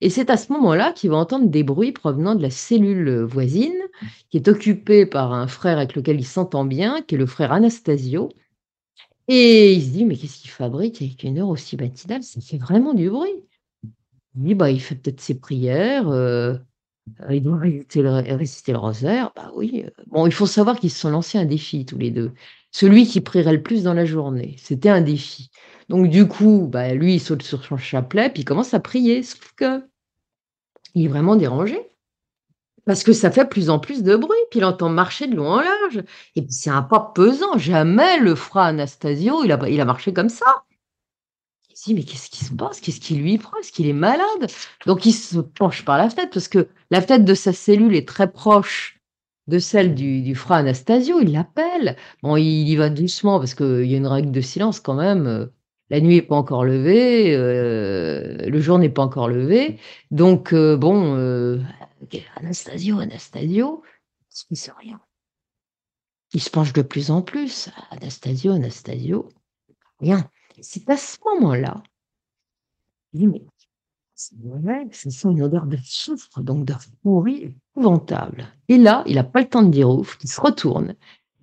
[0.00, 3.26] Et c'est à ce moment-là qu'il va entendre des bruits provenant de la cellule euh,
[3.26, 3.74] voisine,
[4.30, 7.52] qui est occupée par un frère avec lequel il s'entend bien, qui est le frère
[7.52, 8.30] Anastasio.
[9.26, 12.22] Et il se dit, mais qu'est-ce qu'il fabrique avec une heure aussi matinale?
[12.22, 13.32] Ça fait vraiment du bruit.
[14.36, 16.56] Il dit, bah, il fait peut-être ses prières, euh,
[17.30, 18.02] il doit réciter
[18.72, 19.32] le, rosaire.
[19.36, 19.84] Bah oui.
[19.86, 22.32] Euh, bon, il faut savoir qu'ils se sont lancés un défi tous les deux.
[22.70, 25.50] Celui qui prierait le plus dans la journée, c'était un défi.
[25.88, 29.22] Donc du coup, bah, lui, il saute sur son chapelet, puis il commence à prier.
[29.22, 29.86] Sauf que
[30.94, 31.78] il est vraiment dérangé.
[32.86, 35.48] Parce que ça fait plus en plus de bruit, puis il entend marcher de long
[35.48, 36.02] en large.
[36.36, 37.58] Et puis c'est un pas pesant.
[37.58, 40.64] Jamais le frère Anastasio, il a marché comme ça.
[41.74, 42.80] Se dit, mais qu'est-ce qui se passe?
[42.80, 43.56] Qu'est-ce qui lui prend?
[43.58, 44.50] Est-ce qu'il est malade?
[44.86, 48.08] Donc il se penche par la fenêtre, parce que la fenêtre de sa cellule est
[48.08, 49.00] très proche
[49.46, 51.20] de celle du, du frère Anastasio.
[51.20, 51.96] Il l'appelle.
[52.22, 55.50] Bon, il y va doucement, parce qu'il y a une règle de silence quand même
[55.90, 59.78] la nuit n'est pas encore levée, euh, le jour n'est pas encore levé.
[60.10, 61.60] Donc, euh, bon, euh,
[62.36, 63.82] Anastasio, Anastasio,
[64.50, 65.00] il se rien.
[66.32, 67.68] Il se penche de plus en plus.
[67.90, 69.28] Anastasio, Anastasio,
[70.00, 70.28] rien.
[70.60, 71.82] C'est à ce moment-là,
[73.12, 73.42] il dit, mais
[74.14, 78.46] c'est vrai, c'est une odeur de soufre, donc de pourri épouvantable.
[78.68, 80.94] Et là, il n'a pas le temps de dire ouf, il se retourne.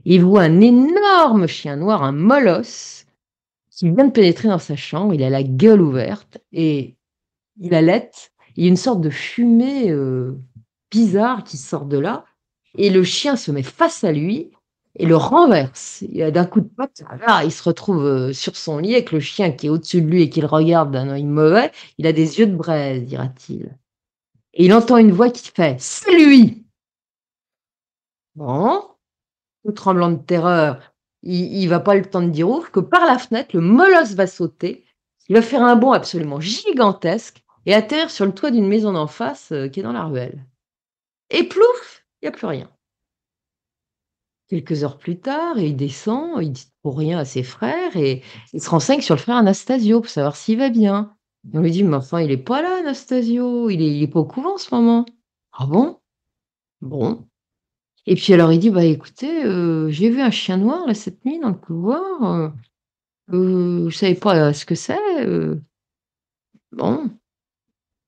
[0.06, 3.06] Il voit un énorme chien noir, un molosse,
[3.82, 6.96] il vient de pénétrer dans sa chambre, il a la gueule ouverte et
[7.60, 8.12] il allait.
[8.56, 10.38] Il y a une sorte de fumée euh,
[10.92, 12.26] bizarre qui sort de là.
[12.78, 14.52] Et le chien se met face à lui
[14.96, 16.04] et le renverse.
[16.04, 19.52] D'un coup de patte, là, il se retrouve euh, sur son lit avec le chien
[19.52, 21.72] qui est au-dessus de lui et qui le regarde d'un œil mauvais.
[21.98, 23.78] Il a des yeux de braise, dira-t-il.
[24.54, 26.66] Et il entend une voix qui fait C'est lui
[28.36, 28.84] Bon,
[29.66, 30.80] tout tremblant de terreur,
[31.22, 34.14] il, ne va pas le temps de dire ouf, que par la fenêtre, le molosse
[34.14, 34.86] va sauter,
[35.28, 39.08] il va faire un bond absolument gigantesque et atterrir sur le toit d'une maison d'en
[39.08, 40.46] face euh, qui est dans la ruelle.
[41.30, 42.70] Et plouf, il n'y a plus rien.
[44.52, 48.22] Quelques heures plus tard, il descend, il dit pour rien à ses frères et
[48.52, 51.16] il se renseigne sur le frère Anastasio pour savoir s'il va bien.
[51.54, 54.20] on lui dit, mais enfin, il n'est pas là, Anastasio, il est, il est pas
[54.20, 55.06] au couvent en ce moment.
[55.54, 56.00] Ah bon?
[56.82, 57.26] Bon,
[58.06, 61.40] et puis alors il dit: «Bah écoutez, euh, j'ai vu un chien noir cette nuit
[61.40, 62.50] dans le couloir, euh,
[63.34, 64.98] euh, je pas ce que c'est,
[66.74, 67.10] Bon,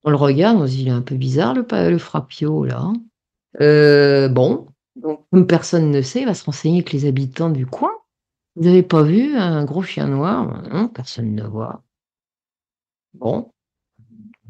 [0.03, 2.81] on le regarde, on se dit: «Il est un peu bizarre le le Frappio là,
[2.81, 4.29] hein».
[4.29, 4.67] bon,
[5.03, 7.91] donc comme personne ne sait, il va se renseigner avec les habitants du coin.
[8.55, 11.83] «Vous avez pas vu un gros chien noir?» «Non, personne ne voit».
[13.13, 13.49] Bon.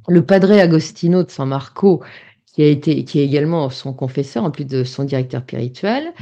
[0.07, 2.03] Le padre Agostino de San Marco
[2.45, 6.13] qui a été, qui est également son confesseur, en plus de son directeur spirituel,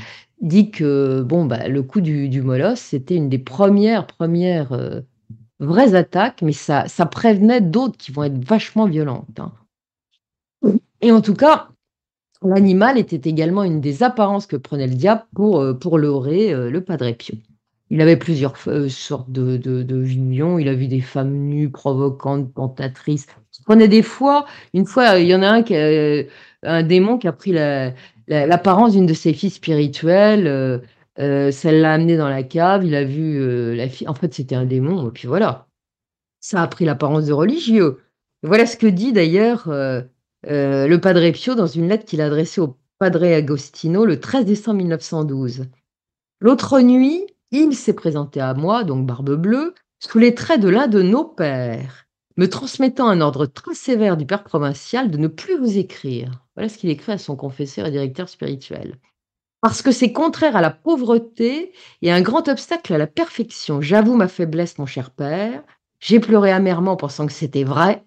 [0.41, 5.01] dit que bon, bah, le coup du, du molosse, c'était une des premières, premières euh,
[5.59, 9.39] vraies attaques, mais ça, ça prévenait d'autres qui vont être vachement violentes.
[9.39, 9.51] Hein.
[11.01, 11.70] Et en tout cas,
[12.43, 16.69] l'animal était également une des apparences que prenait le diable pour, euh, pour leurrer euh,
[16.69, 17.35] le Padre Pio.
[17.89, 18.55] Il avait plusieurs
[18.87, 20.57] sortes de, de, visions.
[20.57, 23.27] Il a vu des femmes nues, provocantes, tentatrices,
[23.65, 25.75] prenait des fois, une fois, il y en a un, qui
[26.63, 27.51] un démon qui a pris
[28.27, 30.47] l'apparence d'une de ses filles spirituelles.
[30.47, 30.79] Euh,
[31.19, 34.07] euh, ça l'a amené dans la cave, il a vu euh, la fille.
[34.07, 35.67] En fait, c'était un démon, et puis voilà.
[36.39, 37.99] Ça a pris l'apparence de religieux.
[38.43, 39.69] Voilà ce que dit d'ailleurs
[40.43, 45.67] le Padre Pio dans une lettre qu'il a au Padre Agostino le 13 décembre 1912.
[46.39, 50.87] L'autre nuit, il s'est présenté à moi, donc barbe bleue, sous les traits de l'un
[50.87, 52.07] de nos pères
[52.37, 56.43] me transmettant un ordre très sévère du père provincial de ne plus vous écrire.
[56.55, 58.97] Voilà ce qu'il écrit à son confesseur et directeur spirituel.
[59.61, 63.81] Parce que c'est contraire à la pauvreté et un grand obstacle à la perfection.
[63.81, 65.63] J'avoue ma faiblesse, mon cher père.
[65.99, 68.03] J'ai pleuré amèrement pensant que c'était vrai.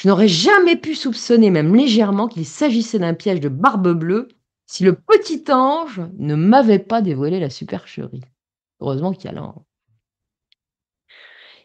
[0.00, 4.28] Je n'aurais jamais pu soupçonner, même légèrement, qu'il s'agissait d'un piège de barbe bleue
[4.64, 8.22] si le petit ange ne m'avait pas dévoilé la supercherie.
[8.80, 9.54] Heureusement qu'il y a là.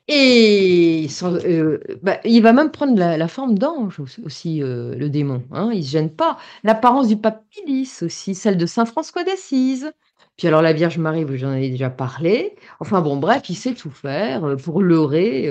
[0.10, 5.46] Et euh, bah, il va même prendre la, forme d'ange aussi, euh, le démon.
[5.52, 6.38] Hein, il ne se gêne pas.
[6.66, 9.94] L'apparence du pape Pilis aussi, celle de Saint François d'Assise.
[10.36, 12.58] Puis alors la Vierge Marie, j'en ai déjà parlé.
[12.82, 15.50] Enfin bon, bref, il sait tout faire euh, pour leurrer,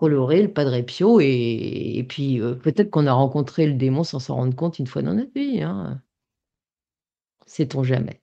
[0.00, 4.18] colorer le Padre Pio et et puis, heu, peut-être qu'on a rencontré le démon sans
[4.20, 6.02] s'en rendre compte une fois dans notre vie, hein.
[7.46, 8.22] Sait-on jamais.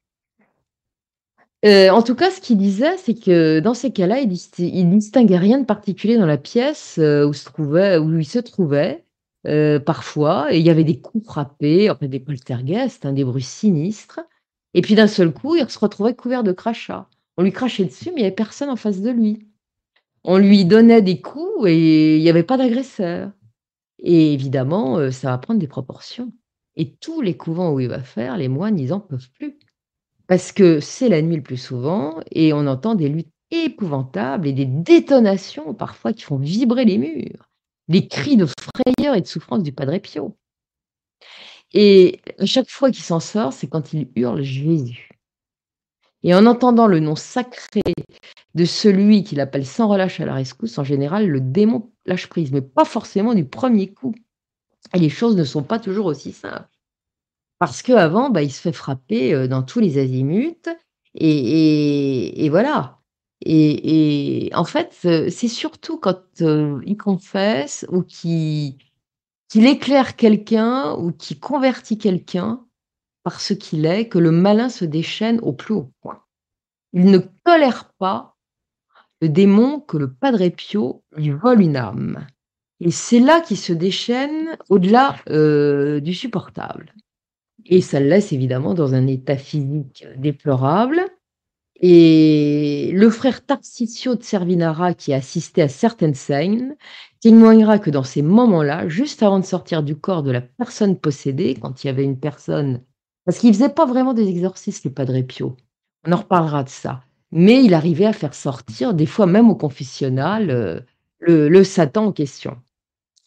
[1.65, 5.37] Heu, en tout cas, ce qu'il disait, c'est que dans ces cas-là, il il distinguait
[5.37, 9.05] rien de particulier dans la pièce, heu, où se trouvait où il se trouvait,
[9.85, 14.19] parfois et il y avait des coups frappés, des poltergeists, hein, des bruits sinistres
[14.73, 17.07] et puis d'un seul coup, il se retrouvait couvert de crachats.
[17.37, 19.47] On lui crachait dessus, mais il y avait personne en face de lui.
[20.23, 23.31] On lui donnait des coups et il y avait pas d'agresseur.
[23.99, 26.33] Et évidemment, heu, ça va prendre des proportions.
[26.75, 29.57] Et tous les couvents où il va faire, les moines, ils en peuvent plus.
[30.27, 34.53] Parce que c'est la nuit le plus souvent et on entend des luttes épouvantables et
[34.53, 37.49] des détonations parfois qui font vibrer les murs,
[37.87, 40.37] des cris de frayeur et de souffrance du Padre Pio.
[41.73, 45.06] Et chaque fois qu'il s'en sort, c'est quand il hurle Jésus
[46.27, 47.81] et en entendant le nom sacré
[48.55, 52.51] de celui qu'il appelle sans relâche à la rescousse, en général, le démon lâche prise,
[52.51, 54.15] mais pas forcément du premier coup
[54.95, 56.67] et les choses ne sont pas toujours aussi simples.
[57.59, 60.55] Parce qu'avant, bah, il se fait frapper, heu, dans tous les azimuts
[61.15, 62.99] et voilà
[63.45, 68.77] et en fait, heu, c'est surtout quand, heu, il confesse ou qu'il
[69.55, 72.65] éclaire quelqu'un ou qu'il convertit quelqu'un
[73.27, 76.21] par ce qu'il est, que le malin se déchaîne au plus haut point.
[76.93, 78.37] Il ne tolère pas
[79.19, 82.25] le démon que le Padre Pio lui vole une âme.
[82.79, 86.93] Et c'est là qu'il se déchaîne au-delà, heu, du supportable.
[87.65, 91.01] Et ça le laisse évidemment dans un état physique déplorable.
[91.81, 96.77] Et le frère Tarcisio de Cervinara, qui a assisté à certaines scènes,
[97.19, 101.55] témoignera que dans ces moments-là, juste avant de sortir du corps de la personne possédée,
[101.55, 102.85] quand il y avait une personne
[103.27, 105.57] parce qu'il faisait pas vraiment des exorcismes, le Padre Pio.
[106.07, 107.01] On en reparlera de ça,
[107.33, 110.83] mais il arrivait à faire sortir, des fois même au confessionnal, heu,
[111.21, 112.57] le Satan en question.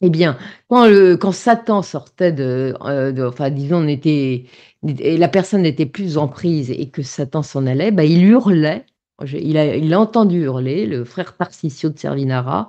[0.03, 0.39] Eh bien,
[0.71, 4.47] quand Satan sortait de, heu, de enfin disons on était
[4.87, 8.87] et la personne n'était plus en prise et que Satan s'en allait, bah, il hurlait.
[9.27, 9.59] Il
[9.95, 12.69] a entendu hurler, le frère Tarcisio de Cervinara: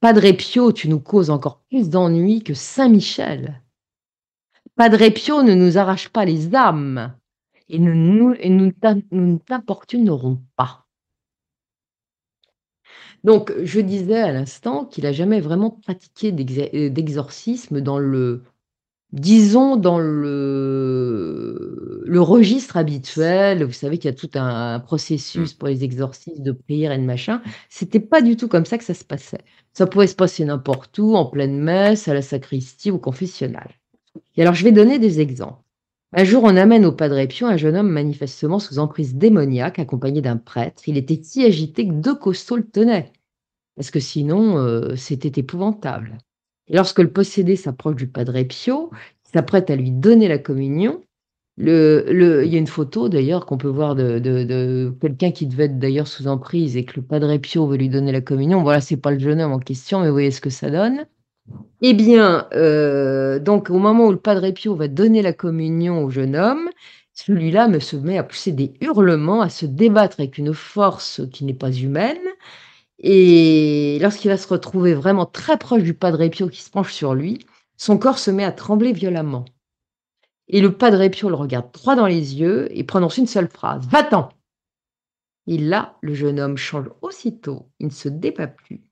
[0.00, 3.62] «Padre Pio, tu nous causes encore plus d'ennuis que saint Michel.
[4.78, 7.12] Padre Pio ne nous arrache pas les âmes
[7.68, 10.86] et nous nous t'im nous ne t'importunerons pas».
[13.24, 16.32] Donc je disais à l'instant qu'il a jamais vraiment pratiqué
[16.74, 18.42] heu, d'exorcisme dans le
[19.12, 23.64] disons dans le le registre habituel.
[23.64, 27.04] Vous savez qu'il y a tout un processus pour les exorcismes de prière et de
[27.04, 27.42] machin.
[27.70, 29.40] C'était pas du tout comme ça que ça se passait.
[29.74, 33.77] Ça pouvait se passer n'importe où, en pleine messe, à la sacristie, au confessionnal
[34.36, 35.62] et alors je vais donner des exemples.
[36.12, 40.22] Un jour, on amène au Padre Pio un jeune homme manifestement sous emprise démoniaque, accompagné
[40.22, 40.82] d'un prêtre.
[40.86, 43.12] Il était si agité que 2 costauds le tenaient,
[43.76, 46.18] parce que sinon, heu, c'était épouvantable
[46.68, 51.02] et lorsque le possédé s'approche du Padre Pio, il s'apprête à lui donner la communion,
[51.56, 55.78] le il y a une photo d'ailleurs qu'on peut voir de quelqu'un qui devait être
[55.78, 58.62] d'ailleurs sous emprise et que le Padre Pio veut lui donner la communion.
[58.62, 61.06] Voilà, c'est pas le jeune homme en question, mais vous voyez ce que ça donne.
[61.80, 66.10] Eh bien, heu, donc au moment où le Padre Pio va donner la communion au
[66.10, 66.68] jeune homme,
[67.14, 71.44] celui-là me se met à pousser des hurlements, à se débattre avec une force qui
[71.44, 72.18] n'est pas humaine
[73.00, 77.14] et lorsqu'il va se retrouver vraiment très proche du Padre Pio qui se penche sur
[77.14, 77.40] lui,
[77.76, 79.44] son corps se met à trembler violemment
[80.48, 83.86] et le Padre Pio le regarde droit dans les yeux et prononce une seule phrase:
[83.88, 84.30] «Va-t'en!»
[85.46, 88.87] et là, le jeune homme change aussitôt, il ne se débat plus.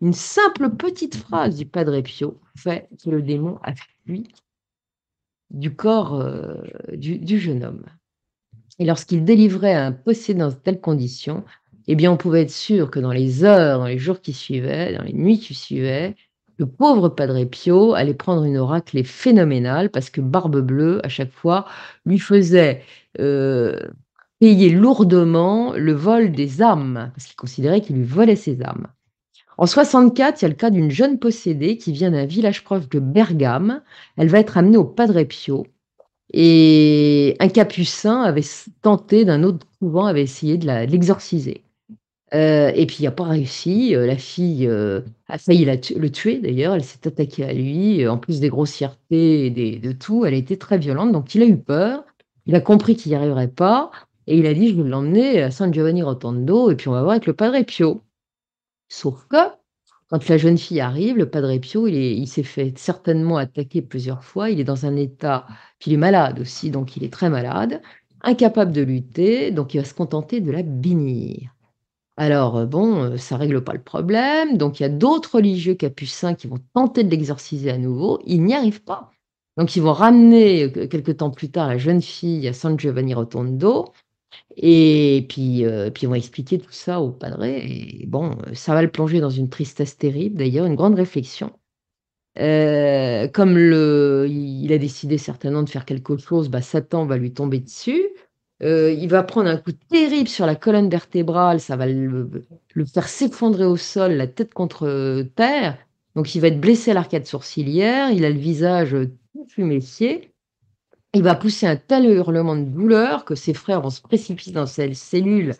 [0.00, 3.74] Une simple petite phrase du Padre Pio fait que le démon a
[4.06, 4.26] fui
[5.50, 6.62] du corps, heu,
[6.96, 7.84] du jeune homme
[8.78, 11.44] et lorsqu'il délivrait un possédé dans de telles conditions,
[11.88, 14.96] eh bien, on pouvait être sûr que dans les heures, dans les jours qui suivaient,
[14.96, 16.14] dans les nuits qui suivaient,
[16.58, 21.08] le pauvre Padre Pio allait prendre une aura clé phénoménale parce que Barbe Bleue, à
[21.08, 21.66] chaque fois,
[22.04, 22.82] lui faisait,
[23.18, 23.78] heu,
[24.40, 28.86] payer lourdement le vol des âmes, parce qu'il considérait qu'il lui volait ses âmes.
[29.58, 32.88] En 64, il y a le cas d'une jeune possédée qui vient d'un village proche
[32.88, 33.82] de Bergame.
[34.16, 35.66] Elle va être amenée au Padre Pio
[36.34, 38.42] et un capucin avait
[38.82, 41.64] tenté d'un autre couvent, avait essayé de l'exorciser,
[42.34, 46.10] heu et puis il a pas réussi, heu, la fille, heu, a failli la le
[46.12, 46.74] tuer d'ailleurs.
[46.74, 50.78] Elle s'est attaquée à lui, en plus des grossièretés et de tout, elle été très
[50.78, 52.04] violente donc il a eu peur.
[52.46, 53.90] Il a compris qu'il y arriverait pas
[54.28, 57.00] et il a dit: «Je vais l'emmener à San Giovanni Rotondo et puis on va
[57.02, 58.02] voir avec le Padre Pio».
[58.88, 59.36] Sauf que,
[60.08, 63.82] quand la jeune fille arrive, le Padre Pio, il est il s'est fait certainement attaquer
[63.82, 64.50] plusieurs fois.
[64.50, 65.46] Il est dans un état
[65.78, 67.82] puis il est malade aussi, donc il est très malade,
[68.22, 71.54] incapable de lutter, donc il va se contenter de la bénir
[72.16, 76.48] Alors, bon, ça règle pas le problème, donc il y a d'autres religieux capucins qui
[76.48, 79.12] vont tenter de l'exorciser à nouveau, ils n'y arrivent pas.
[79.56, 83.92] Donc ils vont ramener, quelque temps plus tard, la jeune fille à San Giovanni Rotondo
[84.56, 85.64] et puis,
[85.94, 89.30] puis ils vont expliquer tout ça au padre et bon, ça va le plonger dans
[89.30, 91.52] une tristesse terrible, d'ailleurs, une grande réflexion.
[92.36, 97.58] comme le il a décidé certainement de faire quelque chose, bah, Satan va lui tomber
[97.60, 98.08] dessus.
[98.60, 102.30] il va prendre un coup terrible sur la colonne vertébrale, ça va le
[102.74, 105.78] le faire s'effondrer au sol, la tête contre terre.
[106.14, 108.96] Donc il va être blessé à l'arcade sourcilière, il a le visage,
[109.32, 110.32] tout fuméfié.
[111.14, 114.66] Il va pousser un tel hurlement de douleur que ses frères vont se précipiter dans
[114.66, 115.54] cette cellule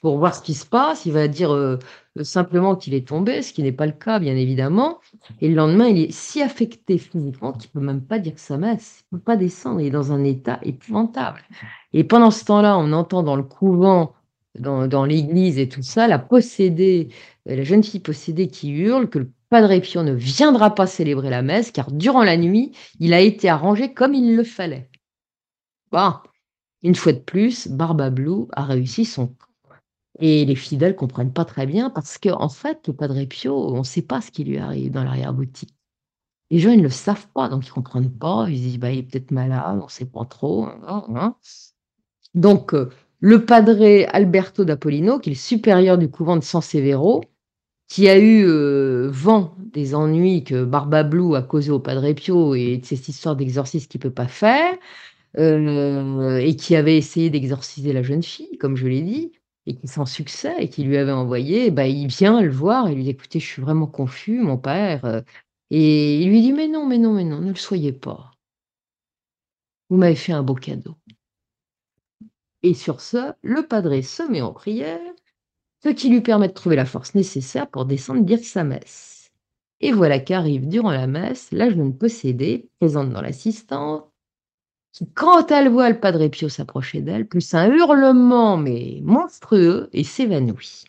[0.00, 1.04] pour voir ce qui se passe.
[1.04, 1.78] Il va dire euh,
[2.22, 5.00] simplement qu'il est tombé, ce qui n'est pas le cas, bien évidemment.
[5.42, 8.56] Et le lendemain, il est si affecté physiquement qu'il ne peut même pas dire sa
[8.56, 9.04] messe.
[9.12, 9.80] Il ne peut pas descendre.
[9.80, 11.42] Il est dans un état épouvantable.
[11.92, 14.14] Et pendant ce temps-là, on entend dans le couvent,
[14.58, 17.08] dans, l'église et tout ça, la possédée,
[17.44, 21.42] la jeune fille possédée qui hurle que le Padre Pio ne viendra pas célébrer la
[21.42, 24.88] messe car durant la nuit, il a été arrangé comme il le fallait.
[25.94, 26.24] Bah,
[26.82, 29.46] une fois de plus, Barbablou a réussi son coup.
[30.18, 33.78] Et les fidèles comprennent pas très bien parce qu'en en fait, le Padre Pio, on
[33.78, 35.72] ne sait pas ce qui lui arrive dans l'arrière-boutique.
[36.50, 38.46] Les gens, ils ne le savent pas, donc ils ne comprennent pas.
[38.48, 40.64] Ils disent, bah, il est peut-être malade, on ne sait pas trop.
[40.64, 41.36] Hein, hein.
[42.34, 42.90] Donc, euh,
[43.20, 47.22] le Padre Alberto d'Apollino, qui est le supérieur du couvent de San Severo,
[47.86, 52.78] qui a eu euh, vent des ennuis que Barbablou a causé au Padre Pio et
[52.78, 54.74] de cette histoire d'exorcisme qu'il ne peut pas faire,
[55.38, 59.32] euh, et qui avait essayé d'exorciser la jeune fille, comme je l'ai dit,
[59.66, 62.94] et qui sans succès, et qui lui avait envoyé, bah, il vient le voir et
[62.94, 65.04] lui dit écoutez, je suis vraiment confus, mon père.
[65.04, 65.22] Euh,
[65.70, 68.32] et il lui dit mais non, mais non, mais non, ne le soyez pas.
[69.90, 70.96] Vous m'avez fait un beau cadeau.
[72.62, 75.00] Et sur ce, le padre se met en prière,
[75.82, 79.32] ce qui lui permet de trouver la force nécessaire pour descendre dire sa messe.
[79.80, 83.20] Et voilà qu'arrive durant la messe la jeune possédée, présente dans
[85.00, 90.04] l'assistance, quand elle voit le Padre Pio s'approcher d'elle, plus un hurlement, mais monstrueux, et
[90.04, 90.84] s'évanouit.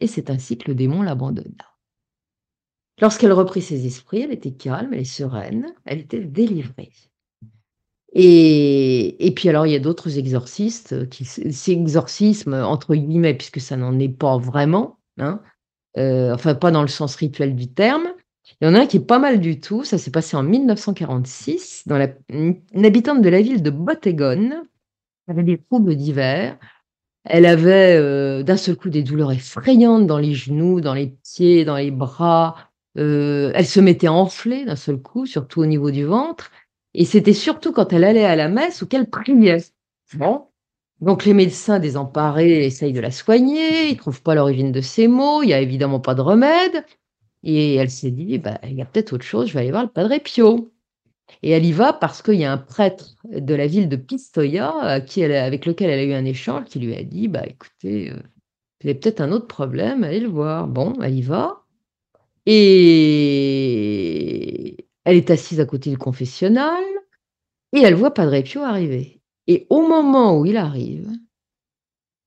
[0.00, 1.70] Et c'est ainsi que le démon l'abandonna.
[3.00, 6.92] Lorsqu'elle reprit ses esprits, elle était calme, elle est sereine, elle était délivrée.
[8.16, 13.76] Et, puis alors, il y a d'autres exorcistes, qui, ces exorcismes, entre guillemets, puisque ça
[13.76, 15.40] n'en est pas vraiment, hein,
[15.96, 18.06] euh, enfin pas dans le sens rituel du terme,
[18.60, 20.42] il y en a un qui est pas mal du tout, ça s'est passé en
[20.42, 24.62] 1946, dans la, une, habitante de la ville de Bottegone,
[25.28, 26.58] avait des troubles divers,
[27.24, 31.64] elle avait euh, d'un seul coup des douleurs effrayantes dans les genoux, dans les pieds,
[31.64, 36.04] dans les bras, euh, elle se mettait enflée d'un seul coup, surtout au niveau du
[36.04, 36.50] ventre,
[36.92, 39.64] et c'était surtout quand elle allait à la messe ou qu'elle priait.
[40.14, 40.46] Bon.
[41.00, 45.42] Donc les médecins désemparés essayent de la soigner, ils trouvent pas l'origine de ces maux,
[45.42, 46.84] il y a évidemment pas de remède.
[47.44, 49.84] Et elle s'est dit, bah, il y a peut-être autre chose, je vais aller voir
[49.84, 50.72] le Padre Pio.
[51.42, 55.00] Et elle y va parce qu'il y a un prêtre de la ville de Pistoia
[55.02, 58.16] qui avec lequel elle a eu un échange qui lui a dit, bah, écoutez, euh,
[58.80, 60.66] vous avez peut-être un autre problème, allez le voir.
[60.68, 61.64] Bon, elle y va.
[62.46, 63.26] Et
[65.04, 66.82] elle est assise à côté du confessionnal
[67.72, 69.20] et elle voit Padre Pio arriver.
[69.46, 71.10] Et au moment où il arrive,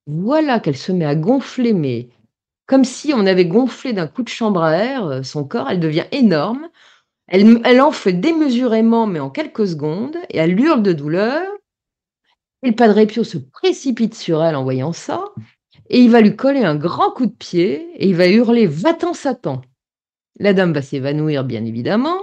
[0.05, 2.09] voilà qu'elle se met à gonfler, mais
[2.67, 5.79] comme si on avait gonflé d'un coup de chambre à air euh, son corps, elle
[5.79, 6.67] devient énorme.
[7.27, 11.43] Elle, elle en fait démesurément, mais en quelques secondes, et elle hurle de douleur.
[12.63, 15.25] Et le Padre Pio se précipite sur elle en voyant ça,
[15.89, 19.13] et il va lui coller un grand coup de pied, et il va hurler Va-t'en,
[19.13, 19.61] Satan
[20.39, 22.19] La dame va s'évanouir, bien évidemment,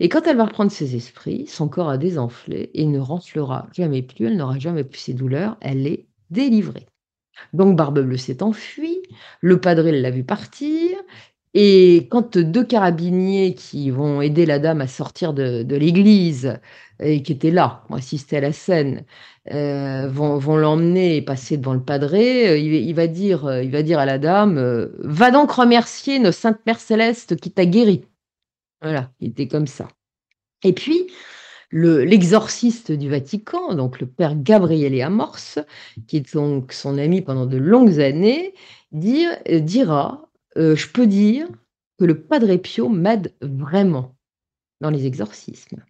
[0.00, 4.02] et quand elle va reprendre ses esprits, son corps a désenflé, et ne renflera jamais
[4.02, 6.86] plus, elle n'aura jamais plus ses douleurs, elle est délivrée.
[7.52, 9.02] Donc Barbe s'est enfui,
[9.40, 10.96] le padre l'a vu partir,
[11.54, 16.58] et quand deux carabiniers qui vont aider la dame à sortir de, l'église,
[17.00, 19.04] et qui étaient là, ont assisté à la scène,
[19.52, 23.82] euh, vont, l'emmener et passer devant le padre, euh, il, va dire, euh, il va
[23.82, 24.58] dire à la dame
[24.98, 28.04] Va donc remercier nos saintes mères célestes qui t'a guéri.
[28.82, 29.88] Voilà, il était comme ça.
[30.64, 31.06] Et puis,
[31.72, 35.58] l'exorciste du Vatican, donc le père Gabriele Amorce,
[36.06, 38.54] qui est donc son ami pendant de longues années,
[38.94, 41.48] euh, dira euh, Je peux dire
[41.98, 44.14] que le Padre Pio m'aide vraiment
[44.80, 45.82] dans les exorcismes.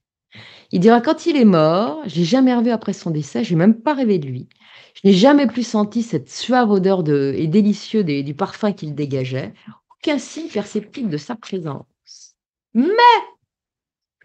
[0.72, 3.94] Il dira Quand il est mort, j'ai jamais revu après son décès, j'ai même pas
[3.94, 4.48] rêvé de lui.
[4.94, 9.52] Je n'ai jamais plus senti cette suave odeur de, et délicieuse du parfum qu'il dégageait,
[9.90, 11.84] aucun signe perceptible de sa présence.
[12.74, 12.92] Mais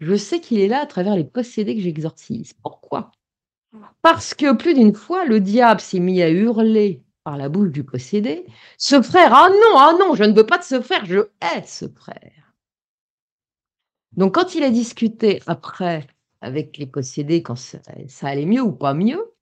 [0.00, 2.54] je sais qu'il est là à travers les possédés que j'exorcise.
[2.54, 3.12] Pourquoi?
[4.02, 7.84] Parce que plus d'une fois, le diable s'est mis à hurler par la bouche du
[7.84, 8.46] possédé,
[8.78, 11.62] ce frère, ah non, ah non, je ne veux pas de ce frère, je hais
[11.66, 12.54] ce frère.
[14.16, 16.06] Donc quand il a discuté après
[16.40, 17.78] avec les possédés, quand ça,
[18.22, 19.32] allait mieux ou pas mieux,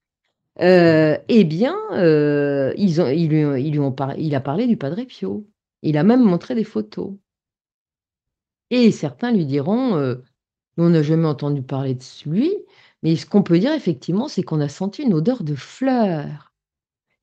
[0.61, 5.47] euh, eh bien, euh, ils ont, ils, lui, ont il a parlé du Padre Pio.
[5.83, 7.13] Il a même montré des photos.
[8.71, 10.17] Et certains lui diront, euh,
[10.83, 12.55] on n'a jamais entendu parler de lui,
[13.03, 16.53] mais ce qu'on peut dire effectivement, c'est qu'on a senti une odeur de fleurs.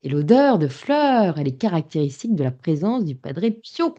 [0.02, 3.94] Et l'odeur de fleurs, elle est caractéristique de la présence du Padre Pio.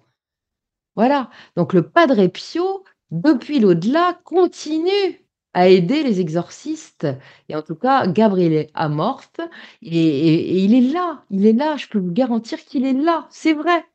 [0.96, 1.30] Voilà.
[1.56, 7.08] Donc le Padre Pio, depuis l'au-delà, continue à aider les exorcistes.
[7.50, 9.40] Et en tout cas, Gabriel est amorphe
[9.82, 11.24] et, il est là.
[11.30, 11.78] Il est là.
[11.78, 13.28] Je peux vous garantir qu'il est là.
[13.32, 13.86] C'est vrai.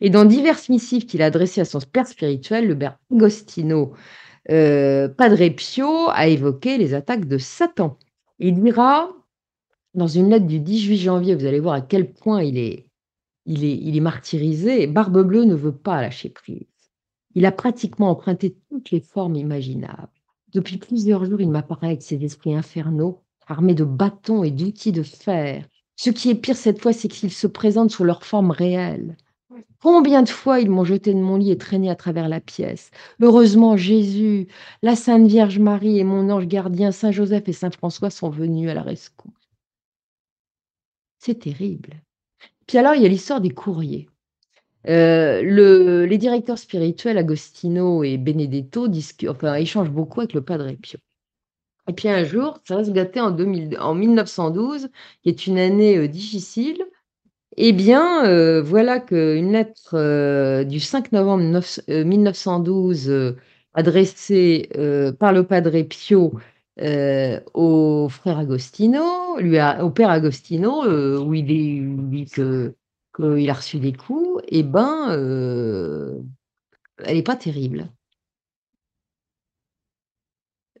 [0.00, 3.94] Et dans diverses missives qu'il a adressées à son père spirituel, le père Agostino
[4.50, 7.98] euh, Padre Pio a évoqué les attaques de Satan.
[8.38, 9.10] Il dira,
[9.94, 12.86] dans une lettre du 18 janvier, vous allez voir à quel point il est,
[13.46, 16.66] il est, il est martyrisé, Barbe Bleue ne veut pas lâcher prise.
[17.34, 20.08] Il a pratiquement emprunté toutes les formes imaginables.
[20.52, 25.02] Depuis plusieurs jours, il m'apparaît avec ses esprits infernaux, armés de bâtons et d'outils de
[25.02, 25.66] fer.
[25.96, 29.16] Ce qui est pire cette fois, c'est qu'ils se présentent sous leur forme réelle.
[29.80, 32.90] Combien de fois ils m'ont jeté de mon lit et traîné à travers la pièce.
[33.20, 34.48] Heureusement, Jésus,
[34.82, 38.70] la Sainte Vierge Marie et mon ange gardien, Saint Joseph et Saint François sont venus
[38.70, 39.32] à la rescousse.
[41.18, 42.02] C'est terrible.
[42.66, 44.08] Puis alors, il y a l'histoire des courriers.
[44.88, 48.88] Euh, le, les directeurs spirituels Agostino et Benedetto
[49.28, 50.98] enfin, échangent beaucoup avec le Padre Pio.
[51.88, 54.88] Et puis un jour, ça va se gâter en, 2000, en 1912,
[55.22, 56.84] qui est une année euh, difficile.
[57.56, 61.44] Eh bien, euh, voilà qu'une lettre euh, du 5 novembre
[61.88, 63.36] 1912 euh,
[63.74, 64.68] adressée
[65.18, 66.32] par le Padre Pio
[67.54, 69.02] au frère Agostino,
[69.38, 70.86] au père Agostino,
[71.20, 71.44] où il
[72.10, 75.08] dit qu'il a reçu des coups, eh ben,
[77.04, 77.88] elle n'est pas terrible.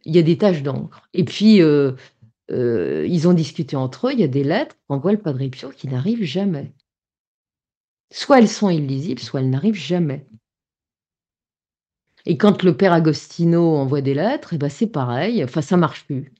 [0.04, 1.08] Il y a des taches d'encre.
[1.14, 1.60] Et puis,
[2.52, 5.70] euh, ils ont discuté entre eux, il y a des lettres qu'envoie le Padre Pio
[5.70, 6.72] qui n'arrivent jamais.
[8.12, 10.26] Soit elles sont illisibles, soit elles n'arrivent jamais.
[12.26, 15.76] Et quand le père Agostino envoie des lettres, et eh ben c'est pareil, enfin ça
[15.76, 16.32] marche plus.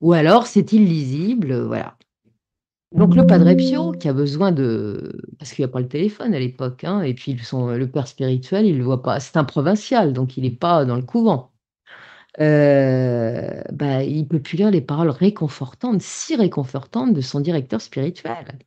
[0.00, 1.98] Ou alors c'est illisible, voilà.
[2.92, 5.20] Donc le Padre Pio, qui a besoin de...
[5.38, 8.64] Parce qu'il n'y a pas le téléphone à l'époque, hein, et puis le père spirituel,
[8.64, 9.20] il ne le voit pas.
[9.20, 11.50] C'est un provincial, donc il n'est pas dans le couvent.
[12.40, 18.58] Euh, bah, il peut plus lire les paroles réconfortantes, si réconfortantes de son directeur spirituel.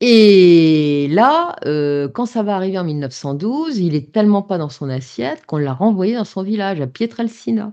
[0.00, 4.90] Et là, euh, quand ça va arriver en 1912, il est tellement pas dans son
[4.90, 7.72] assiette qu'on l'a renvoyé dans son village, à Pietrelcina.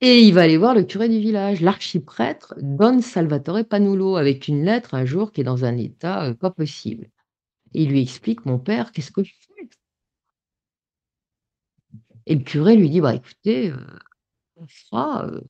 [0.00, 4.64] Et il va aller voir le curé du village, l'archiprêtre Don Salvatore Panulo, avec une
[4.64, 7.08] lettre un jour qui est dans un état euh, pas possible.
[7.72, 9.32] Il lui explique, mon père, qu'est-ce que je
[12.26, 13.76] et le curé lui dit, bah écoutez, euh,
[14.94, 15.40] euh,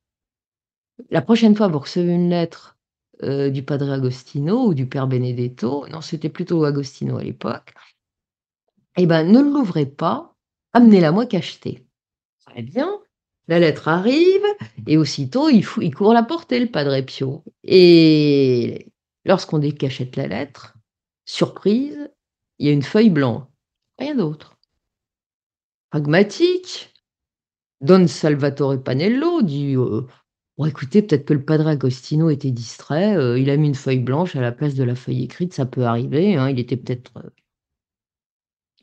[1.11, 2.77] la prochaine fois vous recevez une lettre
[3.23, 7.73] euh, du Padre Agostino ou du Père Benedetto, non, c'était plutôt Agostino à l'époque,
[8.99, 10.35] eh ben ne l'ouvrez pas,
[10.73, 11.87] amenez-la moi cachetée.
[12.47, 13.01] Très bien.
[13.49, 14.45] La lettre arrive
[14.89, 17.45] et aussitôt il, il court la porter, le Padre Pio.
[17.63, 18.89] Et
[19.25, 20.75] lorsqu'on décachette la lettre,
[21.25, 22.11] surprise,
[22.59, 23.45] il y a une feuille blanche,
[23.99, 24.56] rien d'autre
[25.91, 26.93] pragmatique.
[27.81, 30.07] Don Salvatore Panello dit euh,
[30.65, 34.35] écoutez, peut-être que le padre Agostino était distrait, euh, il a mis une feuille blanche
[34.37, 37.13] à la place de la feuille écrite, ça peut arriver, hein, il était peut-être.
[37.19, 37.31] Euh,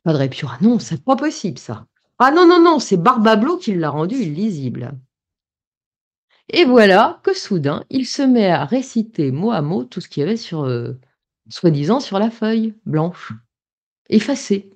[0.03, 1.87] padre Pio, ah non, c'est pas possible ça.
[2.19, 4.91] Ah non, non, non, c'est Barbablo qui l'a rendu illisible.
[6.49, 10.21] Et voilà que soudain, il se met à réciter mot à mot tout ce qu'il
[10.21, 10.69] y avait sur,
[11.47, 13.33] soi-disant, sur la feuille blanche,
[14.09, 14.72] effacée.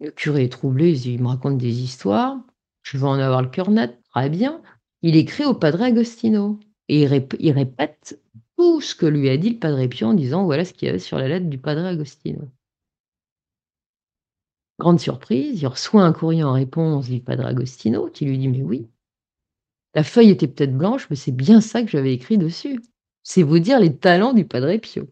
[0.00, 2.38] Le curé est troublé, il me raconte des histoires.
[2.82, 4.62] Je vais en avoir le cœur net, très bien.
[5.02, 6.58] Il écrit au Padre Agostino
[6.88, 8.20] et il, répète
[8.56, 10.88] tout ce que lui a dit le Padre Pio en disant voilà ce qu'il y
[10.88, 12.48] avait sur la lettre du Padre Agostino.
[14.78, 18.62] Grande surprise, il reçoit un courrier en réponse du Padre Agostino qui lui dit mais
[18.62, 18.88] oui,
[19.94, 22.80] la feuille était peut-être blanche, mais c'est bien ça que j'avais écrit dessus.
[23.22, 25.08] C'est vous dire les talents du Padre Pio.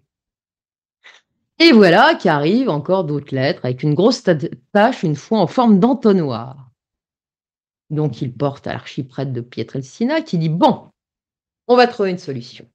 [1.58, 4.22] Et voilà qu'arrivent encore d'autres lettres avec une grosse
[4.72, 6.70] tache, une fois en forme d'entonnoir.
[7.90, 10.88] Donc il porte à l'archiprêtre de Pietrelcina qui dit Bon,
[11.68, 12.66] on va trouver une solution.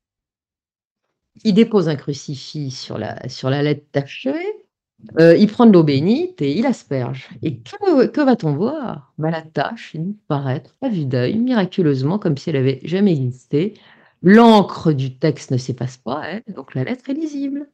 [1.43, 3.15] Il dépose un crucifix sur la,
[3.61, 4.65] lettre tachée,
[5.19, 7.29] euh, il prend de l'eau bénite et il asperge.
[7.41, 9.13] Et que, va-t-on voir?
[9.17, 13.75] Ben, La tache finit paraître à vue d'œil, miraculeusement, comme si elle avait jamais existé.
[14.21, 17.67] L'encre du texte ne s'efface pas, hein, donc la lettre est lisible.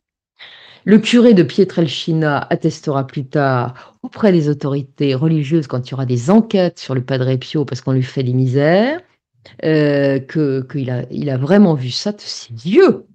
[0.87, 6.05] Le curé de Pietrelcina attestera plus tard auprès des autorités religieuses quand il y aura
[6.05, 9.01] des enquêtes sur le Padre Pio parce qu'on lui fait des misères,
[9.65, 13.05] euh, qu'il a, il a vraiment vu ça de ses yeux.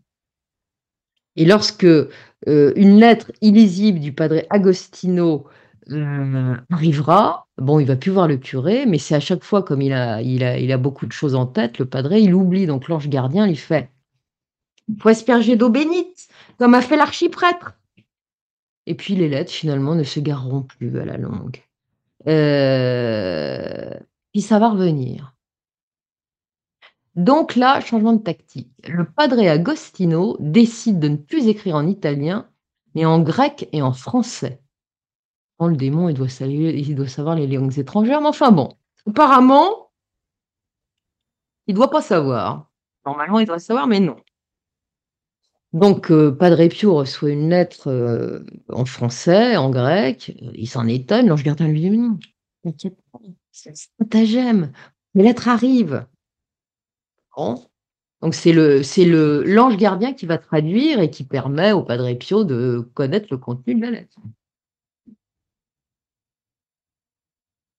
[1.36, 5.46] Et lorsque euh, une lettre illisible du Padre Agostino
[5.92, 9.80] euh, arrivera, bon, il va plus voir le curé, mais c'est à chaque fois, comme
[9.80, 13.08] il a, il, a, beaucoup de choses en tête, le Padre, il oublie, donc l'ange
[13.08, 13.88] gardien lui fait
[15.00, 17.74] «faut asperger d'eau bénite» comme a fait l'archiprêtre.
[18.86, 21.62] Et puis les lettres, finalement, ne se gareront plus à la longue.
[22.26, 23.94] Euh,
[24.32, 25.34] puis ça va revenir.
[27.14, 28.70] Donc là, changement de tactique.
[28.88, 32.48] Le padre Agostino décide de ne plus écrire en italien,
[32.94, 34.62] mais en grec et en français.
[35.60, 38.74] le démon, il doit, il doit savoir les langues étrangères, mais enfin bon.
[39.06, 39.90] Apparemment,
[41.66, 42.70] il ne doit pas savoir.
[43.04, 44.16] Normalement, il doit savoir, mais non.
[45.72, 51.28] Donc, euh, Padre Pio reçoit une lettre euh, en français, en grec, il s'en étonne,
[51.28, 52.18] l'ange gardien lui dit non,
[52.62, 53.20] t'inquiète pas,
[53.52, 54.72] c'est stratagème,
[55.14, 56.06] les lettres arrivent.
[58.20, 63.28] Donc, c'est l'ange gardien qui va traduire et qui permet au Padre Pio de connaître
[63.30, 64.18] le contenu de la lettre.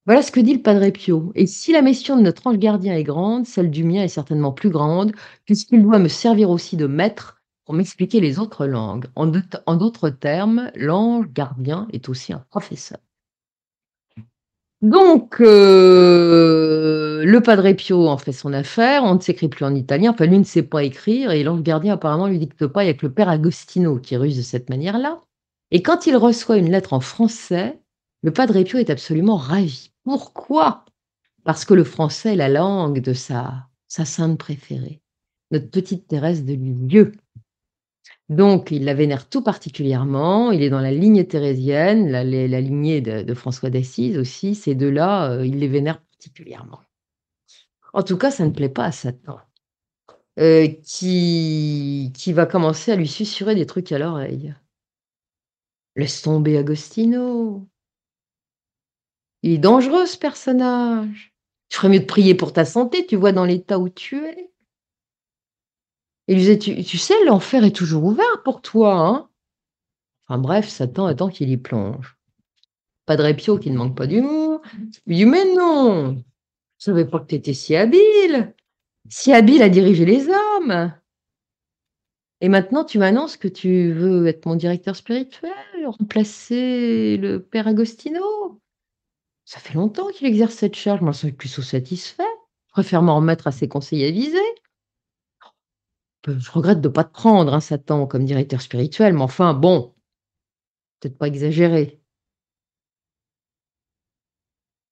[0.05, 1.31] Voilà ce que dit le Padre Pio.
[1.35, 4.51] Et si la mission de notre ange gardien est grande, celle du mien est certainement
[4.51, 5.13] plus grande,
[5.45, 7.42] puisqu'il doit me servir aussi de maître
[7.73, 9.07] pour m'expliquer les autres langues.
[9.15, 12.99] En d'autres termes, l'ange gardien est aussi un professeur.
[14.83, 20.11] Donc, euh, le Padre Pio en fait son affaire, on ne s'écrit plus en italien,
[20.11, 23.11] enfin lui ne sait pas écrire, et l'ange gardien apparemment lui dicte pas, avec le
[23.11, 25.23] père Agostino qui ruse de cette manière-là.
[25.71, 27.81] Et quand il reçoit une lettre en français,
[28.21, 29.89] le Padre Pio est absolument ravi.
[30.03, 30.85] Pourquoi?
[31.43, 35.01] Parce que le français est la langue de sa, sa sainte préférée,
[35.49, 37.13] notre petite Thérèse de Lisieux.
[38.29, 40.51] Donc, il la vénère tout particulièrement.
[40.51, 44.55] Il est dans la ligne thérésienne, la, lignée de, François d'Assise aussi.
[44.55, 46.79] Ces deux-là, euh, il les vénère particulièrement.
[47.93, 49.39] En tout cas, ça ne plaît pas à Satan,
[50.39, 54.53] euh, qui, qui va commencer à lui susurrer des trucs à l'oreille.
[55.95, 57.67] Laisse tomber Agostino.
[59.43, 61.35] Il est dangereux, ce personnage.
[61.69, 64.52] Tu ferais mieux de prier pour ta santé, tu vois dans l'état où tu es.
[66.27, 68.95] Il lui disait tu, sais, l'enfer est toujours ouvert pour toi.
[68.95, 69.29] Hein
[70.27, 72.17] enfin bref, Satan attend qu'il y plonge.
[73.05, 74.61] Padre Pio, qui ne manque pas d'humour,
[75.05, 76.13] lui dit Mais non,
[76.83, 78.53] je ne savais pas que tu étais si habile,
[79.09, 80.93] si habile à diriger les hommes.
[82.39, 85.51] Et maintenant, tu m'annonces que tu veux être mon directeur spirituel,
[85.85, 88.61] remplacer le père Agostino.
[89.45, 92.23] Ça fait longtemps qu'il exerce cette charge, moi, je suis plutôt satisfait.
[92.67, 94.37] Je préfère m'en remettre à ses conseils avisés.
[96.25, 99.93] Je regrette de ne pas te prendre, hein, Satan, comme directeur spirituel, mais enfin, bon,
[100.99, 101.99] peut-être pas exagéré.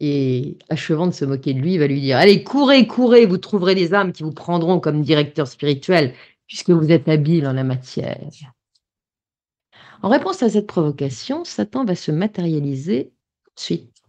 [0.01, 3.37] Et achevant de se moquer de lui, il va lui dire Allez, courez, courez, vous
[3.37, 6.15] trouverez des âmes qui vous prendront comme directeur spirituel,
[6.47, 8.19] puisque vous êtes habile en la matière.
[10.01, 13.13] En réponse à cette provocation, Satan va se matérialiser
[13.45, 14.03] tout de suite.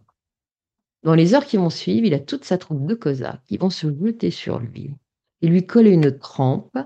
[1.03, 3.69] Dans les heures qui vont suivre, il a toute sa troupe de cosaques qui vont
[3.69, 4.95] se jeter sur lui
[5.41, 6.77] et lui coller une trempe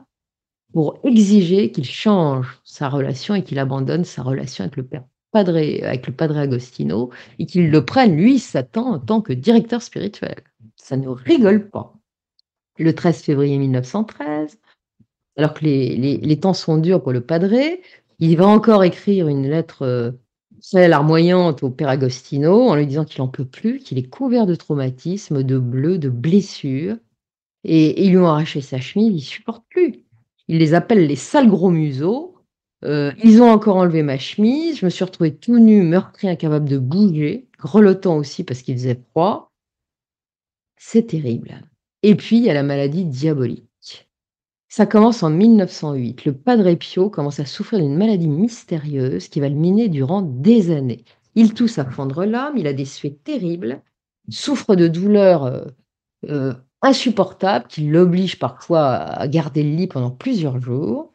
[0.73, 5.57] pour exiger qu'il change sa relation et qu'il abandonne sa relation avec le père Padre,
[5.57, 10.35] avec le Padre Agostino et qu'il le prenne, lui, Satan, en tant que directeur spirituel.
[10.76, 11.94] Ça ne rigole pas.
[12.80, 14.60] Le 13 février 1913,
[15.35, 17.53] alors que les, temps sont durs pour le Padre,
[18.19, 20.15] il va encore écrire une lettre
[20.61, 24.45] très larmoyante au père Agostino en lui disant qu'il n'en peut plus, qu'il est couvert
[24.45, 26.98] de traumatismes, de bleus, de blessures.
[27.64, 30.07] Et, et ils lui ont arraché sa chemise, il supporte plus.
[30.48, 32.36] Il les appelle les sales gros museaux.
[32.86, 34.80] Euh, ils ont encore enlevé ma chemise.
[34.80, 39.02] Je me suis retrouvée tout nu, meurtri, incapable de bouger, grelottant aussi parce qu'il faisait
[39.11, 39.52] froid.
[40.78, 41.61] C'est terrible.
[42.03, 43.64] Et puis, il y a la maladie diabolique.
[44.69, 46.26] Ça commence en 1908.
[46.26, 50.72] Le Padre Pio commence à souffrir d'une maladie mystérieuse qui va le miner durant des
[50.72, 51.03] années.
[51.36, 53.82] Il tousse à fondre l'âme, il a des suites terribles,
[54.30, 55.65] souffre de douleurs euh,
[56.26, 61.14] euh, insupportable qui l'oblige parfois à garder le lit pendant plusieurs jours.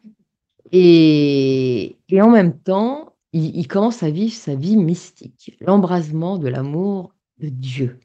[0.72, 7.48] Et, en même temps, il, commence à vivre sa vie mystique, l'embrasement de l'amour de
[7.48, 8.01] Dieu.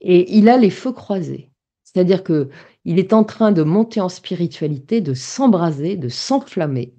[0.00, 1.50] Et il a les feux croisés,
[1.84, 2.48] c'est-à-dire que
[2.84, 6.94] il est en train de monter en spiritualité, de s'embraser, de s'enflammer.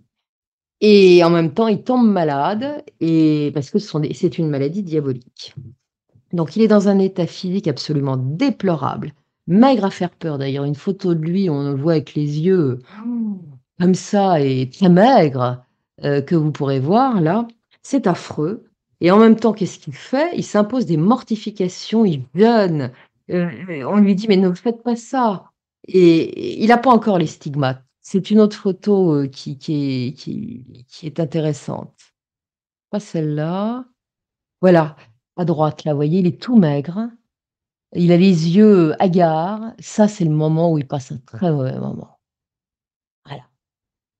[0.79, 5.53] Et en même temps, il tombe malade, et parce que c'est une maladie diabolique.
[6.33, 9.13] Donc il est dans un état physique absolument déplorable.
[9.47, 10.65] maigre à faire peur d'ailleurs.
[10.65, 12.79] Une photo de lui, on le voit avec les yeux
[13.79, 15.63] comme ça et très maigre,
[16.03, 17.47] euh, que vous pourrez voir là.
[17.81, 18.65] C'est affreux.
[18.99, 20.31] Et en même temps, qu'est-ce qu'il fait?
[20.35, 22.91] Il s'impose des mortifications, il jeûne.
[23.31, 25.51] Euh, on lui dit, mais ne faites pas ça.
[25.87, 27.83] Et il n'a pas encore les stigmates.
[28.01, 31.95] C'est une autre photo euh, qui, qui, est, qui, qui est intéressante.
[32.91, 33.85] Pas celle-là.
[34.61, 34.95] Voilà,
[35.37, 37.09] à droite, là, vous voyez, il est tout maigre.
[37.93, 39.73] Il a les yeux hagards.
[39.79, 42.19] Ça, c'est le moment où il passe un très mauvais moment.
[43.25, 43.43] Voilà.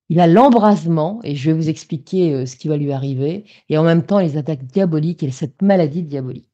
[0.09, 3.77] Il a l'embrasement, et je vais vous expliquer euh, ce qui va lui arriver, et
[3.77, 6.47] en même temps les attaques diaboliques et cette maladie diabolique.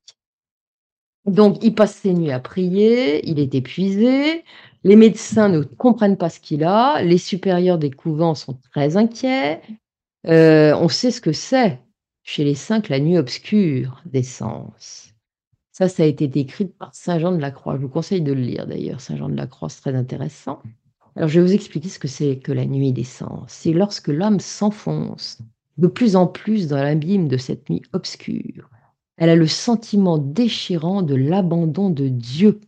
[1.26, 4.46] Donc, il passe ses nuits à prier, il est épuisé,
[4.84, 9.62] les médecins ne comprennent pas ce qu'il a, les supérieurs des couvents sont très inquiets.
[10.28, 11.82] Euh, on sait ce que c'est
[12.28, 15.14] chez les cinq la nuit obscure des sens.
[15.72, 17.78] Ça, ça a été décrit par Saint Jean de la Croix.
[17.78, 19.00] Je vous conseille de le lire d'ailleurs.
[19.00, 20.62] Saint Jean de la Croix, c'est très intéressant.
[21.16, 23.46] Alors, je vais vous expliquer ce que c'est que la nuit des sens.
[23.48, 25.40] C'est lorsque l'homme s'enfonce
[25.78, 28.70] de plus en plus dans l'abîme de cette nuit obscure.
[29.16, 32.60] Elle a le sentiment déchirant de l'abandon de Dieu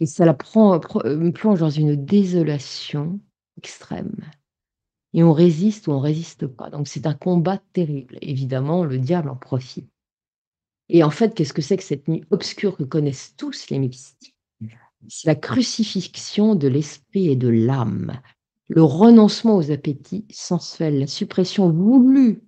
[0.00, 3.20] et ça la prend, euh, plonge dans une désolation
[3.58, 4.16] extrême.
[5.14, 6.70] Et on résiste ou on résiste pas.
[6.70, 8.18] Donc c'est un combat terrible.
[8.20, 9.88] Évidemment, le diable en profite.
[10.90, 14.34] Et en fait, qu'est-ce que c'est que cette nuit obscure que connaissent tous les mystiques
[15.08, 18.20] c'est la crucifixion de l'esprit et de l'âme,
[18.68, 22.42] le renoncement aux appétits sensuels, la suppression voulue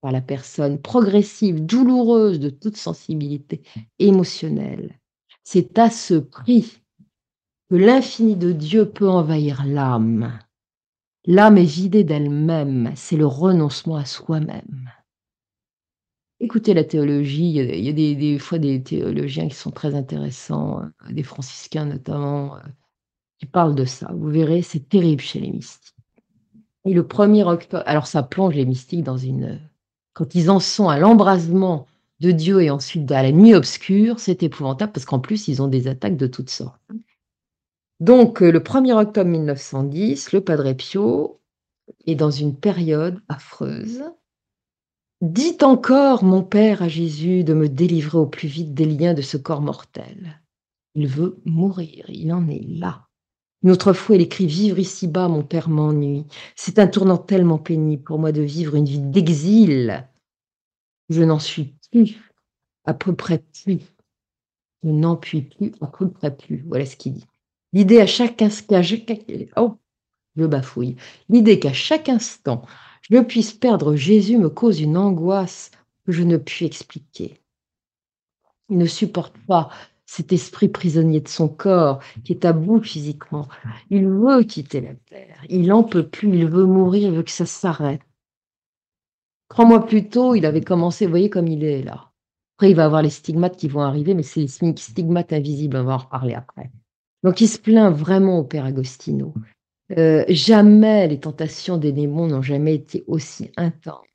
[0.00, 3.62] par la personne, progressive, douloureuse de toute sensibilité
[3.98, 4.98] émotionnelle.
[5.44, 6.78] C'est à ce prix
[7.68, 10.38] que l'infini de Dieu peut envahir l'âme.
[11.32, 14.90] L'âme est vidée d'elle-même, c'est le renoncement à soi-même.
[16.40, 21.12] Écoutez la théologie, il y a, des, fois des théologiens qui sont très intéressants, euh,
[21.12, 22.60] des franciscains notamment, euh,
[23.38, 24.10] qui parlent de ça.
[24.12, 25.94] Vous verrez, c'est terrible chez les mystiques.
[26.84, 29.60] Et le 1er octobre, alors ça plonge les mystiques dans une...
[30.14, 31.86] Quand ils en sont à l'embrasement
[32.18, 35.68] de Dieu et ensuite à la nuit obscure, c'est épouvantable parce qu'en plus, ils ont
[35.68, 36.82] des attaques de toutes sortes.
[38.00, 41.40] Donc, euh, le 1er octobre 1910, le Padre Pio
[42.06, 44.02] est dans une période affreuse
[45.20, 49.20] Dites encore, mon Père, à Jésus de me délivrer au plus vite des liens de
[49.20, 50.40] ce corps mortel.
[50.94, 53.06] Il veut mourir, il en est là.
[53.62, 56.24] Une autre fois, il écrit Vivre ici-bas, mon Père m'ennuie.
[56.56, 60.08] C'est un tournant tellement pénible pour moi de vivre une vie d'exil.
[61.10, 62.32] Je n'en suis plus,
[62.86, 63.80] à peu près plus.
[64.82, 66.64] Je n'en puis plus, à peu près plus.
[66.66, 67.26] Voilà ce qu'il dit.
[67.72, 68.80] L'idée à chaque instant,
[69.56, 69.76] oh,
[70.36, 70.96] je bafouille.
[71.28, 72.62] L'idée qu'à chaque instant,
[73.02, 75.70] je puisse perdre Jésus me cause une angoisse
[76.06, 77.40] que je ne puis expliquer.
[78.68, 79.70] Il ne supporte pas
[80.06, 83.48] cet esprit prisonnier de son corps qui est à bout physiquement.
[83.90, 85.40] Il veut quitter la terre.
[85.48, 86.36] Il n'en peut plus.
[86.36, 87.08] Il veut mourir.
[87.08, 88.00] Il veut que ça s'arrête.
[89.48, 92.12] Trois mois plus tôt, il avait commencé, vous voyez comme il est là.
[92.56, 95.84] Après, il va avoir les stigmates qui vont arriver, mais c'est les stigmates invisibles, on
[95.84, 96.70] va en reparler après.
[97.22, 99.34] Donc, il se plaint vraiment au père Agostino.
[99.98, 104.06] Euh, jamais les tentations des démons n'ont jamais été aussi intenses.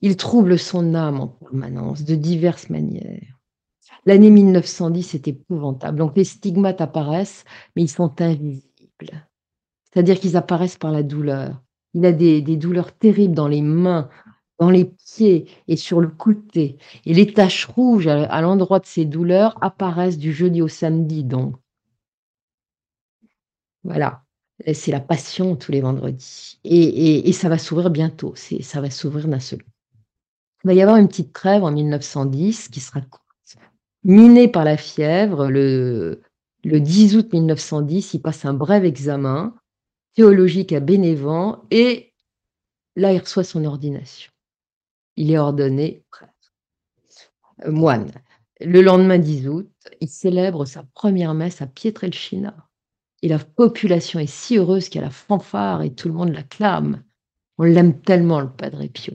[0.00, 3.38] Il trouble son âme en permanence, de diverses manières.
[4.06, 5.98] L'année 1910 est épouvantable.
[5.98, 7.44] Donc les stigmates apparaissent,
[7.74, 9.26] mais ils sont invisibles.
[9.84, 11.62] C'est-à-dire qu'ils apparaissent par la douleur.
[11.94, 14.08] Il a des, douleurs terribles dans les mains,
[14.58, 16.78] dans les pieds et sur le côté.
[17.04, 21.56] Et les taches rouges à l'endroit de ces douleurs apparaissent du jeudi au samedi, donc.
[23.84, 24.22] Voilà
[24.72, 26.60] c'est la passion tous les vendredis.
[26.64, 28.34] Et, ça va s'ouvrir bientôt.
[28.36, 29.62] Ça va s'ouvrir d'un seul.
[30.64, 33.22] Il va y avoir une petite trêve en 1910 qui sera courte.
[34.04, 36.22] Miné par la fièvre, le,
[36.64, 39.54] le 10 août 1910, il passe un bref examen
[40.14, 42.12] théologique à Bénévent et
[42.96, 44.30] là, il reçoit son ordination.
[45.16, 46.54] Il est ordonné prêtre,
[47.66, 48.10] moine.
[48.60, 52.54] Le lendemain 10 août, il célèbre sa première messe à Pietrelcina
[53.22, 56.32] et la population est si heureuse qu'il y a la fanfare et tout le monde
[56.32, 57.04] l'acclame.
[57.56, 59.14] On l'aime tellement, le Padre Pio.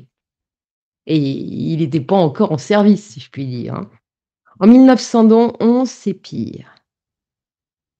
[1.05, 3.75] Et il n'était pas encore en service, si je puis dire.
[3.75, 3.89] Hein.
[4.59, 6.73] En 1911, c'est pire.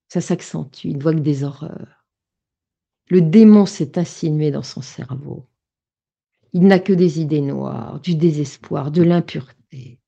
[0.08, 2.06] Ça s'accentue, il ne voit que des horreurs.
[3.10, 5.46] Le démon s'est insinué dans son cerveau.
[6.54, 10.00] Il n'a que des idées noires, du désespoir, de l'impureté.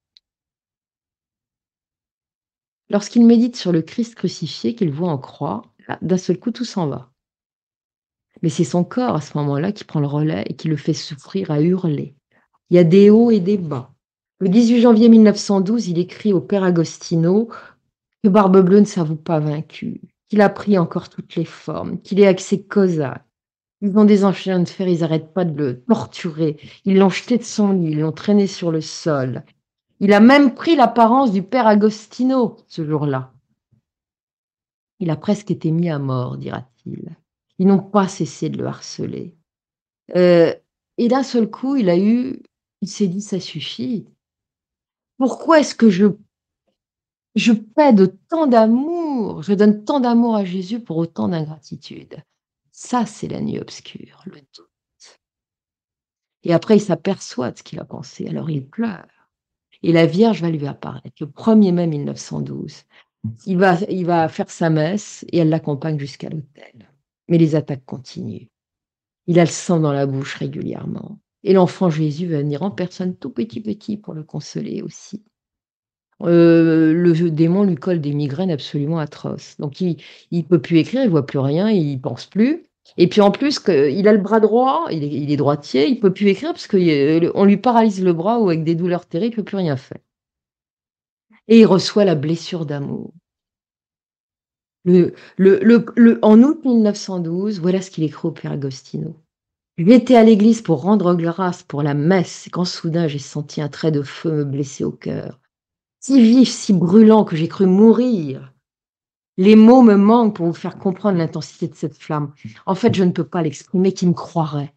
[2.90, 5.69] Lorsqu'il médite sur le Christ crucifié qu'il voit en croix,
[6.02, 7.12] d'un seul coup, tout s'en va.
[8.42, 10.94] Mais c'est son corps à ce moment-là qui prend le relais et qui le fait
[10.94, 12.16] souffrir à hurler.
[12.70, 13.92] Il y a des hauts et des bas.
[14.40, 17.50] Le 18 janvier 1912, il écrit au père Agostino
[18.24, 22.20] que Barbe Bleue ne s'avoue pas vaincu, qu'il a pris encore toutes les formes, qu'il
[22.20, 23.26] est avec ses cosaques.
[23.82, 26.58] Ils ont des enchaînements de fer, ils n'arrêtent pas de le torturer.
[26.86, 29.44] Ils l'ont jeté de son lit, ils l'ont traîné sur le sol.
[30.02, 33.34] Il a même pris l'apparence du père Agostino ce jour-là.
[35.00, 37.16] Il a presque été mis à mort, dira-t-il.
[37.58, 39.36] Ils n'ont pas cessé de le harceler.
[40.16, 40.54] Euh,
[40.98, 42.42] et d'un seul coup, il a eu,
[42.82, 44.06] il s'est dit, ça suffit.
[45.18, 46.08] Pourquoi est-ce que je,
[47.36, 47.94] je paie
[48.30, 52.24] tant d'amour, je donne tant d'amour à Jésus pour autant d'ingratitude?
[52.72, 55.20] Ça, c'est la nuit obscure, le doute.
[56.44, 59.08] Et après, il s'aperçoit de ce qu'il a pensé, alors il pleure.
[59.84, 62.84] Et la Vierge va lui apparaître le 1er mai 1912.
[63.46, 66.90] Il va, il faire sa messe et elle l'accompagne jusqu'à l'hôtel.
[67.28, 68.48] Mais les attaques continuent.
[69.28, 71.20] Il a le sang dans la bouche régulièrement.
[71.44, 75.24] Et l'enfant Jésus va venir en personne tout petit petit pour le consoler aussi.
[76.22, 79.56] Euh, le démon lui colle des migraines absolument atroces.
[79.58, 79.98] Donc il
[80.32, 82.64] ne peut plus écrire, il voit plus rien, il pense plus.
[82.98, 86.28] Et puis en plus, il a le bras droit, il est, droitier, il peut plus
[86.28, 89.58] écrire parce qu'on lui paralyse le bras ou avec des douleurs terribles, il peut plus
[89.58, 90.00] rien faire.
[91.50, 93.12] Et il reçoit la blessure d'amour.
[94.88, 99.16] En août 1912, voilà ce qu'il écrit au Père Agostino.
[99.78, 103.92] J'étais à l'église pour rendre grâce pour la messe quand soudain j'ai senti un trait
[103.92, 105.40] de feu me blesser au cœur.
[106.00, 108.54] Si vif, si brûlant que j'ai cru mourir.
[109.38, 112.34] Les mots me manquent pour vous faire comprendre l'intensité de cette flamme.
[112.66, 114.74] En fait, je ne peux pas l'exprimer, qui me croirait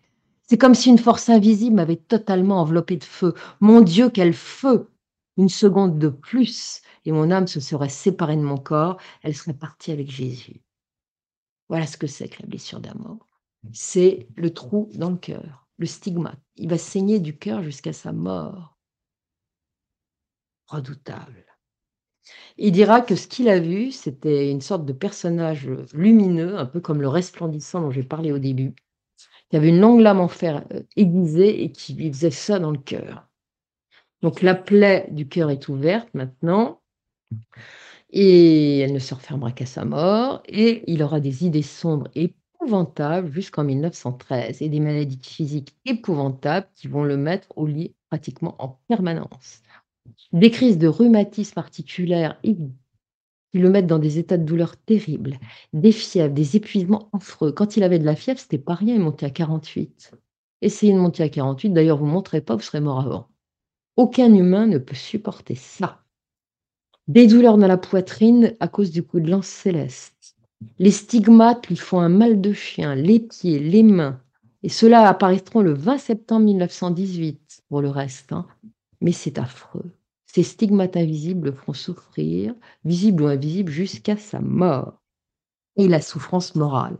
[0.48, 3.34] C'est comme si une force invisible m'avait totalement enveloppé de feu.
[3.60, 4.88] Mon Dieu, quel feu
[5.36, 9.54] Une seconde de plus, et mon âme se serait séparée de mon corps, elle serait
[9.54, 10.62] partie avec Jésus.
[11.68, 13.26] Voilà ce que c'est que la blessure d'amour.
[13.72, 16.40] C'est le trou dans le cœur, le stigmate.
[16.56, 18.76] Il va saigner du cœur jusqu'à sa mort.
[20.66, 21.46] Redoutable.
[22.56, 26.80] Il dira que ce qu'il a vu, c'était une sorte de personnage lumineux, un peu
[26.80, 28.74] comme le resplendissant dont j'ai parlé au début,
[29.50, 32.70] qui avait une longue lame en fer euh, aiguisée et qui lui faisait ça dans
[32.70, 33.28] le cœur.
[34.22, 36.80] Donc la plaie du cœur est ouverte maintenant,
[38.10, 43.32] et elle ne se refermera qu'à sa mort, et il aura des idées sombres épouvantables
[43.32, 48.80] jusqu'en 1913, et des maladies physiques épouvantables qui vont le mettre au lit pratiquement en
[48.88, 49.62] permanence
[50.32, 55.38] des crises de rhumatisme articulaire qui le mettent dans des états de douleur terribles,
[55.72, 57.52] des fièvres, des épuisements affreux.
[57.52, 60.12] Quand il avait de la fièvre, c'était pas rien, il montait à 48.
[60.62, 63.28] Essayez de monter à 48, d'ailleurs, vous ne monterez pas, vous serez mort avant.
[63.96, 66.02] Aucun humain ne peut supporter ça.
[67.08, 70.36] Des douleurs dans la poitrine à cause du coup de lance céleste.
[70.78, 74.20] Les stigmates lui font un mal de chien, les pieds, les mains.
[74.62, 78.32] Et ceux-là apparaîtront le 20 septembre 1918 pour le reste.
[78.32, 78.46] Hein.
[79.00, 79.92] Mais c'est affreux.
[80.26, 82.54] Ces stigmates invisibles le feront souffrir,
[82.84, 85.02] visibles ou invisibles, jusqu'à sa mort.
[85.76, 86.96] Et la souffrance morale.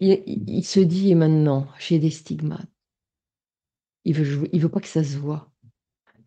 [0.00, 2.68] Il, se dit, et maintenant, j'ai des stigmates.
[4.08, 5.50] Il veut, veut pas que ça se voit.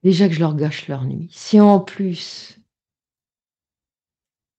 [0.03, 1.29] Déjà que je leur gâche leur nuit.
[1.31, 2.59] Si en plus,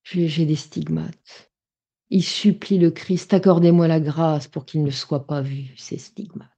[0.02, 1.50] j'ai des stigmates,
[2.10, 6.52] il supplie le Christ, accordez-moi la grâce pour qu'il ne soit pas vu, ces stigmates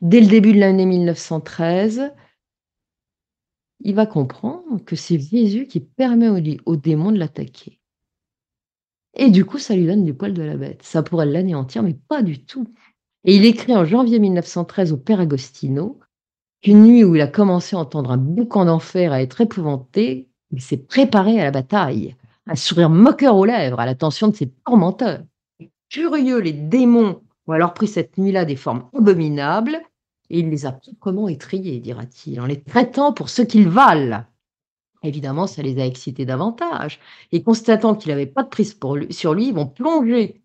[0.00, 2.12] dès le début de l'année 1913,
[3.80, 6.28] il va comprendre que c'est Jésus qui permet
[6.66, 7.80] au, démon de l'attaquer.
[9.14, 10.82] Et du coup, ça lui donne du poil de la bête.
[10.82, 12.72] Ça pourrait l'anéantir, mais pas du tout.
[13.24, 16.00] Et il écrit en janvier 1913 au Père Agostino
[16.60, 20.60] qu'une nuit où il a commencé à entendre un boucan d'enfer, à être épouvanté, il
[20.60, 22.16] s'est préparé à la bataille,
[22.46, 25.22] un sourire moqueur aux lèvres, à l'attention de ses tormenteurs.
[25.88, 29.80] Furieux, les démons ont alors pris cette nuit-là des formes abominables
[30.30, 34.24] et il les a proprement étriés, dira-t-il, en les traitant pour ce qu'ils valent.
[35.02, 37.00] Évidemment, ça les a excités davantage.
[37.32, 38.78] Et constatant qu'il n'avait pas de prise
[39.10, 40.41] sur lui, ils vont plonger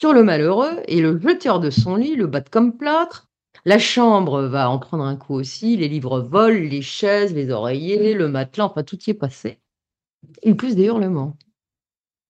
[0.00, 3.28] sur le malheureux et le jeteur de son lit le battre comme plâtre.
[3.66, 8.14] La chambre va en prendre un coup aussi, les livres volent, les chaises, les oreillers,
[8.14, 9.60] le matelas, enfin tout y est passé.
[10.42, 11.36] Et plus des hurlements.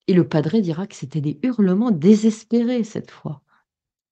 [0.08, 3.42] Et le padré dira que c'était des hurlements désespérés cette fois.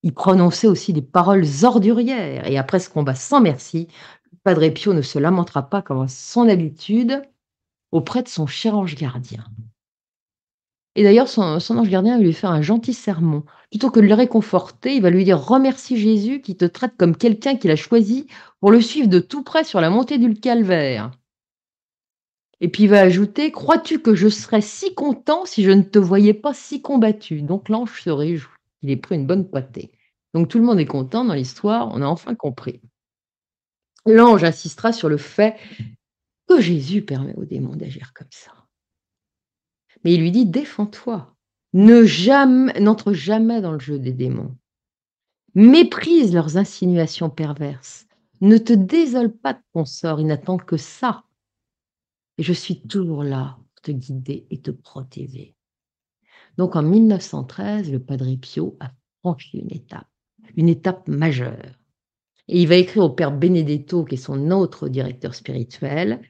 [0.05, 3.89] Il prononçait aussi des paroles ordurières, et après ce combat sans merci,
[4.31, 7.21] le Padre Pio ne se lamentera pas comme son habitude
[7.91, 9.45] auprès de son cher ange gardien.
[10.99, 13.45] Et d'ailleurs, son, ange gardien va lui faire un gentil sermon.
[13.71, 17.17] Plutôt que de le réconforter, il va lui dire Remercie Jésus qui te traite comme
[17.17, 18.27] quelqu'un qu'il a choisi
[18.59, 21.13] pour le suivre de tout près sur la montée du calvaire.
[22.61, 26.01] Et puis il va ajouter Crois-tu que je serais si content si je ne te
[26.01, 27.43] voyais pas si combattu?
[27.43, 28.51] Donc l'ange se réjouit.
[28.83, 29.93] Il est pris une bonne poitée.
[30.35, 32.81] Donc tout le monde est content dans l'histoire, on a enfin compris.
[34.05, 35.55] L'ange insistera sur le fait
[36.49, 38.58] que Jésus permet aux démons d'agir comme ça.
[40.05, 41.35] Mais il lui dit défends-toi.
[41.75, 44.57] Ne n'entre jamais dans le jeu des démons.
[45.55, 48.07] Méprise leurs insinuations perverses.
[48.41, 51.25] Ne te désole pas de ton sort, il n'attend que ça.
[52.39, 55.57] Et je suis toujours là pour te guider et te protéger.
[56.57, 60.09] Donc en 1913, le Padre Pio a franchi une étape,
[60.57, 61.79] une étape majeure.
[62.49, 66.23] Et il va écrire au Père Benedetto, qui est son autre directeur spirituel,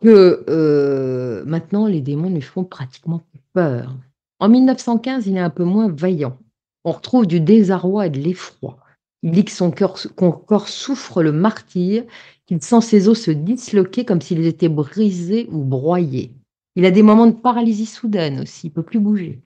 [0.00, 3.22] que euh, maintenant les démons lui font pratiquement
[3.52, 3.96] peur.
[4.40, 6.38] En 1915, il est un peu moins vaillant.
[6.84, 8.78] On retrouve du désarroi et de l'effroi.
[9.22, 12.04] Il dit que son corps souffre le martyr,
[12.46, 16.32] qu'il sent ses os se disloquer comme s'ils étaient brisés ou broyés.
[16.76, 19.42] Il a des moments de paralysie soudaine aussi, il peut plus bouger.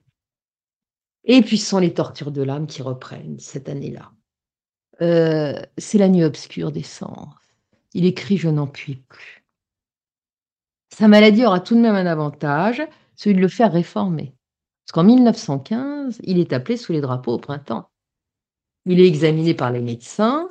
[1.25, 4.11] Et puis ce sont les tortures de l'âme qui reprennent cette année-là.
[5.01, 7.33] Euh, c'est la nuit obscure des sens.
[7.93, 9.42] Il écrit Je n'en puis plus.
[10.93, 12.83] Sa maladie aura tout de même un avantage,
[13.15, 14.35] celui de le faire réformer.
[14.85, 17.89] Parce qu'en 1915, il est appelé sous les drapeaux au printemps.
[18.85, 20.47] Il est examiné par les médecins,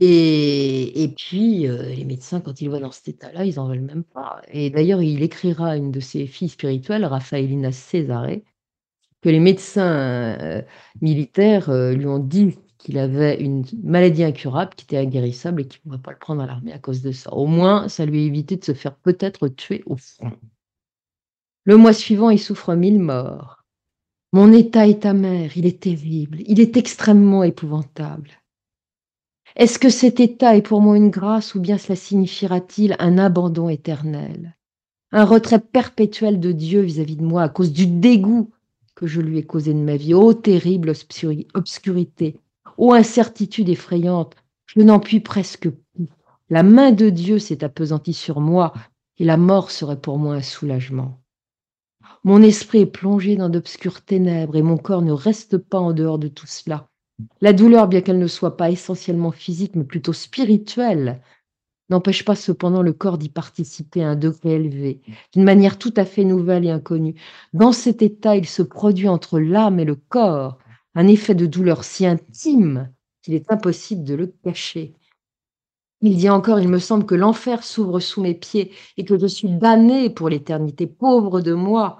[0.00, 3.66] et, et puis euh, les médecins, quand ils le voient dans cet état-là, ils n'en
[3.66, 4.40] veulent même pas.
[4.52, 8.44] Et d'ailleurs, il écrira à une de ses filles spirituelles, Raphaëlina Césaré,
[9.20, 10.62] que les médecins euh,
[11.00, 15.80] militaires euh, lui ont dit qu'il avait une maladie incurable qui était inguérissable et qu'il
[15.84, 17.32] ne pourrait pas le prendre à l'armée à cause de ça.
[17.32, 20.32] Au moins, ça lui a évité de se faire peut-être tuer au front.
[21.64, 23.64] Le mois suivant, il souffre mille morts.
[24.32, 28.30] Mon état est amer, il est terrible, il est extrêmement épouvantable.
[29.54, 33.68] Est-ce que cet état est pour moi une grâce ou bien cela signifiera-t-il un abandon
[33.68, 34.56] éternel?
[35.12, 38.50] Un retrait perpétuel de Dieu vis-à-vis de moi à cause du dégoût
[38.96, 40.92] que je lui ai causé de ma vie Ô terrible
[41.54, 42.38] obscurité,
[42.82, 44.34] ô incertitude effrayante,
[44.66, 46.08] je n'en puis presque plus.
[46.50, 48.72] La main de Dieu s'est appesantie sur moi
[49.18, 51.20] et la mort serait pour moi un soulagement.
[52.24, 56.18] Mon esprit est plongé dans d'obscures ténèbres et mon corps ne reste pas en dehors
[56.18, 56.88] de tout cela.
[57.40, 61.22] La douleur, bien qu'elle ne soit pas essentiellement physique, mais plutôt spirituelle,
[61.88, 65.02] n'empêche pas cependant le corps d'y participer à un degré élevé,
[65.32, 67.14] d'une manière tout à fait nouvelle et inconnue.
[67.52, 70.58] Dans cet état, il se produit entre l'âme et le corps
[70.94, 72.92] un effet de douleur si intime
[73.22, 74.94] qu'il est impossible de le cacher.
[76.00, 79.26] Il dit encore, il me semble que l'enfer s'ouvre sous mes pieds et que je
[79.26, 81.98] suis damné pour l'éternité, pauvre de moi.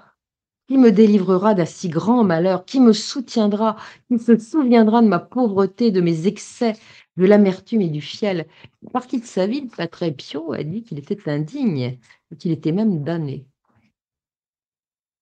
[0.67, 3.75] Qui me délivrera d'un si grand malheur Qui me soutiendra
[4.09, 6.73] Qui se souviendra de ma pauvreté, de mes excès,
[7.17, 8.47] de l'amertume et du fiel?
[8.91, 11.99] Par qui de sa vie, le Pio a dit qu'il était indigne
[12.37, 13.45] qu'il était même damné.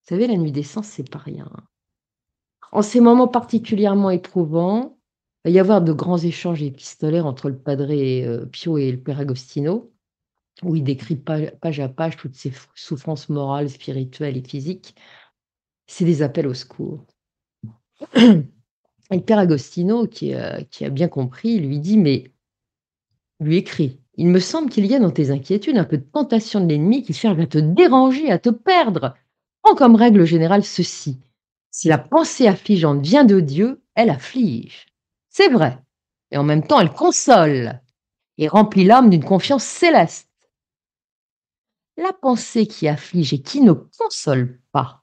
[0.01, 1.49] Vous savez, la nuit des sens, c'est pas rien.
[2.71, 4.97] En ces moments particulièrement éprouvants,
[5.43, 8.99] il va y avoir de grands échanges épistolaires entre le Padre euh, Pio et le
[8.99, 9.91] Père Agostino,
[10.63, 14.95] où il décrit page à page toutes ces souffrances morales, spirituelles et physiques
[15.91, 17.05] c'est des appels au secours.
[19.11, 22.31] Et Père Agostino, qui, a bien compris, lui dit, mais
[23.41, 26.61] lui écrit, il me semble qu'il y a dans tes inquiétudes un peu de tentation
[26.61, 29.15] de l'ennemi qui cherche à te déranger, à te perdre.
[29.61, 31.19] Prends comme règle générale ceci.
[31.71, 34.87] Si la pensée affligeante vient de Dieu, elle afflige.
[35.29, 35.79] C'est vrai.
[36.29, 37.81] Et en même temps, elle console
[38.37, 40.29] et remplit l'âme d'une confiance céleste.
[41.97, 45.01] La pensée qui afflige et qui ne console pas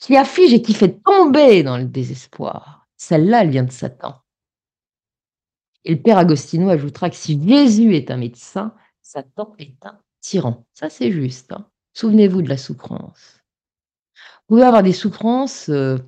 [0.00, 2.88] qui afflige et qui fait tomber dans le désespoir.
[2.96, 4.20] Celle-là, elle vient de Satan.
[5.84, 10.66] Et le père Agostino ajoutera que si Jésus est un médecin, Satan est un tyran.
[10.72, 11.52] Ça, c'est juste.
[11.52, 11.68] Hein.
[11.92, 13.40] Souvenez-vous de la souffrance.
[14.48, 15.98] Vous pouvez avoir des souffrances euh,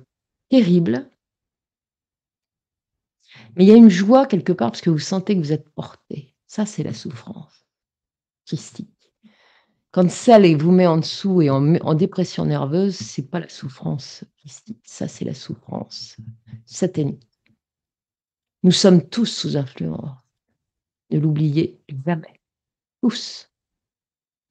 [0.49, 1.09] terribles,
[3.55, 5.69] mais il y a une joie quelque part parce que vous sentez que vous êtes
[5.69, 6.35] porté.
[6.45, 7.65] Ça, c'est la souffrance
[8.45, 8.89] christique.
[9.91, 14.23] Quand celle vous met en dessous et en, dépression nerveuse, c'est pas la souffrance
[14.83, 16.15] ça c'est la souffrance
[16.65, 17.27] satanique.
[18.63, 20.17] Nous sommes tous sous influence.
[21.09, 22.41] Ne l'oubliez jamais.
[23.01, 23.49] Tous.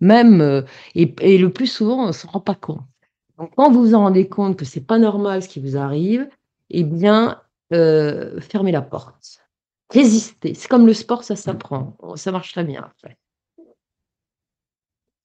[0.00, 0.62] Même, euh,
[0.94, 2.84] et, le plus souvent, on ne s'en rend pas compte.
[3.38, 6.28] Donc, quand vous vous en rendez compte que c'est pas normal ce qui vous arrive,
[6.70, 7.42] eh bien,
[7.72, 9.40] euh, fermez la porte.
[9.90, 10.54] Résistez.
[10.54, 11.96] C'est comme le sport, ça s'apprend.
[12.16, 13.18] Ça marche très bien après.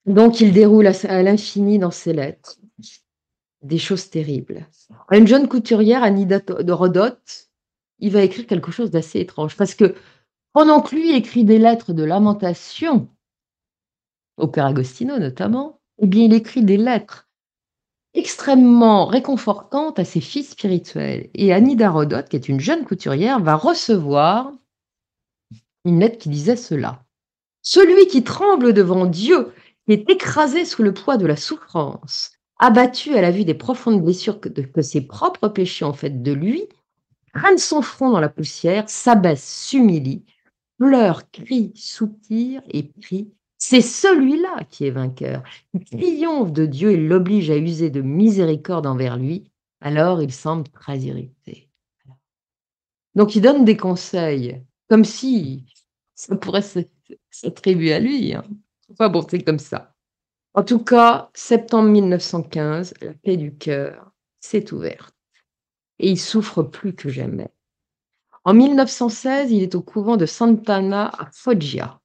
[0.06, 2.58] Donc, il déroule à, l'infini dans ses lettres
[3.62, 4.68] des choses terribles.
[5.12, 6.42] une jeune couturière, Annie de
[8.00, 9.96] il va écrire quelque chose d'assez étrange parce que
[10.54, 13.08] pendant que lui écrit des lettres de lamentation,
[14.38, 17.30] au Père Agostino notamment, eh bien, il écrit des lettres
[18.14, 21.30] extrêmement réconfortantes à ses filles spirituelles.
[21.34, 24.52] Et Annie d'Arodote, qui est une jeune couturière, va recevoir
[25.86, 27.04] une lettre qui disait cela.
[27.62, 29.54] Celui qui tremble devant Dieu,
[29.86, 34.04] qui est écrasé sous le poids de la souffrance, abattu à la vue des profondes
[34.04, 36.64] blessures que, ses propres péchés ont faites de lui,
[37.34, 40.26] traîne son front dans la poussière, s'abaisse, s'humilie,
[40.78, 43.32] pleure, crie, soupire et prie.
[43.64, 45.44] C'est celui-là qui est vainqueur.
[45.76, 49.52] Il triomphe de Dieu et l'oblige à user de miséricorde envers lui.
[49.82, 51.70] Alors il semble très irrité.
[53.14, 55.68] Donc il donne des conseils, comme si
[56.16, 56.66] ça pourrait
[57.30, 58.34] s'attribuer à lui.
[58.34, 58.44] Hein.
[58.98, 59.94] Bon, c'est comme ça.
[60.56, 65.16] En tout cas, septembre 1915, la paix du cœur s'est ouverte
[66.00, 67.52] et il souffre plus que jamais.
[68.44, 72.01] En 1916, il est au couvent de Sant'Anna à Foggia.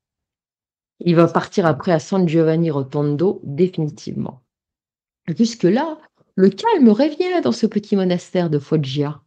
[1.00, 4.42] Il va partir après à San Giovanni Rotondo définitivement.
[5.28, 5.98] Jusque-là,
[6.36, 9.20] le calme revient dans ce petit monastère de Foggia.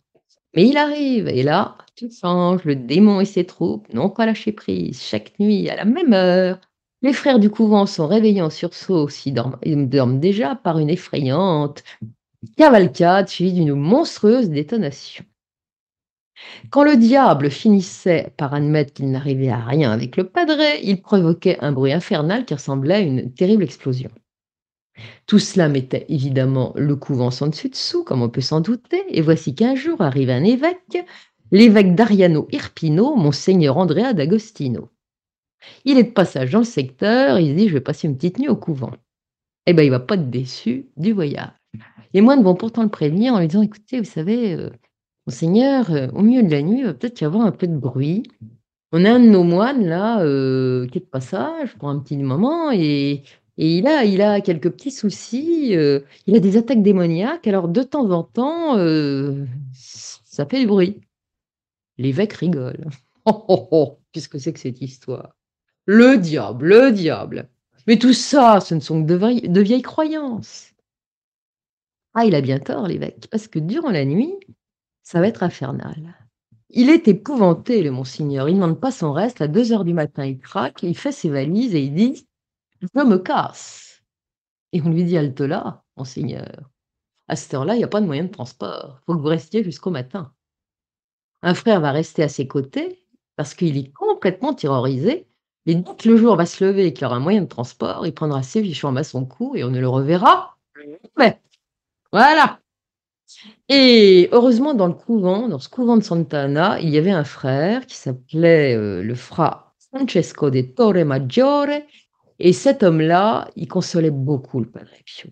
[0.56, 4.52] Mais il arrive, et là, tout change, le démon et ses troupes n'ont pas lâché
[4.52, 5.02] prise.
[5.02, 6.60] Chaque nuit, à la même heure,
[7.02, 11.84] les frères du couvent sont réveillés en sursaut, s'ils dorment, dorment déjà par une effrayante
[12.58, 15.24] cavalcade suivie d'une monstrueuse détonation.
[16.70, 21.58] Quand le diable finissait par admettre qu'il n'arrivait à rien avec le padré, il provoquait
[21.62, 24.10] un bruit infernal qui ressemblait à une terrible explosion.
[25.26, 29.22] Tout cela mettait évidemment le couvent sans dessus dessous, comme on peut s'en douter, et
[29.22, 31.06] voici qu'un jour arrive un évêque,
[31.52, 34.90] l'évêque d'Ariano Irpino, monseigneur Andrea d'Agostino.
[35.86, 38.40] Il est de passage dans le secteur, il se dit je vais passer une petite
[38.40, 38.92] nuit au couvent.
[39.66, 41.52] Eh bien, il va pas être déçu du voyage.
[42.14, 44.70] Les moines vont pourtant le prévenir en lui disant écoutez, vous savez, euh,
[45.30, 47.78] monseigneur, euh, au milieu de la nuit, il va peut-être y avoir un peu de
[47.78, 48.24] bruit.
[48.92, 52.18] On a un de nos moines là euh, qui est de passage pour un petit
[52.18, 53.24] moment et,
[53.58, 55.74] il, a, il a quelques petits soucis.
[56.28, 57.46] il a des attaques démoniaques.
[57.46, 58.78] Alors, de temps en temps,
[59.74, 61.02] ça fait du bruit.
[61.98, 62.88] L'évêque rigole.
[63.26, 65.36] Oh, oh, oh, qu'est-ce que c'est que cette histoire?
[65.86, 67.50] Le diable, le diable.
[67.86, 69.08] Mais tout ça, ce ne sont que
[69.48, 70.74] de, vieilles, croyances.
[72.14, 74.34] Ah, il a bien tort, l'évêque, parce que durant la nuit,
[75.10, 76.16] ça va être infernal.
[76.70, 78.48] Il est épouvanté, le monseigneur.
[78.48, 79.42] Il ne demande pas son reste.
[79.42, 82.28] À 2 heures du matin, il craque, il fait ses valises et il dit
[82.80, 84.04] Je me casse.
[84.72, 86.70] Et on lui dit Halte là, monseigneur.
[87.28, 89.00] À cette heure-là, il n'y a pas de moyen de transport.
[89.02, 90.32] Il faut que vous restiez jusqu'au matin.
[91.42, 93.04] Un frère va rester à ses côtés
[93.36, 95.28] parce qu'il est complètement terrorisé
[95.66, 98.06] et dès que le jour va se lever et qu'il aura un moyen de transport,
[98.06, 100.56] il prendra ses fichons à son cou et on ne le reverra
[101.18, 101.42] Mais
[102.12, 102.60] Voilà.
[103.68, 107.86] Et heureusement, dans le couvent, dans ce couvent de Sant'Anna, il y avait un frère
[107.86, 111.68] qui s'appelait euh, le frère Francesco de Torre Maggiore.
[112.40, 115.30] Et cet homme-là, il consolait beaucoup le Padre Pio.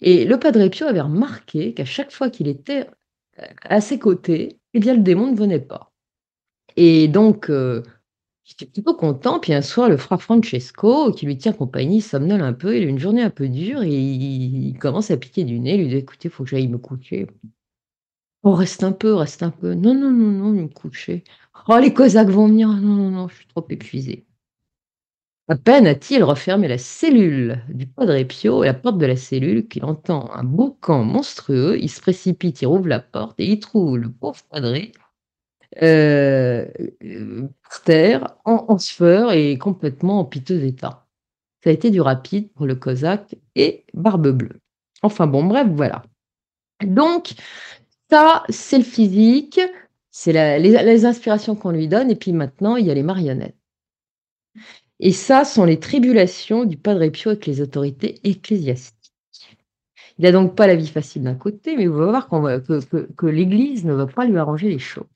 [0.00, 2.86] Et le Padre Pio avait remarqué qu'à chaque fois qu'il était
[3.40, 5.92] euh, à ses côtés, eh bien, le démon ne venait pas.
[6.76, 7.82] Et donc, euh,
[8.48, 9.40] J'étais plutôt content.
[9.40, 12.76] Puis un soir, le frère Francesco, qui lui tient compagnie, somnole un peu.
[12.76, 15.74] Il a une journée un peu dure et il, commence à piquer du nez.
[15.74, 17.26] Il lui dit Écoutez, il faut que j'aille me coucher.
[18.42, 19.74] Oh, reste un peu, reste un peu.
[19.74, 21.24] Non, non, non, non, me coucher.
[21.68, 22.68] Oh, les Cosaques vont venir.
[22.68, 24.24] Non, non, non, je suis trop épuisé.
[25.48, 29.68] À peine a-t-il refermé la cellule du Padre Pio et la porte de la cellule
[29.68, 31.78] qu'il entend un boucan monstrueux.
[31.80, 34.74] Il se précipite, il rouvre la porte et il trouve le pauvre Padre
[35.82, 36.66] euh,
[37.62, 41.06] par terre, en, en et complètement en piteux état.
[41.62, 44.60] Ça a été du rapide pour le Cosaque et Barbe Bleue.
[45.02, 46.02] Enfin bon, bref, voilà.
[46.84, 47.34] Donc,
[48.10, 49.60] ça, c'est le physique,
[50.10, 53.56] c'est les, inspirations qu'on lui donne, et puis maintenant, il y a les marionnettes.
[55.00, 58.96] Et ça sont les tribulations du Padre Pio avec les autorités ecclésiastiques.
[60.18, 63.84] Il n'a donc pas la vie facile d'un côté, mais vous allez voir que l'Église
[63.84, 65.06] ne va pas lui arranger les choses.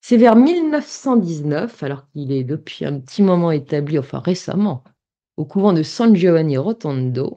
[0.00, 4.82] C'est vers 1919, alors qu'il est depuis un petit moment établi, enfin récemment,
[5.36, 7.36] au couvent de San Giovanni Rotondo,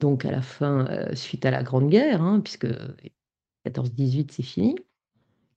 [0.00, 2.66] donc à la fin, euh, suite à la Grande Guerre, hein, puisque
[3.66, 4.76] 14-18 c'est fini,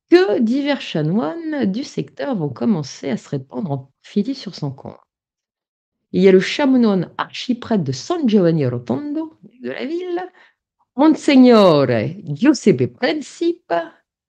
[0.10, 4.98] que divers chanoines du secteur vont commencer à se répandre en filie sur son compte.
[6.12, 9.34] Il y a le chanoine archiprêtre de San Giovanni Rotondo,
[9.64, 10.24] de la ville,
[10.96, 11.88] Monsignore
[12.24, 13.74] Giuseppe Principe,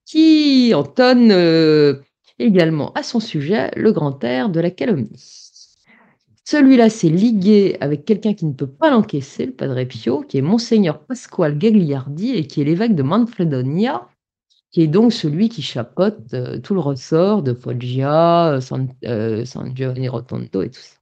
[0.07, 2.01] qui entonne euh,
[2.39, 5.45] également à son sujet le grand air de la calomnie.
[6.47, 10.43] Celui-là s'est ligué avec quelqu'un qui ne peut pas l'encaisser, le Padre Pio, qui est
[10.43, 14.09] Monseigneur Pasquale Gagliardi et qui est l'évêque de Manfredonia,
[14.71, 19.75] qui est donc celui qui chapeaute euh, tout le ressort de Foggia, San, euh, San,
[19.75, 20.97] Giovanni Rotondo et tout ça.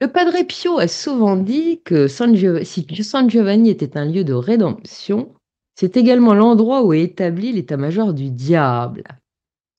[0.00, 5.34] Le Padre Pio a souvent dit que San Giovanni était un lieu de rédemption,
[5.78, 9.04] c'est également l'endroit où est établi l'état-major du diable.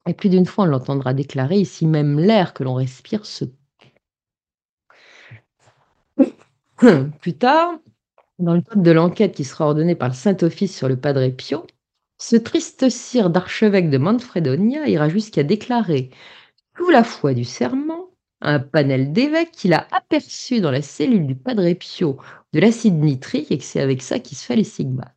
[0.07, 3.45] Et plus d'une fois, on l'entendra déclarer: «Ici même l'air que l'on respire se
[7.21, 7.79] Plus tard,
[8.39, 11.67] dans le cadre de l'enquête qui sera ordonnée par le Saint-Office sur le Padre Pio,
[12.17, 16.11] ce triste sire d'archevêque de Manfredonia ira jusqu'à déclarer,
[16.77, 18.11] sous la foi du serment,
[18.41, 22.17] un panel d'évêques qu'il a aperçu dans la cellule du Padre Pio
[22.53, 25.11] de l'acide nitrique et que c'est avec ça qu'il se fait les sigmas.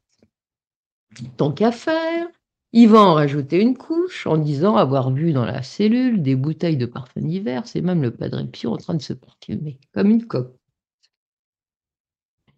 [1.36, 2.28] Tant qu'à faire,
[2.72, 6.78] il va en rajouter une couche en disant avoir vu dans la cellule des bouteilles
[6.78, 10.26] de parfum divers et même le Padre Pio en train de se parfumer, comme une
[10.26, 10.56] coque.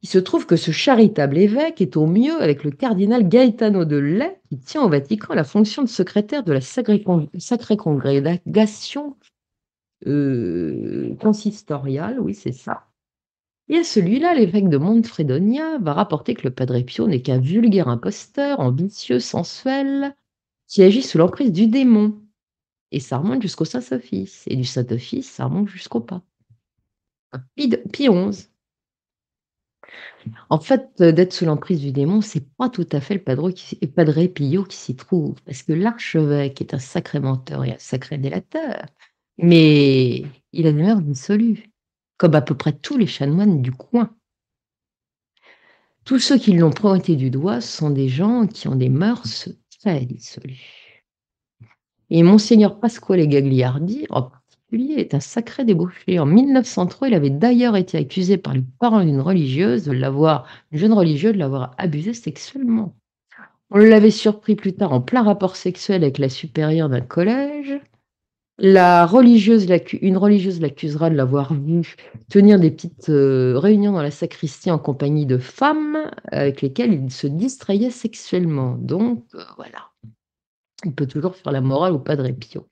[0.02, 3.96] Il se trouve que ce charitable évêque est au mieux avec le cardinal Gaetano de
[3.96, 7.02] Lay, qui tient au Vatican la fonction de secrétaire de la Sacrée,
[7.76, 9.16] Congrégation
[10.06, 12.86] euh, consistoriale, oui c'est ça.
[13.68, 17.88] Et à celui-là, l'évêque de Montfredonia va rapporter que le Padre Pio n'est qu'un vulgaire
[17.88, 20.14] imposteur, ambitieux, sensuel,
[20.66, 22.20] qui agit sous l'emprise du démon.
[22.90, 24.44] Et ça remonte jusqu'au Saint-Office.
[24.46, 26.24] Et du Saint-Office, ça remonte jusqu'au pape.
[27.56, 28.48] Pie XI.
[30.48, 33.50] En fait, euh, d'être sous l'emprise du démon, c'est pas tout à fait le Padre,
[33.50, 37.78] qui, Padre Pio qui s'y trouve, parce que l'archevêque est un sacré menteur et un
[37.78, 38.86] sacré délateur,
[39.36, 41.73] mais il a des mœurs dissolues,
[42.24, 44.08] comme à peu près tous les chanoines du coin.
[46.06, 50.06] Tous ceux qui l'ont pointé du doigt sont des gens qui ont des mœurs très
[50.06, 51.04] dissolues.
[52.08, 54.06] Et Monseigneur Pasquale Gagliardi,
[54.72, 56.18] est un sacré débauché.
[56.18, 60.78] En 1903, il avait d'ailleurs été accusé par les parents d'une religieuse de l'avoir, une
[60.78, 62.96] jeune religieuse, de l'avoir abusé sexuellement.
[63.68, 67.78] On l'avait surpris plus tard en plein rapport sexuel avec la supérieure d'un collège.
[68.58, 69.66] La religieuse,
[70.00, 71.96] une religieuse l'accusera de l'avoir vu
[72.30, 77.10] tenir des petites euh, réunions dans la sacristie en compagnie de femmes avec lesquelles il
[77.10, 78.76] se distrayait sexuellement.
[78.78, 79.90] Donc, euh, voilà.
[80.84, 82.68] Il peut toujours faire la morale au Padre Pio.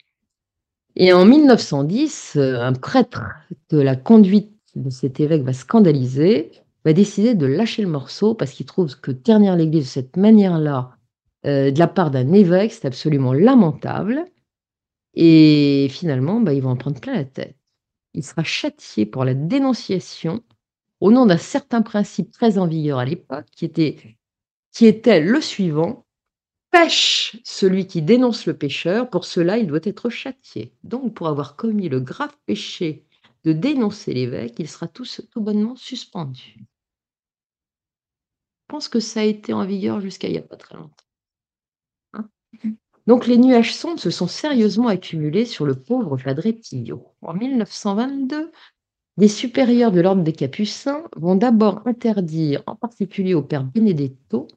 [0.95, 3.23] Et en 1910, euh, un prêtre
[3.71, 6.53] de la conduite de cet évêque va scandaliser,
[6.85, 10.91] va décider de lâcher le morceau parce qu'il trouve que ternir l'Église de cette manière-là,
[11.45, 14.27] de la part d'un évêque, c'est absolument lamentable.
[15.15, 17.57] Et finalement, bah, il va en prendre plein la tête.
[18.15, 20.43] Il sera châtié pour la dénonciation
[21.03, 26.07] au nom d'un certain principe très en vigueur à l'époque, qui était, le suivant
[26.71, 30.73] pêche celui qui dénonce le pécheur, pour cela il doit être châtié.
[30.85, 33.05] Donc pour avoir commis le grave péché
[33.45, 36.55] de dénoncer l'évêque, il sera tout, bonnement suspendu.
[38.61, 41.05] Je pense que ça a été en vigueur jusqu'à il n'y a pas très longtemps.
[42.13, 42.29] Hein.
[43.07, 47.15] Donc les nuages sombres se sont sérieusement accumulés sur le pauvre Padre Pio.
[47.21, 48.53] En 1922,
[49.17, 54.49] des supérieurs de l'ordre des Capucins vont d'abord interdire, en particulier au père Benedetto,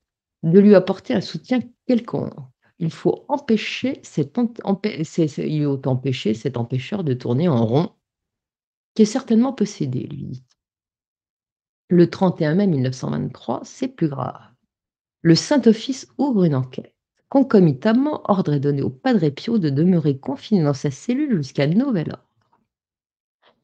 [0.44, 2.34] de lui apporter un soutien quelconque.
[2.78, 7.92] Il faut empêcher cet, il faut empêcher cet empêcheur de tourner en rond,
[8.94, 10.44] qui est certainement possédé, lui.
[11.90, 14.42] Le 31 mai 1923, c'est plus grave.
[15.22, 16.95] Le Saint-Office ouvre une enquête.
[17.30, 22.12] Concomitamment, ordre est donné au Padre Pio de demeurer confiné dans sa cellule jusqu'à nouvel
[22.12, 22.26] ordre.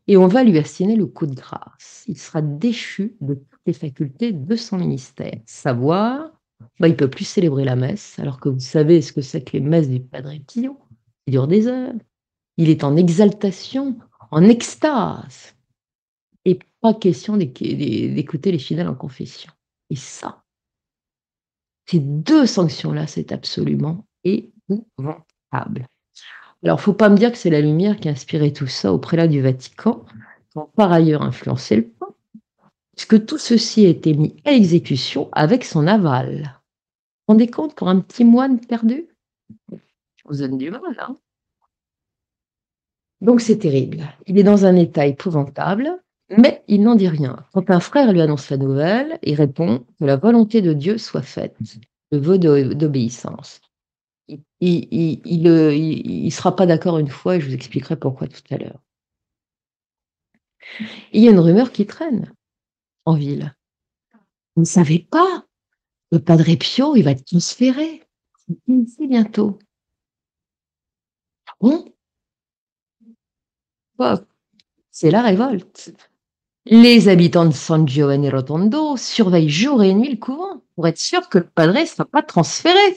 [0.07, 2.03] Et on va lui assigner le coup de grâce.
[2.07, 6.31] Il sera déchu de toutes les facultés de son ministère, savoir
[6.79, 9.53] bah, il peut plus célébrer la messe, alors que vous savez ce que c'est que
[9.53, 10.79] les messes du Padre Pio.
[11.27, 11.93] Il dure des heures.
[12.57, 13.97] Il est en exaltation,
[14.31, 15.55] en extase.
[16.45, 19.51] Et pas question d'écouter les fidèles en confession.
[19.89, 20.43] Et ça,
[21.91, 25.87] ces deux sanctions-là, c'est absolument épouvantable.
[26.63, 28.97] Alors, faut pas me dire que c'est la lumière qui a inspiré tout ça au
[28.97, 30.05] prélat du Vatican,
[30.51, 32.15] qui ont par ailleurs influencé le pape,
[32.95, 36.37] puisque tout ceci a été mis à exécution avec son aval.
[36.37, 39.07] Vous vous rendez compte pour un petit moine perdu?
[39.69, 40.81] Je vous donne du mal.
[40.97, 41.17] Hein
[43.19, 44.07] Donc c'est terrible.
[44.27, 46.01] Il est dans un état épouvantable,
[46.37, 47.45] mais il n'en dit rien.
[47.53, 51.21] Quand un frère lui annonce la nouvelle, il répond que la volonté de Dieu soit
[51.21, 51.57] faite,
[52.11, 53.61] le vœu d'obéissance.
[54.27, 54.43] Il
[55.43, 58.79] ne sera pas d'accord une fois et je vous expliquerai pourquoi tout à l'heure.
[61.11, 62.31] Il y a une rumeur qui traîne
[63.05, 63.53] en ville.
[64.55, 65.45] Vous ne savez pas
[66.11, 68.03] le Padre Pio, il va être transféré.
[68.67, 69.59] C'est bientôt.
[71.59, 71.93] Bon
[74.91, 75.93] C'est la révolte.
[76.65, 81.27] Les habitants de San Giovanni Rotondo surveillent jour et nuit le couvent pour être sûr
[81.27, 82.95] que le padre ne sera pas transféré.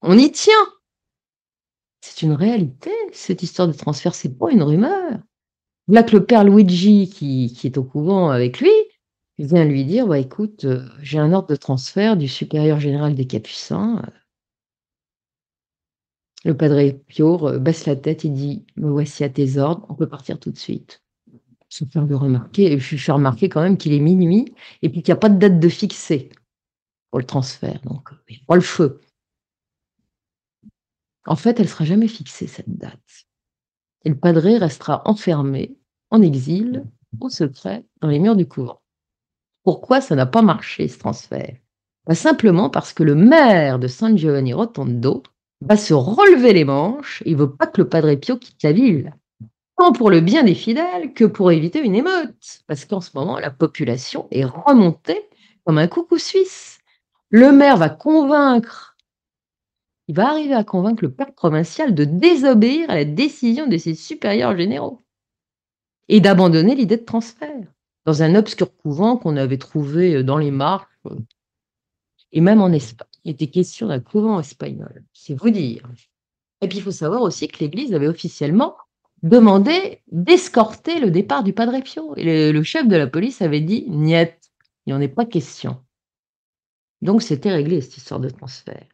[0.00, 0.52] On y tient.
[2.00, 5.18] C'est une réalité, cette histoire de transfert, c'est pas une rumeur.
[5.88, 8.70] Là que le père Luigi, qui, est au couvent avec lui,
[9.38, 13.26] vient lui dire: «Bah, écoute, euh, j'ai un ordre de transfert du supérieur général des
[13.26, 14.02] Capucins,
[16.44, 20.08] Le Padre Pio baisse la tête et dit: «Me voici à tes ordres, on peut
[20.08, 21.02] partir tout de suite».
[21.68, 25.12] Sans faire de remarquer fais remarquer quand même qu'il est minuit et puis qu'il y
[25.12, 26.30] a pas de date de fixée
[27.10, 29.00] pour le transfert, donc il prend le feu.
[31.26, 33.28] En fait, elle sera jamais fixée cette date
[34.04, 35.76] et le Padre restera enfermé,
[36.10, 36.84] en exil,
[37.20, 38.80] au secret, dans les murs du couvent.
[39.64, 41.56] Pourquoi ça n'a pas marché ce transfert?
[42.06, 45.22] Bah, simplement parce que le maire de San Giovanni Rotondo
[45.60, 49.14] va se relever les manches, il veut pas que le Padre Pio quitte la ville.
[49.78, 53.38] Tant pour le bien des fidèles que pour éviter une émeute, parce qu'en ce moment,
[53.38, 55.28] la population est remontée
[55.64, 56.78] comme un coucou suisse.
[57.30, 58.96] Le maire va convaincre,
[60.08, 63.94] il va arriver à convaincre le père provincial de désobéir à la décision de ses
[63.94, 65.02] supérieurs généraux
[66.08, 67.68] et d'abandonner l'idée de transfert
[68.06, 70.86] dans un obscur couvent qu'on avait trouvé dans les marches
[72.32, 73.06] et même en Espagne.
[73.24, 75.86] Il était question d'un couvent espagnol, c'est vous dire.
[76.62, 78.74] Et puis il faut savoir aussi que l'Église avait officiellement
[79.22, 82.14] demandé d'escorter le départ du Padre Pio.
[82.16, 84.34] Et le, chef de la police avait dit Niet,
[84.86, 85.82] il n'y en est pas question.
[87.02, 88.86] Donc c'était réglé cette histoire de transfert.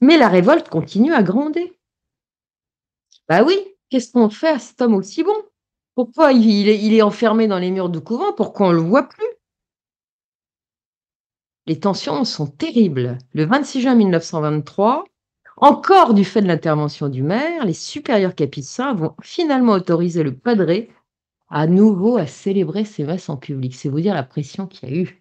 [0.00, 1.78] Mais la révolte continue à gronder.
[3.28, 3.56] Bah oui,
[3.88, 5.36] qu'est-ce qu'on fait à cet homme aussi bon?
[5.94, 8.32] Pourquoi il est, enfermé dans les murs du couvent?
[8.32, 9.26] Pourquoi on ne le voit plus?
[11.66, 13.16] Les tensions sont terribles.
[13.32, 15.04] Le 26 juin 1923,
[15.64, 20.90] encore du fait de l'intervention du maire, les supérieurs capucins vont finalement autoriser le padré
[21.48, 23.74] à nouveau à célébrer ses messes en public.
[23.74, 25.18] C'est vous dire la pression qu'il y a eu.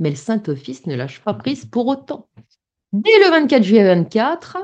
[0.00, 2.28] Mais le Saint-Office ne lâche pas prise pour autant.
[2.92, 4.58] Dès le 24 juillet 24,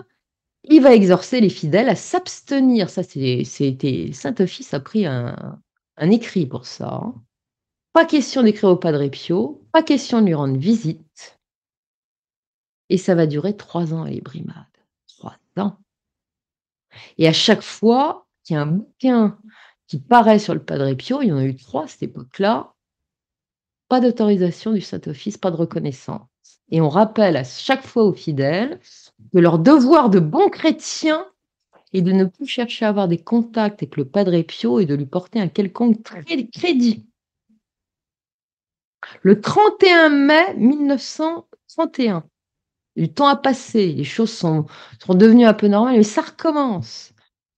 [0.65, 2.91] il va exhorcer les fidèles à s'abstenir.
[2.91, 5.61] Ça, c'était Saint-Office a pris un,
[6.01, 7.03] écrit pour ça.
[7.05, 7.15] Hein.
[7.93, 11.39] Pas question d'écrire au Padre Pio, pas question de lui rendre visite.
[12.89, 14.21] Et ça va durer trois ans à les
[17.19, 19.39] Et à chaque fois qu'il y a un bouquin
[19.87, 22.75] qui paraît sur le Padre Pio, il y en a eu trois à cette époque-là,
[23.89, 26.27] pas d'autorisation du Saint-Office, pas de reconnaissance.
[26.71, 28.81] Et on rappelle à chaque fois aux fidèles
[29.33, 31.27] que leur devoir de bons chrétiens
[31.95, 34.95] est de ne plus chercher à avoir des contacts avec le Padre Pio et de
[34.95, 37.07] lui porter un quelconque crédit.
[39.23, 42.25] Le 31 mai 1931,
[42.99, 44.67] le temps a passé, les choses sont,
[45.01, 47.13] sont devenues un peu normales, mais ça recommence.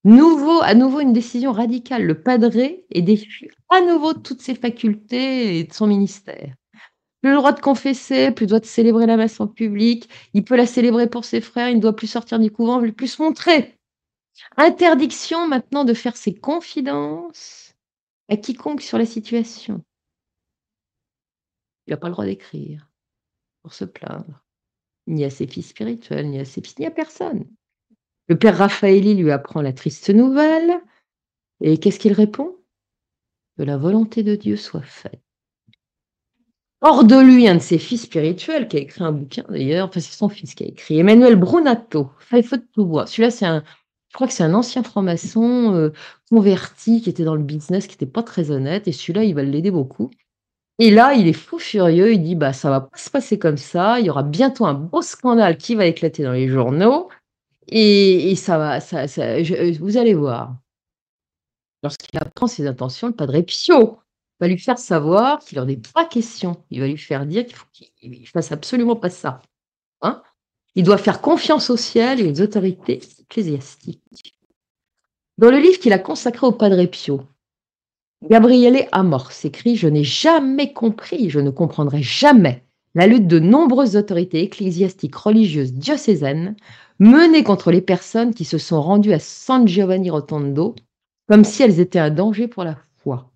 [0.05, 2.05] Nouveau, à nouveau une décision radicale.
[2.05, 6.55] Le padré est déchu à nouveau de toutes ses facultés et de son ministère.
[7.23, 10.11] Plus le droit de confesser, plus le droit de célébrer la messe en public.
[10.35, 12.89] Il peut la célébrer pour ses frères, il ne doit plus sortir du couvent, il
[12.89, 13.79] ne plus se montrer.
[14.59, 17.75] Interdiction maintenant de faire ses confidences
[18.29, 19.83] à quiconque sur la situation.
[21.87, 22.89] Il n'a pas le droit d'écrire
[23.63, 24.43] pour se plaindre
[25.11, 27.45] ni à ses fils spirituels, ni à ses fils, ni à personne.
[28.29, 30.81] Le père Raphaëli lui apprend la triste nouvelle,
[31.61, 32.57] et qu'est-ce qu'il répond?
[33.59, 35.21] Que la volonté de Dieu soit faite.
[36.83, 40.01] Hors de lui, un de ses fils spirituels, qui a écrit un bouquin d'ailleurs, enfin
[40.01, 43.07] c'est son fils qui a écrit, Emmanuel Brunato, Faille de tout bois.
[43.07, 43.63] Celui-là, c'est un,
[44.09, 45.93] je crois que c'est un ancien franc-maçon euh,
[46.31, 49.43] converti qui était dans le business, qui n'était pas très honnête, et celui-là, il va
[49.43, 50.11] l'aider beaucoup.
[50.81, 53.59] Et là, il est fou furieux, il dit: «Bah, ça va pas se passer comme
[53.59, 57.11] ça, il y aura bientôt un beau scandale qui va éclater dans les journaux
[57.69, 60.57] et ça va euh, vous allez voir».
[61.83, 63.99] Lorsqu'il apprend ses intentions, le padre Pio
[64.41, 66.65] va lui faire savoir qu'il en est pas question.
[66.71, 69.43] Il va lui faire dire qu'il faut qu'il fasse absolument pas ça,
[70.01, 70.23] hein?
[70.75, 74.35] Il doit faire confiance au ciel et aux autorités ecclésiastiques.
[75.37, 77.27] Dans le livre qu'il a consacré au padre Pio
[78.29, 82.65] Gabriele Amor s'écrit Je n'ai jamais compris, je ne comprendrai jamais
[82.95, 86.57] la lutte de nombreuses autorités ecclésiastiques religieuses diocésaines
[86.99, 90.75] menées contre les personnes qui se sont rendues à San Giovanni Rotondo
[91.29, 93.31] comme si elles étaient un danger pour la foi.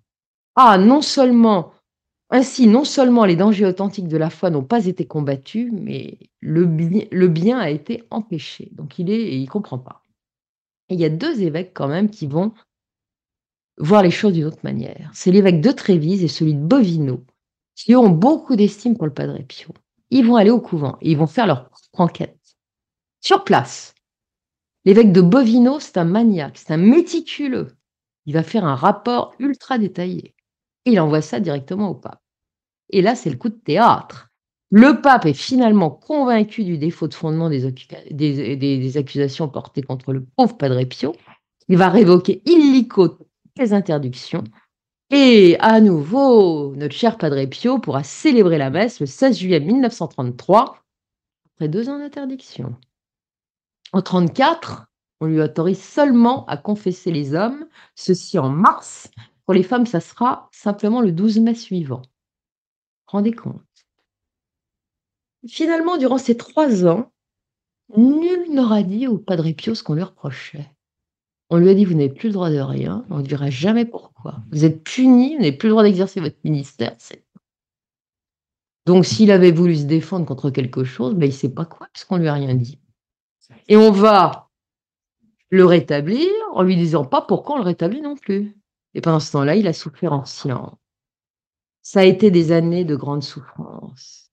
[0.55, 1.71] Ah, non seulement,
[2.29, 6.65] ainsi, non seulement les dangers authentiques de la foi n'ont pas été combattus, mais le,
[7.27, 8.69] bien a été empêché.
[8.73, 10.03] Donc il est, il comprend pas.
[10.89, 12.51] Il y a deux évêques quand même qui vont
[13.77, 15.11] voir les choses d'une autre manière.
[15.13, 17.23] C'est l'évêque de Trévise et celui de Bovino,
[17.75, 19.73] qui ont beaucoup d'estime pour le Padre Pio.
[20.09, 22.39] Ils vont aller au couvent, ils vont faire leur enquête.
[23.21, 23.95] Sur place,
[24.85, 27.75] l'évêque de Bovino, c'est un maniaque, c'est un méticuleux.
[28.25, 30.35] Il va faire un rapport ultra détaillé.
[30.85, 32.21] Et il envoie ça directement au pape.
[32.91, 34.29] Et là, c'est le coup de théâtre.
[34.69, 37.71] Le pape est finalement convaincu du défaut de fondement des,
[38.11, 41.15] des accusations portées contre le pauvre Padre Pio.
[41.67, 43.24] Il va révoquer illico
[43.57, 44.43] les interdictions.
[45.11, 50.83] Et à nouveau, notre cher Padre Pio pourra célébrer la messe le 16 juillet 1933,
[51.53, 52.75] après deux ans d'interdiction.
[53.93, 54.87] En 34,
[55.21, 59.09] on lui autorise seulement à confesser les hommes, ceci en mars.
[59.45, 62.01] Pour les femmes, ça sera simplement le 12 mai suivant.
[63.07, 63.61] Rendez compte.
[65.47, 67.11] Finalement, durant ces trois ans,
[67.95, 70.74] nul n'aura dit au Padre Pio ce qu'on lui reprochait.
[71.49, 73.85] On lui a dit, vous n'avez plus le droit de rien, on ne dira jamais
[73.85, 74.39] pourquoi.
[74.51, 76.95] Vous êtes puni, vous n'avez plus le droit d'exercer votre ministère.
[78.85, 81.87] Donc, s'il avait voulu se défendre contre quelque chose, ben, il ne sait pas quoi,
[81.93, 82.79] puisqu'on ne lui a rien dit.
[83.67, 84.49] Et on va
[85.49, 88.57] le rétablir en lui disant pas pourquoi on le rétablit non plus.
[88.93, 90.75] Et pendant ce temps-là, il a souffert en silence.
[91.81, 94.31] Ça a été des années de grande souffrance.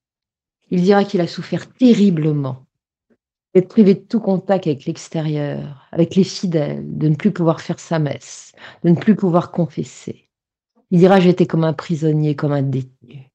[0.71, 2.65] Il dira qu'il a souffert terriblement
[3.53, 7.79] d'être privé de tout contact avec l'extérieur, avec les fidèles, de ne plus pouvoir faire
[7.79, 8.53] sa messe,
[8.83, 10.29] de ne plus pouvoir confesser.
[10.89, 13.31] Il dira j'étais comme un prisonnier, comme un détenu.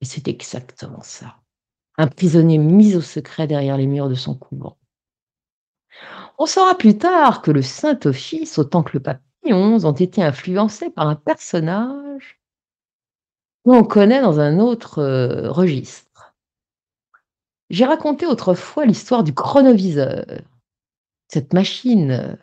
[0.00, 1.36] Et c'est exactement ça.
[1.98, 4.76] Un prisonnier mis au secret derrière les murs de son couvent.
[6.38, 10.90] On saura plus tard que le Saint-Office, autant que le pape Pie ont été influencés
[10.90, 12.40] par un personnage
[13.64, 16.11] qu'on connaît dans un autre euh, registre.
[17.72, 20.26] J'ai raconté autrefois l'histoire du chronoviseur,
[21.28, 22.36] cette machine euh,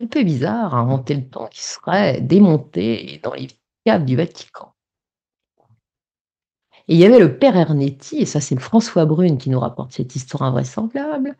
[0.00, 3.48] un peu bizarre à inventer le temps qui serait démontée dans les
[3.84, 4.72] caves du Vatican.
[6.88, 9.92] Et il y avait le père Ernetti, et ça c'est François Brune qui nous rapporte
[9.92, 11.36] cette histoire invraisemblable,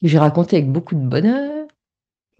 [0.00, 1.66] que j'ai raconté avec beaucoup de bonheur,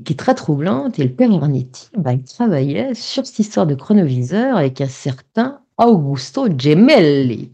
[0.07, 0.99] qui est très troublante.
[0.99, 5.63] Et le père Ernetti, bah, il travaillait sur cette histoire de chronoviseur avec un certain
[5.77, 7.53] Augusto Gemelli.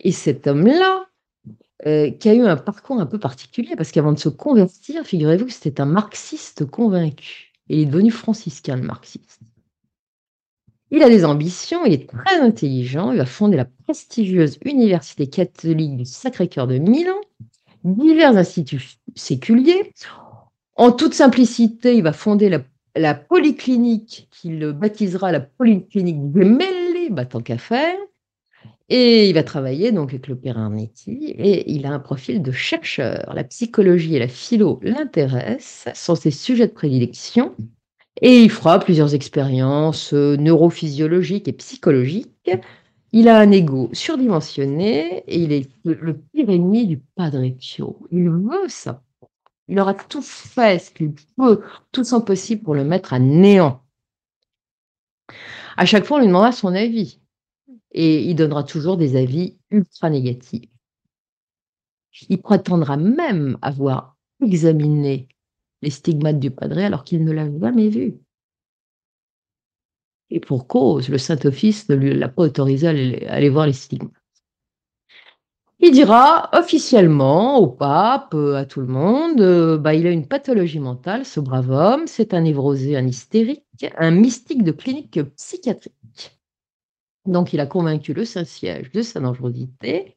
[0.00, 1.06] Et cet homme-là,
[1.84, 5.44] euh, qui a eu un parcours un peu particulier, parce qu'avant de se convertir, figurez-vous
[5.44, 7.52] que c'était un marxiste convaincu.
[7.68, 9.40] Il est devenu franciscain, le marxiste.
[10.90, 15.96] Il a des ambitions, il est très intelligent, il va fonder la prestigieuse Université catholique
[15.96, 17.20] du Sacré-Cœur de Milan,
[17.84, 19.92] divers instituts séculiers.
[20.76, 22.60] En toute simplicité, il va fonder
[22.94, 27.96] la, polyclinique qu'il baptisera la polyclinique de Melle, bah, tant qu'à faire.
[28.88, 33.32] Et il va travailler donc avec le Arnetti et il a un profil de chercheur.
[33.34, 37.54] La psychologie et la philo l'intéressent, sont ses sujets de prédilection.
[38.22, 42.50] Et il fera plusieurs expériences euh, neurophysiologiques et psychologiques.
[43.12, 47.98] Il a un ego surdimensionné et il est le, pire ennemi du Padre Pio.
[48.12, 49.02] Il veut ça.
[49.68, 51.60] Il aura tout fait ce qu'il peut,
[51.90, 53.82] tout son possible pour le mettre à néant.
[55.76, 57.20] À chaque fois, on lui demandera son avis
[57.92, 60.68] et il donnera toujours des avis ultra négatifs.
[62.28, 65.28] Il prétendra même avoir examiné
[65.82, 68.18] les stigmates du padre alors qu'il ne l'a jamais vu.
[70.30, 72.90] Et pour cause, le Saint-Office ne l'a pas autorisé à
[73.32, 74.12] aller, voir les stigmates.
[75.78, 80.26] Il dira officiellement au pape, euh, à tout le monde, euh, bah, il a une
[80.26, 86.35] pathologie mentale, ce brave homme, c'est un névrosé, un hystérique, un mystique de clinique psychiatrique.
[87.26, 90.16] Donc il a convaincu le Saint-Siège de sa dangerosité,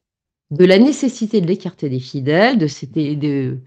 [0.50, 3.58] de la nécessité de l'écarter des fidèles, de, de,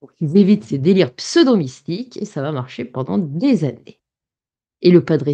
[0.00, 4.00] pour qu'ils évitent ces délires pseudo-mystiques, et ça va marcher pendant des années.
[4.82, 5.32] Et le Padre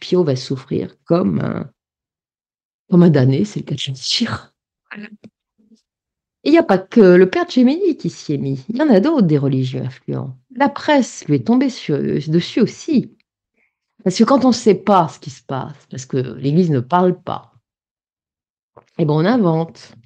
[0.00, 1.70] Pio va souffrir comme un,
[2.88, 4.54] comme un damné, c'est le cas de dire.
[6.44, 8.82] Et il n'y a pas que le père Gemini qui s'y est mis, il y
[8.82, 10.38] en a d'autres des religieux influents.
[10.54, 13.15] La presse lui est tombée dessus aussi.
[14.06, 16.78] Parce que quand on ne sait pas ce qui se passe, parce que l'Église ne
[16.78, 17.52] parle pas,
[18.98, 19.96] eh ben on invente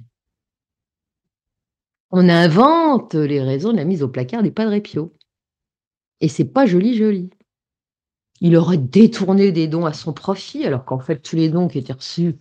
[2.10, 5.12] on invente les raisons de la mise au placard des Padre Pio.
[6.22, 7.28] Et c'est pas joli, joli.
[8.40, 11.76] Il aurait détourné des dons à son profit, alors qu'en fait, tous les dons qui
[11.76, 12.38] étaient reçus,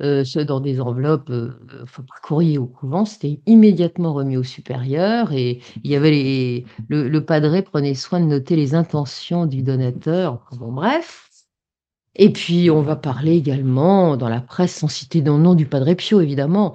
[0.00, 1.50] euh, ceux dans des enveloppes, euh,
[2.06, 7.08] par courrier au couvent, c'était immédiatement remis au supérieur et il y avait les, le,
[7.08, 10.44] le padre prenait soin de noter les intentions du donateur.
[10.58, 11.28] Bon, bref.
[12.14, 15.94] Et puis, on va parler également dans la presse, sans citer le nom du Padre
[15.94, 16.74] Pio, évidemment,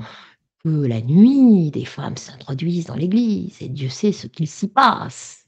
[0.63, 5.45] que la nuit, des femmes s'introduisent dans l'église et Dieu sait ce qu'il s'y passe.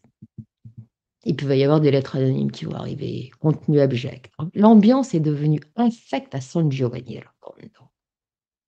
[1.24, 4.32] Il peut y avoir des lettres anonymes qui vont arriver, contenu abject.
[4.54, 7.20] L'ambiance est devenue infecte à San Giovanni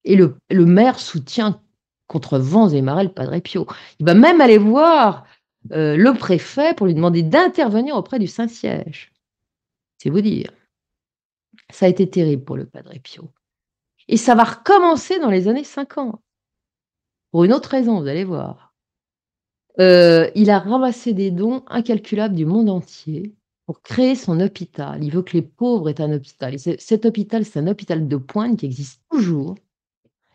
[0.04, 1.62] Et le, maire soutient
[2.08, 3.68] contre vents et marées le Padre Pio.
[4.00, 5.26] Il va même aller voir
[5.74, 9.12] euh, le préfet pour lui demander d'intervenir auprès du Saint-Siège.
[9.98, 10.52] C'est vous dire.
[11.70, 13.30] Ça a été terrible pour le Padre Pio.
[14.08, 16.22] Et ça va recommencer dans les années 50.
[17.32, 18.74] Pour une autre raison, vous allez voir.
[19.80, 23.36] Euh, il a ramassé des dons incalculables du monde entier
[23.68, 25.04] pour créer son hôpital.
[25.04, 26.56] Il veut que les pauvres aient un hôpital.
[26.56, 29.56] Et cet hôpital, c'est un hôpital de pointe qui existe toujours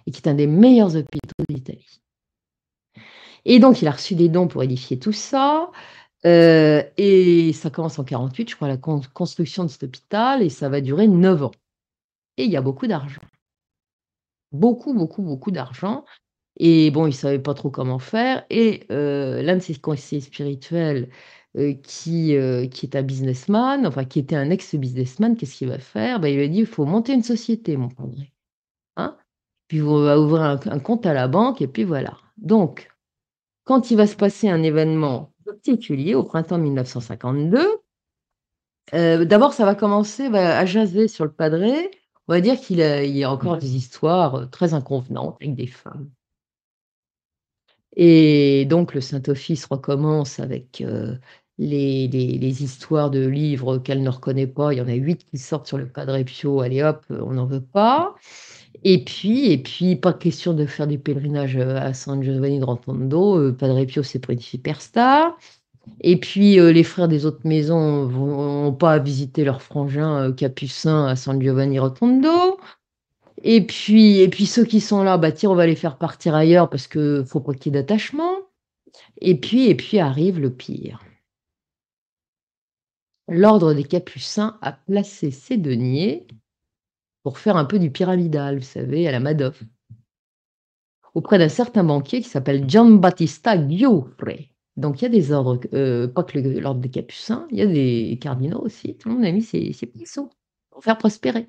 [0.07, 2.01] et qui est un des meilleurs hôpitaux d'Italie.
[3.45, 5.71] Et donc il a reçu des dons pour édifier tout ça,
[6.25, 10.51] heu et ça commence en 48, je crois, la con construction de cet hôpital et
[10.51, 11.51] ça va durer 9 ans
[12.39, 13.23] et il y a beaucoup d'argent.
[14.53, 16.05] Beaucoup, beaucoup, beaucoup d'argent
[16.65, 21.11] et bon, il savait pas trop comment faire et heu, l'un de ses conseillers spirituels,
[21.59, 25.79] heu, qui, heu, qui est un businessman, enfin qui était un ex-businessman, qu'est-ce qu'il va
[25.81, 26.21] faire?
[26.21, 28.33] Bah, il lui a dit: «Il faut monter une société mon padré,
[28.97, 29.17] hein,
[29.69, 32.19] puis on va ouvrir un compte à la banque et puis voilà».
[32.39, 32.91] Donc
[33.65, 37.69] quand il va se passer un événement particulier au printemps 1952
[38.95, 41.91] heu, d'abord ça va commencer, bah, à jaser sur le padré.
[42.29, 45.67] On va dire qu'il a il y a encore des histoires, très inconvenantes avec des
[45.67, 46.11] femmes.
[47.97, 51.19] Et donc le Saint Office recommence avec, heu,
[51.59, 54.73] les histoires de livres qu'elle ne reconnaît pas.
[54.73, 57.47] Il y en a 8 qui sortent sur le Padre Pio, allez hop, on n'en
[57.47, 58.15] veut pas.
[58.85, 62.65] Et puis et puis pas question de faire du pèlerinage, heu, à San Giovanni de
[62.65, 65.37] Rotondo, heu, Padre Pio c'est pas une superstar.
[66.03, 70.33] Et puis, les frères des autres maisons vont ont pas à visiter leurs frangins, heu,
[70.35, 72.59] capucins à San Giovanni Rotondo.
[73.43, 76.35] Et puis et puis ceux qui sont là, bah tiens, on va les faire partir
[76.35, 78.33] ailleurs parce que faut pas qu'il y ait d'attachement.
[79.21, 81.05] Et puis et puis arrive le pire.
[83.29, 86.27] L'ordre des capucins a placé ses deniers
[87.23, 89.63] pour faire un peu du pyramidal, vous savez, à la Madoff.
[91.15, 94.39] Auprès d'un certain banquier qui s'appelle Giambattista Giuffre.
[94.77, 97.67] Donc il y a des ordres, heu, pas que l'ordre des capucins, il y a
[97.67, 98.97] des cardinaux aussi.
[98.97, 100.31] Tout le monde a mis ses ses petits sous
[100.71, 101.47] pour faire prospérer.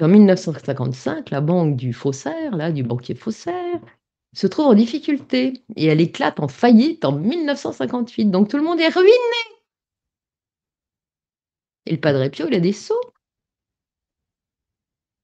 [0.00, 3.80] En 1955, la banque du faussaire, là, du banquier faussaire,
[4.32, 8.26] se trouve en difficulté et elle éclate en faillite en 1958.
[8.26, 9.10] Donc tout le monde est ruiné!
[11.86, 12.94] Et le Padre Pio, il a des sous.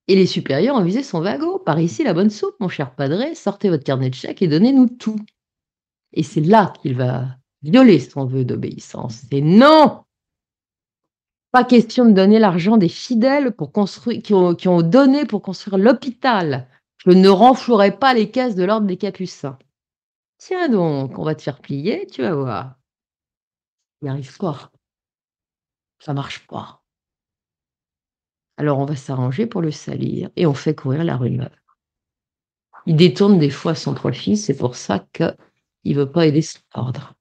[0.09, 3.34] Et les supérieurs ont visé son wagon: «Par ici la bonne soupe, mon cher padré,
[3.34, 5.18] sortez votre carnet de chèques et donnez-nous tout».
[6.12, 9.22] Et c'est là qu'il va violer son vœu d'obéissance.
[9.30, 10.03] C'est: «Non!
[11.55, 16.66] Pas question de donner l'argent des fidèles pour construire qui ont donné pour construire l'hôpital.
[16.97, 19.56] Je ne renflouerai pas les caisses de l'ordre des capucins».
[20.36, 22.74] «Tiens donc, on va te faire plier, tu vas voir».
[24.02, 24.72] Il arrive pas.
[26.01, 26.82] Ça marche pas.
[28.56, 31.52] Alors on va s'arranger pour le salir et on fait courir la rumeur.
[32.86, 37.14] Il détourne des fois son profit, c'est pour ça qu'il veut pas aider son ordre.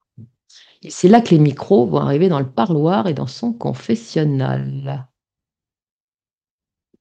[0.90, 5.08] C'est là que les micros vont arriver dans le parloir et dans son confessionnal.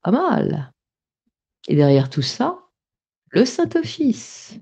[0.03, 0.73] Pas mal.
[1.69, 2.59] Et derrière tout ça,
[3.29, 4.59] le Saint Office.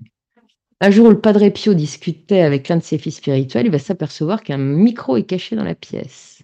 [0.79, 3.79] Un jour où le Padre Pio discutait avec l'un de ses fils spirituels, il va
[3.79, 6.41] s'apercevoir qu'un micro est caché dans la pièce.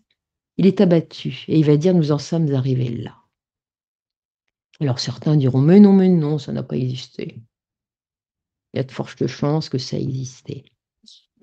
[0.58, 3.16] Il est abattu et il va dire: «Nous en sommes arrivés là».
[4.80, 7.40] Alors certains diront: «Mais non, mais non, ça n'a pas existé».
[8.74, 10.66] Il y a de fortes chances que ça ait existé.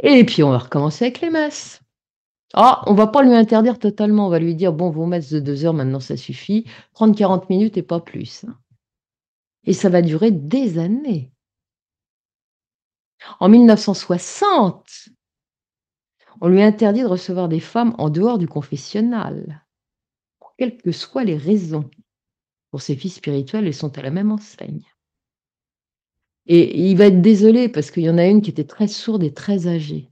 [0.02, 1.80] Et puis on va recommencer avec les messes.
[2.54, 5.40] Ah, on va pas lui interdire totalement, on va lui dire: «Bon, vos messes de
[5.40, 8.56] 2 heures maintenant ça suffit, 30-40 minutes et pas plus, hein».
[9.66, 11.32] Et ça va durer des années.
[13.40, 15.08] En 1960
[16.40, 19.64] on lui interdit de recevoir des femmes en dehors du confessionnal,
[20.58, 21.90] quelles que soient les raisons.
[22.70, 24.84] Pour ses fils spirituels, elles sont à la même enseigne.
[26.46, 29.22] Et il va être désolé parce qu'il y en a une qui était très sourde
[29.22, 30.10] et très âgée.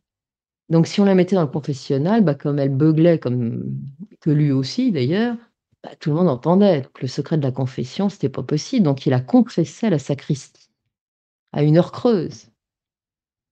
[0.71, 3.65] Donc si on la mettait dans le confessionnal, bah, comme elle beuglait comme
[4.21, 5.37] que lui aussi d'ailleurs,
[5.85, 6.83] bah, tout le monde entendait.
[6.83, 8.85] Donc le secret de la confession, c'était pas possible.
[8.85, 10.71] Donc il a confessé à la sacristie,
[11.53, 12.47] à une heure creuse.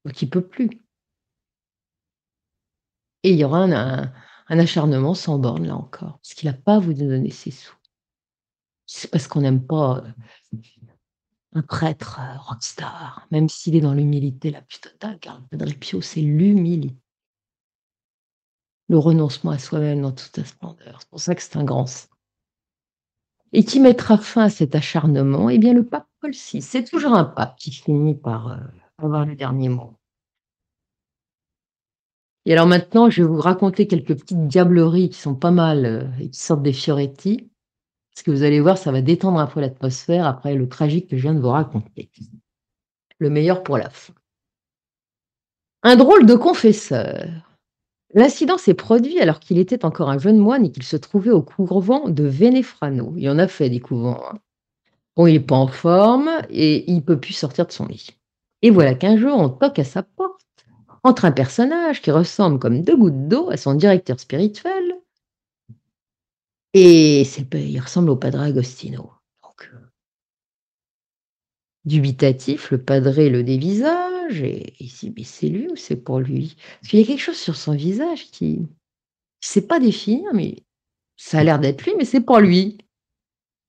[0.05, 0.71] Donc il peut plus.
[3.23, 4.13] Et il y aura un un
[4.53, 7.75] un acharnement sans borne là encore, parce qu'il a pas voulu donner ses sous.
[8.89, 10.13] C'est parce qu'on n'aime pas, heu,
[11.55, 16.01] un prêtre, heu, rockstar, même s'il est dans l'humilité la plus totale, car le Pio,
[16.01, 16.97] c'est l'humilité.
[18.89, 20.99] Le renoncement à soi-même dans toute sa splendeur.
[21.01, 22.09] C'est pour ça que c'est un grand saint.
[23.53, 25.51] Et qui mettra fin à cet acharnement?
[25.51, 26.63] Eh bien le pape Paul VI.
[26.63, 28.59] C'est toujours un pape qui finit par, heu,
[29.05, 29.95] avoir le dernier mot.
[32.47, 36.09] Et alors maintenant, je vais vous raconter quelques petites diableries qui sont pas mal, heu,
[36.21, 37.51] et qui sortent des Fioretti.
[38.13, 41.17] Parce que vous allez voir, ça va détendre un peu l'atmosphère après le tragique que
[41.17, 42.11] je viens de vous raconter.
[43.19, 44.13] Le meilleur pour la fin.
[45.83, 47.29] Un drôle de confesseur.
[48.13, 51.43] L'incident s'est produit alors qu'il était encore un jeune moine et qu'il se trouvait au
[51.43, 53.15] couvent de Venefrano.
[53.17, 54.39] Il en a fait des couvents, hein.
[55.17, 58.17] Bon, il est pas en forme et il peut plus sortir de son lit.
[58.63, 60.41] Et voilà qu'un jour, on toque à sa porte.
[61.03, 64.80] Entre un personnage qui ressemble comme 2 gouttes d'eau à son directeur spirituel
[66.75, 67.23] et
[67.53, 69.13] il ressemble au Padre Agostino.
[69.43, 69.91] Donc heu
[71.87, 76.21] dubitatif, le padré le dévisage visage et il dit: «Mais c'est lui ou c'est pour
[76.21, 78.69] lui?» parce qu'il y a quelque chose sur son visage qui il
[79.41, 80.57] sait pas définir, mais
[81.17, 82.79] ça a l'air d'être lui, mais c'est pas lui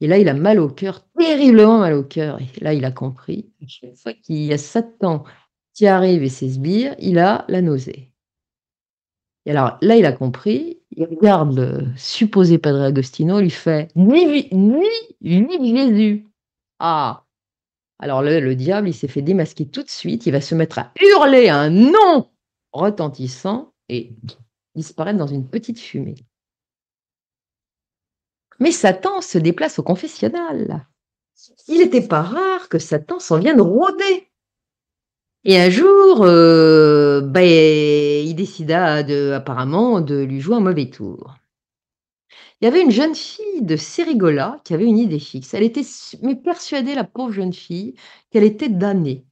[0.02, 2.91] et là, il a mal au cœur, terriblement mal au cœur et là, il a
[2.91, 3.52] compris.
[3.68, 5.23] Chaque fois qu'il y a Satan
[5.76, 8.10] qui arrive et ses sbires, il a la nausée
[9.45, 14.26] et alors là, il a compris, il regarde le supposé padre Agostino, il fait: «Ni
[14.51, 14.88] ni
[15.22, 16.27] ni Jésus!»
[16.80, 17.26] ah!
[17.99, 20.91] Alors le diable, il s'est fait démasquer tout de suite, il va se mettre à
[20.99, 22.30] hurler un nom
[22.72, 24.15] retentissant et
[24.76, 26.15] disparaître dans une petite fumée.
[28.59, 30.88] Mais Satan se déplace au confessionnal.
[31.68, 34.31] Il n'était pas rare que Satan s'en vienne rôder.
[35.43, 38.97] Et un jour, heu, beh, il décida
[39.35, 41.35] apparemment de lui jouer un mauvais tour.
[42.61, 45.53] Il y avait une jeune fille de Cerigola qui avait une idée fixe.
[45.55, 45.81] Elle était
[46.43, 47.95] persuadée, la pauvre jeune fille,
[48.30, 49.26] qu'elle était damnée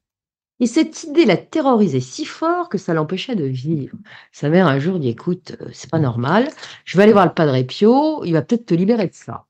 [0.62, 3.98] et cette idée la terrorisait si fort que ça l'empêchait de vivre.
[4.32, 6.50] Sa mère un jour dit: «Écoute, heu, c'est pas normal,
[6.86, 9.46] je vais aller voir le padre Pio, il va peut-être te libérer de ça».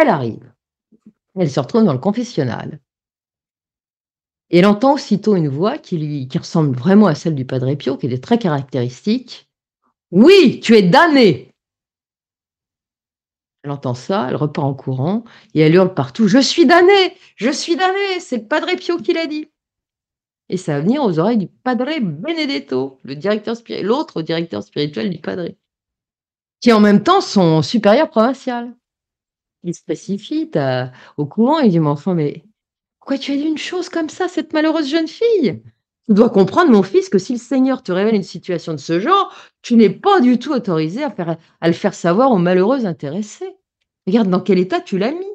[0.00, 0.52] Elle arrive.
[1.38, 2.80] Elle se retrouve dans le confessionnal.
[4.54, 7.96] Et elle entend aussitôt une voix qui lui ressemble vraiment à celle du padre Pio,
[7.96, 9.48] qui était très caractéristique:
[10.12, 11.50] «Oui, tu es damnée!»
[13.64, 15.24] Elle entend ça, elle repart en courant
[15.54, 17.16] et elle hurle partout: «Je suis damnée!
[17.34, 18.20] Je suis damnée!
[18.20, 19.48] C'est le padre Pio qui l'a dit!»
[20.48, 25.18] et ça va venir aux oreilles du padre Benedetto, le directeur l'autre directeur spirituel du
[25.18, 25.48] padre,
[26.60, 28.72] qui est en même temps son supérieur provincial.
[29.64, 32.44] Il se précipite à au couvent et il dit: «Mais enfin, mais
[33.04, 35.62] pourquoi tu as dit une chose comme ça cette malheureuse jeune fille?
[36.06, 38.98] Tu dois comprendre mon fils que si le Seigneur te révèle une situation de ce
[38.98, 43.58] genre, tu n'es pas du tout autorisé à le faire savoir aux malheureux intéressés.
[44.06, 45.34] Regarde dans quel état tu l'as mis».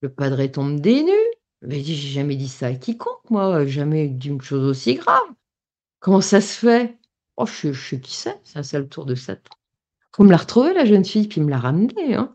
[0.00, 1.12] Le padre tombe nues.
[1.60, 5.20] Mais «J'ai jamais dit ça à quiconque moi, jamais dit une chose aussi grave.
[5.98, 6.96] Comment ça se fait?»
[7.36, 9.54] «Oh je je sais qui c'est, ça c'est le tour de Satan.
[10.16, 12.34] Faut me la retrouver la jeune fille, puis me la ramener, hein».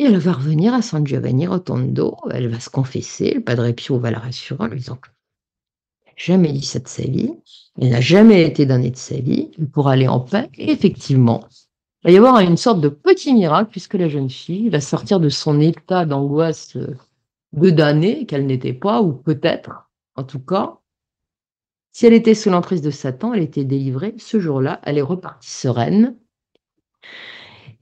[0.00, 3.98] Et elle va revenir à San Giovanni Rotondo, elle va se confesser, le padre Pio
[3.98, 4.98] va la rassurer en lui disant
[6.16, 7.34] jamais dit ça de sa vie,
[7.78, 11.44] elle n'a jamais été damnée de sa vie, elle pourra aller en paix et effectivement,
[12.02, 15.20] il va y avoir une sorte de petit miracle puisque la jeune fille va sortir
[15.20, 16.78] de son état d'angoisse,
[17.52, 20.78] de damnée qu'elle n'était pas ou peut-être, en tout cas.
[21.92, 24.14] Si elle était sous l'emprise de Satan, elle était délivrée.
[24.16, 26.16] Ce jour-là, elle est repartie sereine.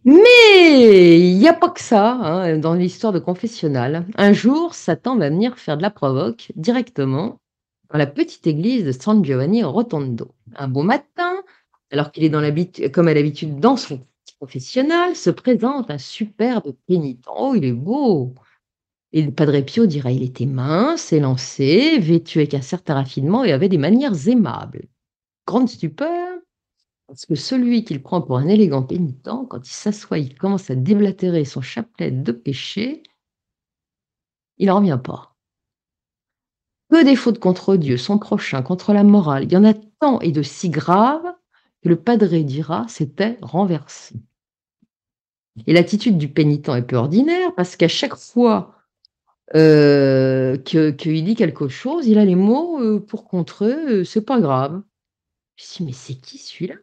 [0.05, 4.07] Mais il y a pas que ça, hein, dans l'histoire de confessionnal.
[4.17, 7.39] Un jour, Satan va venir faire de la provoque directement
[7.91, 10.35] dans la petite église de San Giovanni Rotondo.
[10.57, 11.35] Un beau matin,
[11.91, 14.01] alors qu'il est comme à l'habitude dans son
[14.41, 17.25] confessionnal, se présente un superbe pénitent.
[17.35, 18.35] Oh, il est beau!
[19.12, 23.52] Et le padre Pio dira: «Il était mince, élancé, vêtu avec un certain raffinement et
[23.52, 24.86] avait des manières aimables».
[25.47, 26.17] Grande stupeur,
[27.08, 30.74] parce que celui qu'il prend pour un élégant pénitent, quand il s'assoit, il commence à
[30.74, 33.02] déblatérer son chapelet de péché
[34.58, 35.34] il en revient pas.
[36.90, 40.20] Que des fautes contre Dieu, son prochain, contre la morale, il y en a tant
[40.22, 41.34] et de si graves
[41.82, 44.14] que le padre dira: «C'était renversé».
[45.66, 48.74] Et l'attitude du pénitent est peu ordinaire parce qu'à chaque fois
[49.54, 54.40] que qu'il dit quelque chose, il a les mots, heu, pour contrer, heu, c'est pas
[54.40, 54.82] grave.
[55.56, 56.76] Je dis: «Mais c'est qui celui-là?»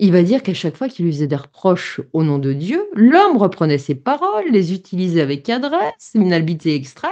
[0.00, 2.88] Il va dire qu'à chaque fois qu'il lui faisait des reproches au nom de Dieu,
[2.94, 7.10] l'homme reprenait ses paroles, les utilisait avec adresse, une habileté extrême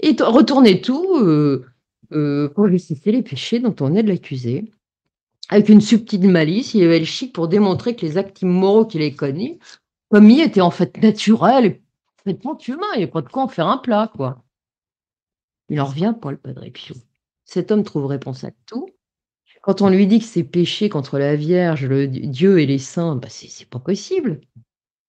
[0.00, 1.66] et retournait tout, heu
[2.12, 4.70] heu, pour justifier les péchés dont on venait de l'accuser.
[5.50, 9.02] Avec une subtile malice, il avait le chic pour démontrer que les actes immoraux qu'il
[9.02, 9.58] avait commis
[10.40, 11.82] étaient en fait naturels et
[12.16, 14.44] parfaitement humains, il y a pas de quoi en faire un plat, quoi.
[15.70, 16.94] Il en revient pas le padre Pio.
[17.46, 18.86] Cet homme trouve réponse à tout.
[19.62, 23.16] Quand on lui dit que c'est péché contre la Vierge, le Dieu et les saints,
[23.16, 24.40] bah, c'est pas possible.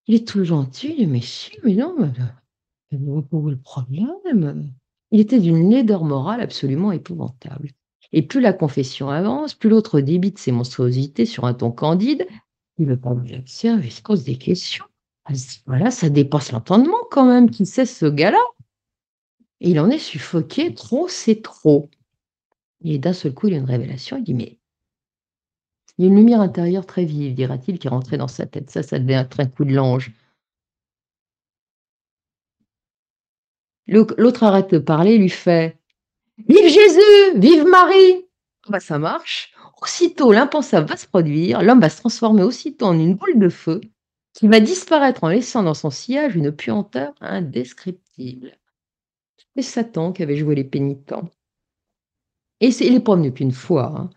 [0.08, 3.58] Il est tout gentil, il dit: «Mais si, mais non, mais pas où est le
[3.58, 4.74] problème».
[5.12, 7.72] Il était d'une laideur morale absolument épouvantable
[8.14, 12.28] et plus la confession avance, plus l'autre débite ses monstruosités sur un ton candide,
[12.76, 14.86] plus le padre Jacques il se pose des questions.
[15.26, 15.34] Ah
[15.66, 18.44] voilà, ça dépasse l'entendement quand même, qui c'est ce gars-là?
[19.62, 21.90] Et il en est suffoqué, trop, c'est trop.
[22.84, 24.58] Et d'un seul coup, il a une révélation, il dit: «Mais»
[25.98, 28.70] «il y a une lumière intérieure très vive», dira-t-il, qui est rentrée dans sa tête.
[28.72, 30.12] Ça, ça devait être un coup de l'ange.
[33.88, 35.78] L'autre arrête de parler, lui fait:
[36.48, 37.38] «Vive Jésus!
[37.40, 38.26] Vive Marie!»
[38.70, 39.54] bah, ça marche.
[39.82, 43.82] Aussitôt, l'impensable va se produire, l'homme va se transformer aussitôt en une boule de feu
[44.34, 48.58] qui va disparaître en laissant dans son sillage une puanteur indescriptible.
[49.56, 51.30] et Satan qui avait joué les pénitents.
[52.62, 53.94] Et il n'est pas venu qu'une fois.
[53.96, 54.10] Hein.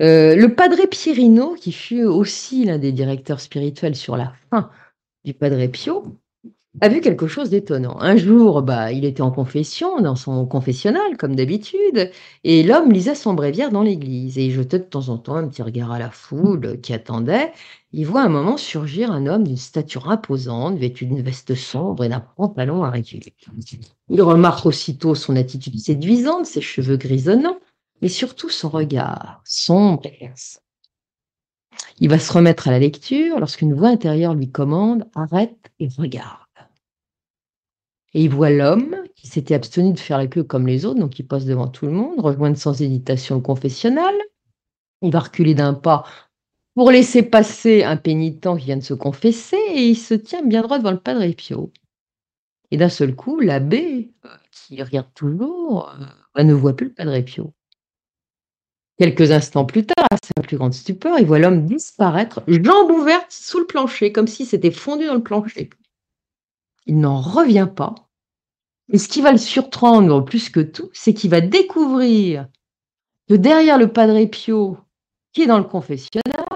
[0.00, 4.70] Euh, le Padre Pierino, qui fut aussi l'un des directeurs spirituels sur la fin
[5.24, 6.04] du Padre Pio,
[6.80, 8.00] a vu quelque chose d'étonnant.
[8.00, 12.10] Un jour, bah, il était en confession, dans son confessionnal, comme d'habitude,
[12.44, 15.46] et l'homme lisait son bréviaire dans l'église, et il jetait de temps en temps un
[15.48, 17.52] petit regard à la foule qui attendait.
[17.92, 22.08] Il voit un moment surgir un homme d'une stature imposante, vêtu d'une veste sombre et
[22.08, 22.92] d'un pantalon à.
[24.08, 27.58] Il remarque aussitôt son attitude séduisante, ses cheveux grisonnants,
[28.02, 30.02] mais surtout son regard sombre
[32.00, 36.40] Il va se remettre à la lecture lorsqu'une voix intérieure lui commande Arrête et regarde.
[38.12, 41.18] Et il voit l'homme qui s'était abstenu de faire la queue comme les autres, donc
[41.18, 44.14] il passe devant tout le monde, rejoindre sans hésitation le confessionnal.
[45.00, 46.04] Il va reculer d'un pas
[46.74, 50.62] pour laisser passer un pénitent qui vient de se confesser et il se tient bien
[50.62, 51.72] droit devant le Padre Pio.
[52.70, 55.90] Et d'un seul coup, l'abbé, euh, qui regarde toujours,
[56.36, 57.52] euh, ne voit plus le Padre Pio.
[58.98, 63.32] Quelques instants plus tard, à sa plus grande stupeur, il voit l'homme disparaître, jambes ouvertes
[63.32, 65.70] sous le plancher, comme si c'était fondu dans le plancher.
[66.86, 67.94] Il n'en revient pas.
[68.92, 72.48] Et ce qui va le surprendre plus que tout, c'est qu'il va découvrir
[73.28, 74.76] que derrière le Padre Pio,
[75.32, 76.46] qui est dans le confessionnal,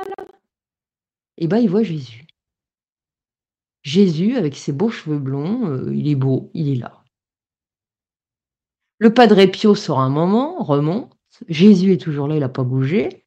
[1.39, 2.27] eh ben, il voit Jésus.
[3.83, 7.05] Jésus, avec ses beaux cheveux blonds, euh, il est beau, il est là.
[8.99, 11.16] Le Padre Pio sort un moment, remonte.
[11.49, 13.25] Jésus est toujours là, il n'a pas bougé.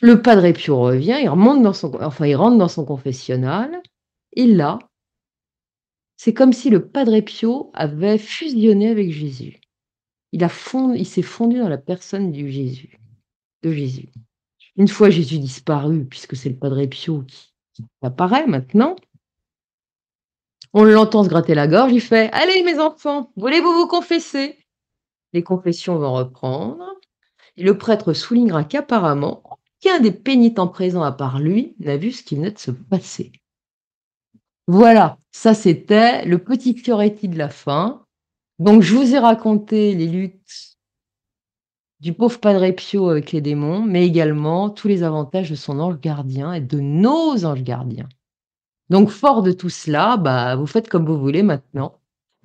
[0.00, 3.82] Le Padre Pio revient, il remonte dans son, enfin, il rentre dans son confessionnal.
[4.32, 4.78] Et là,
[6.16, 9.60] c'est comme si le Padre Pio avait fusionné avec Jésus.
[10.32, 10.46] Il,
[10.94, 12.98] il s'est fondu dans la personne du Jésus,
[13.62, 14.10] de Jésus.
[14.76, 17.52] Une fois Jésus disparu, puisque c'est le Padre Pio qui,
[18.02, 18.96] apparaît maintenant,
[20.72, 24.58] on l'entend se gratter la gorge, il fait Allez mes enfants, voulez-vous vous confesser?
[25.32, 26.84] Les confessions vont reprendre.
[27.56, 29.42] Et le prêtre soulignera qu'apparemment,
[29.82, 33.32] aucun des pénitents présents à part lui n'a vu ce qui venait de se passer.
[34.66, 38.04] Voilà, ça c'était le petit Fioretti de la fin.
[38.58, 40.76] Donc je vous ai raconté les luttes
[42.00, 46.00] du pauvre Padre Pio avec les démons, mais également tous les avantages de son ange
[46.00, 48.08] gardien et de nos anges gardiens.
[48.90, 51.97] Donc fort de tout cela, bah, vous faites comme vous voulez maintenant.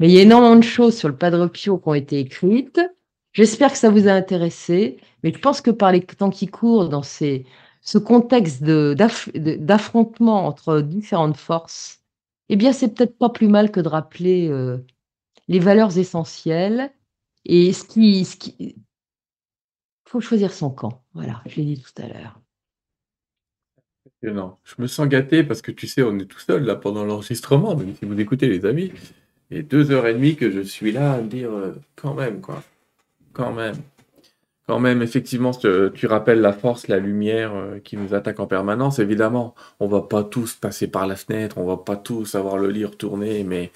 [0.04, 2.82] Mais il y a énormément de choses sur le Padre Pio qui ont été écrites.
[3.32, 6.90] J'espère que ça vous a intéressé, mais je pense que par les temps qui courent,
[6.90, 12.02] dans ce contexte d'affrontement entre différentes forces,
[12.50, 14.80] eh bien, c'est peut-être pas plus mal que de rappeler euh,
[15.48, 16.92] les valeurs essentielles
[17.46, 18.28] et ce qui,
[20.06, 21.02] faut choisir son camp.
[21.14, 22.42] Voilà, je l'ai dit tout à l'heure.
[24.22, 27.78] Je me sens gâté parce que tu sais, on est tout seul là pendant l'enregistrement,
[27.78, 28.92] même si vous écoutez les amis.
[29.62, 32.64] Deux heures et demie que je suis là à me dire euh, quand même, quoi.
[33.34, 33.76] Quand même.
[34.68, 39.00] Quand même, effectivement, tu rappelles la force, la lumière euh, qui nous attaque en permanence.
[39.00, 42.70] Évidemment, on va pas tous passer par la fenêtre, on va pas tous avoir le
[42.70, 43.72] lit retourné, mais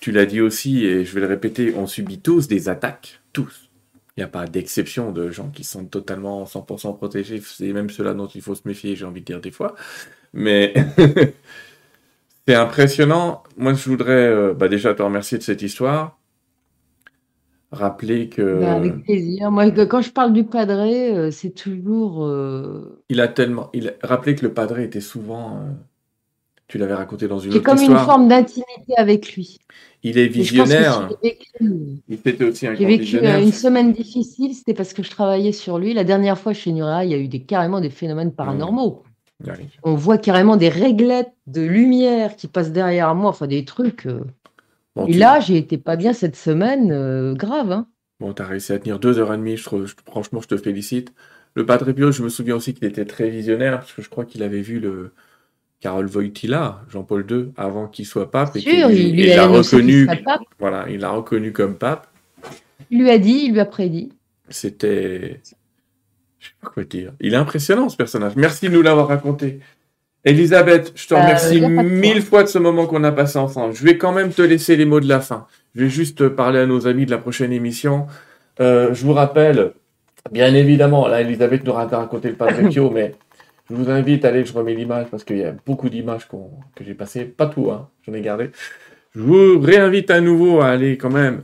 [0.00, 3.68] tu l'as dit aussi, et je vais le répéter, on subit tous des attaques, tous.
[4.16, 7.42] Il n'y a pas d'exception de gens qui sont totalement 100% protégés.
[7.44, 9.74] C'est même ceux-là dont il faut se méfier, j'ai envie de dire des fois.
[10.32, 10.72] Mais
[12.46, 13.42] c'est impressionnant.
[13.56, 16.18] Moi, je voudrais euh, bah, déjà te remercier de cette histoire
[17.72, 18.60] rappeler que.
[18.60, 19.50] Bah, avec plaisir.
[19.50, 22.24] Moi, quand je parle du padré, euh, c'est toujours.
[22.24, 23.70] Euh, il a tellement.
[23.72, 25.56] Il Rappeler que le padré était souvent.
[25.56, 25.72] Euh,
[26.68, 27.78] tu l'avais raconté dans une autre histoire.
[27.78, 29.58] C'est comme une forme d'intimité avec lui.
[30.02, 31.08] Il est visionnaire.
[31.22, 35.78] Il était aussi un J'ai vécu une semaine difficile, c'était parce que je travaillais sur
[35.78, 35.94] lui.
[35.94, 39.04] La dernière fois chez Nura, il y a eu des, carrément des phénomènes paranormaux.
[39.04, 39.05] Mmh.
[39.82, 44.08] On voit carrément des réglettes de lumière qui passent derrière moi, enfin des trucs.
[45.06, 47.70] Et là, j'ai été pas bien cette semaine, euh, grave.
[47.70, 47.86] Hein.
[48.18, 49.68] Bon, tu as réussi à tenir deux heures et demie, je,
[50.06, 51.12] franchement, je te félicite.
[51.54, 54.24] Le Padre Pio, je me souviens aussi qu'il était très visionnaire, parce que je crois
[54.24, 55.12] qu'il avait vu le
[55.80, 58.56] Carole Wojtyla, Jean-Paul II, avant qu'il soit pape.
[58.56, 60.08] Et Sûr, il, l'a reconnu.
[60.58, 62.08] Voilà, il l'a reconnu comme pape.
[62.90, 64.12] Il lui a dit, il lui a prédit.
[64.48, 65.40] C'était.
[66.46, 67.12] Je sais pas quoi dire.
[67.20, 68.32] Il est impressionnant, ce personnage.
[68.36, 69.60] Merci de nous l'avoir raconté.
[70.24, 73.74] Elisabeth, je te euh, remercie mille fois de ce moment qu'on a passé ensemble.
[73.74, 75.46] Je vais quand même te laisser les mots de la fin.
[75.74, 78.06] Je vais juste parler à nos amis de la prochaine émission.
[78.60, 79.72] Euh, je vous rappelle,
[80.32, 83.14] bien évidemment, là, Elisabeth nous a raconté le Padre Pio, mais
[83.70, 86.84] je vous invite à aller, je remets l'image parce qu'il y a beaucoup d'images que
[86.84, 87.24] j'ai passées.
[87.24, 88.50] Pas tout, hein, j'en ai gardé.
[89.14, 91.42] Je vous réinvite à nouveau à aller quand même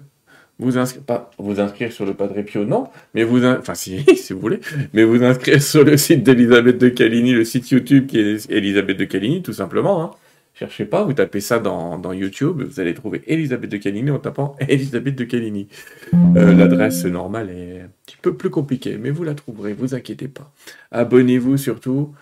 [0.63, 4.33] vous inscrire, pas vous inscrire sur le Padre Pio, non, mais vous, enfin si, si
[4.33, 4.61] vous voulez,
[4.93, 8.97] mais vous inscrire sur le site d'Elisabeth de Caligny, le site YouTube qui est Elisabeth
[8.97, 10.03] de Caligny, tout simplement.
[10.03, 10.11] Hein.
[10.55, 14.19] Cherchez pas, vous tapez ça dans, dans YouTube, vous allez trouver Elisabeth de Calini en
[14.19, 15.67] tapant Elisabeth de Calini.
[16.15, 20.29] Euh, L'adresse normale est un petit peu plus compliquée, mais vous la trouverez, vous inquiétez
[20.29, 20.53] pas.
[20.91, 22.15] Abonnez-vous surtout.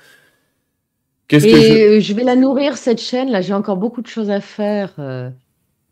[1.27, 2.01] Qu'est-ce que je...
[2.01, 2.15] Je...
[2.15, 4.95] vais la nourrir cette chaîne, là j'ai encore beaucoup de choses à faire.
[5.01, 5.29] Euh.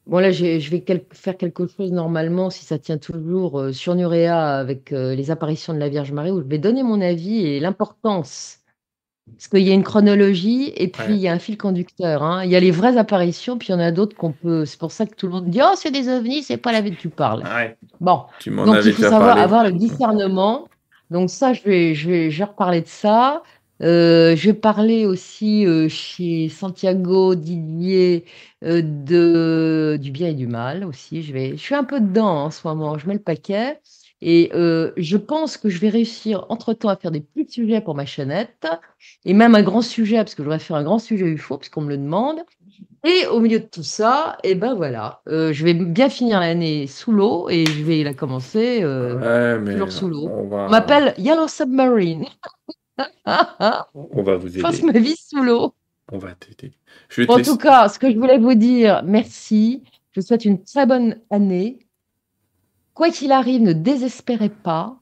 [0.08, 1.04] Bon là je vais quel...
[1.12, 5.78] faire quelque chose normalement, si ça tient toujours, euh, sur Nurea avec les apparitions de
[5.78, 8.58] la Vierge Marie, où je vais donner mon avis et l'importance
[9.36, 12.22] parce qu'il y a une chronologie et puis il y a un fil conducteur.
[12.22, 12.44] Hein.
[12.44, 14.64] Il y a les vraies apparitions, puis il y en a d'autres qu'on peut.
[14.64, 16.80] C'est pour ça que tout le monde dit Oh, c'est des ovnis, c'est pas la
[16.80, 17.44] vie que tu parles.
[18.00, 20.68] Bon, donc il faut savoir avoir le discernement.
[21.10, 23.42] Donc, ça, je vais, je vais, je vais reparler de ça.
[23.82, 28.24] Euh, je vais parler aussi euh, chez Santiago Didier
[28.64, 31.22] euh, de, du bien et du mal aussi.
[31.22, 33.80] Je, vais, je suis un peu dedans en ce moment, je mets le paquet.
[34.20, 37.94] Et euh, je pense que je vais réussir entre-temps à faire des petits sujets pour
[37.94, 38.66] ma chaînette,
[39.24, 41.82] et même un grand sujet, parce que je voudrais faire un grand sujet UFO, puisqu'on
[41.82, 42.40] me le demande.
[43.04, 46.40] Et au milieu de tout ça, et eh ben voilà, euh, je vais bien finir
[46.40, 50.28] l'année sous l'eau, et je vais la commencer euh, toujours sous l'eau.
[50.28, 52.24] On, m'appelle Yellow Submarine.
[53.94, 54.58] on va vous aider.
[54.58, 55.74] Je passe ma vie sous l'eau.
[56.10, 56.72] On va t'aider.
[57.28, 59.82] En tout cas, ce que je voulais vous dire, merci.
[60.12, 61.86] Je vous souhaite une très bonne année.
[62.94, 65.00] Quoi qu'il arrive, ne désespérez pas.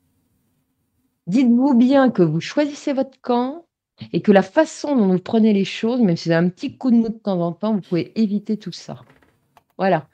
[1.26, 3.66] Dites-vous bien que vous choisissez votre camp
[4.12, 6.90] et que la façon dont vous prenez les choses, même si c'est un petit coup
[6.90, 9.00] de mou de temps en temps, vous pouvez éviter tout ça.
[9.78, 10.08] Voilà.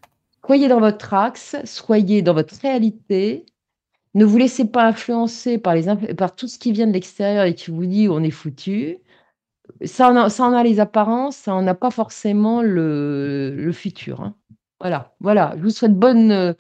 [0.46, 3.46] Soyez dans votre axe, soyez dans votre réalité.
[4.14, 7.54] Ne vous laissez pas influencer par, les, par tout ce qui vient de l'extérieur et
[7.54, 8.98] qui vous dit on est foutu.
[9.84, 13.72] Ça en, a, ça en a les apparences, ça n'en a pas forcément le, le
[13.72, 14.20] futur.
[14.20, 14.34] Hein.
[14.80, 15.54] Voilà, voilà.
[15.56, 16.54] Je vous souhaite bonne,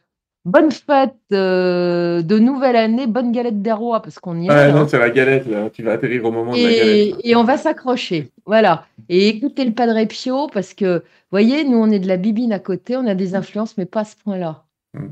[0.44, 4.50] Bonne fête euh, de nouvelle année, bonne galette des rois, parce qu'on y est.
[4.50, 5.70] Ah non, c'est la galette, là.
[5.70, 7.14] tu vas atterrir au moment de la galette.
[7.22, 8.86] Et on va s'accrocher, voilà.
[9.08, 12.52] Et écoutez le Padre Pio, parce que, vous voyez, nous, on est de la bibine
[12.52, 14.64] à côté, on a des influences, mais pas à ce point-là.
[14.94, 15.10] Hmm.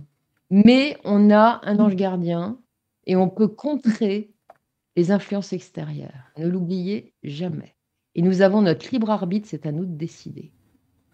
[0.50, 2.58] Mais on a un ange gardien,
[3.06, 4.30] et on peut contrer
[4.96, 6.30] les influences extérieures.
[6.36, 7.74] Ne l'oubliez jamais.
[8.14, 10.52] Et nous avons notre libre arbitre, c'est à nous de décider.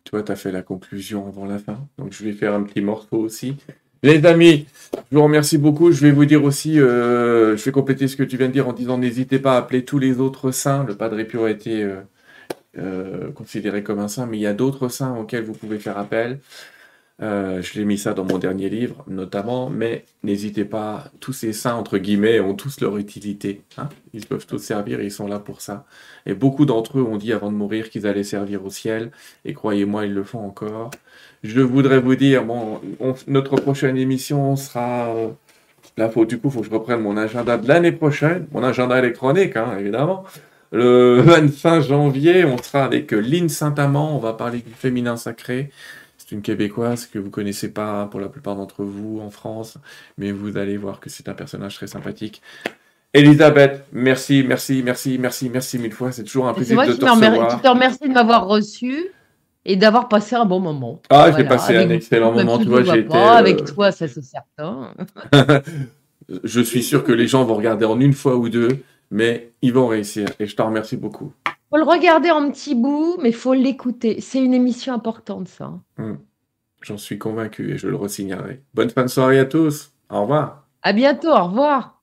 [0.05, 2.81] Toi, tu as fait la conclusion avant la fin, donc je vais faire un petit
[2.81, 3.57] morceau aussi.
[4.03, 4.67] Les amis,
[5.11, 5.91] je vous remercie beaucoup.
[5.91, 8.69] Je vais vous dire aussi, euh, je vais compléter ce que tu viens de dire
[8.69, 10.85] en disant n'hésitez pas à appeler tous les autres saints.
[10.85, 12.03] Le Padre Pio a été euh,
[12.79, 15.99] euh, considéré comme un saint, mais il y a d'autres saints auxquels vous pouvez faire
[15.99, 16.41] appel.
[17.23, 21.55] Euh, je l'ai mis ça dans mon dernier livre, notamment, mais n'hésitez pas, tous ces
[21.55, 23.63] saints, entre guillemets, ont tous leur utilité.
[23.79, 23.89] Hein.
[24.13, 25.87] ils peuvent tous servir, ils sont là pour ça.
[26.27, 29.13] Et beaucoup d'entre eux ont dit avant de mourir qu'ils allaient servir au ciel,
[29.47, 30.91] et croyez-moi, ils le font encore.
[31.43, 32.81] Je voudrais vous dire, bon,
[33.27, 35.15] notre prochaine émission sera...
[35.17, 35.29] Euh,
[35.97, 38.63] là, faut, du coup, il faut que je reprenne mon agenda de l'année prochaine, mon
[38.63, 40.25] agenda électronique, hein, évidemment.
[40.71, 45.71] Le 25 janvier, on sera avec Lynn Saint-Amand, on va parler du féminin sacré.
[46.27, 49.79] C'est une québécoise que vous connaissez pas pour la plupart d'entre vous en France,
[50.19, 52.43] mais vous allez voir que c'est un personnage très sympathique.
[53.15, 56.11] Elisabeth, merci, merci, merci, merci, merci mille fois.
[56.11, 57.51] C'est toujours un plaisir de te recevoir.
[57.51, 59.07] Je te remercie de m'avoir reçu
[59.65, 61.01] et d'avoir passé un bon moment.
[61.11, 62.59] Ah, j'ai passé un excellent moment.
[62.59, 63.17] Tu vois, j'ai été.
[63.17, 64.95] Avec toi, ça c'est certain.
[66.43, 68.83] je suis sûr que les gens vont regarder en une fois ou deux,
[69.13, 70.27] mais ils vont réussir.
[70.41, 71.33] Et je t'en remercie beaucoup
[71.71, 74.21] faut le regarder en petit bout, mais il faut l'écouter.
[74.21, 75.73] C'est une émission importante, ça.
[75.99, 76.17] Hmm.
[76.83, 78.63] J'en suis convaincu et je le resignalerai.
[78.75, 79.93] Bonne fin de soirée à tous.
[80.09, 80.69] Au revoir.
[80.83, 81.31] À bientôt.
[81.31, 81.96] Au revoir.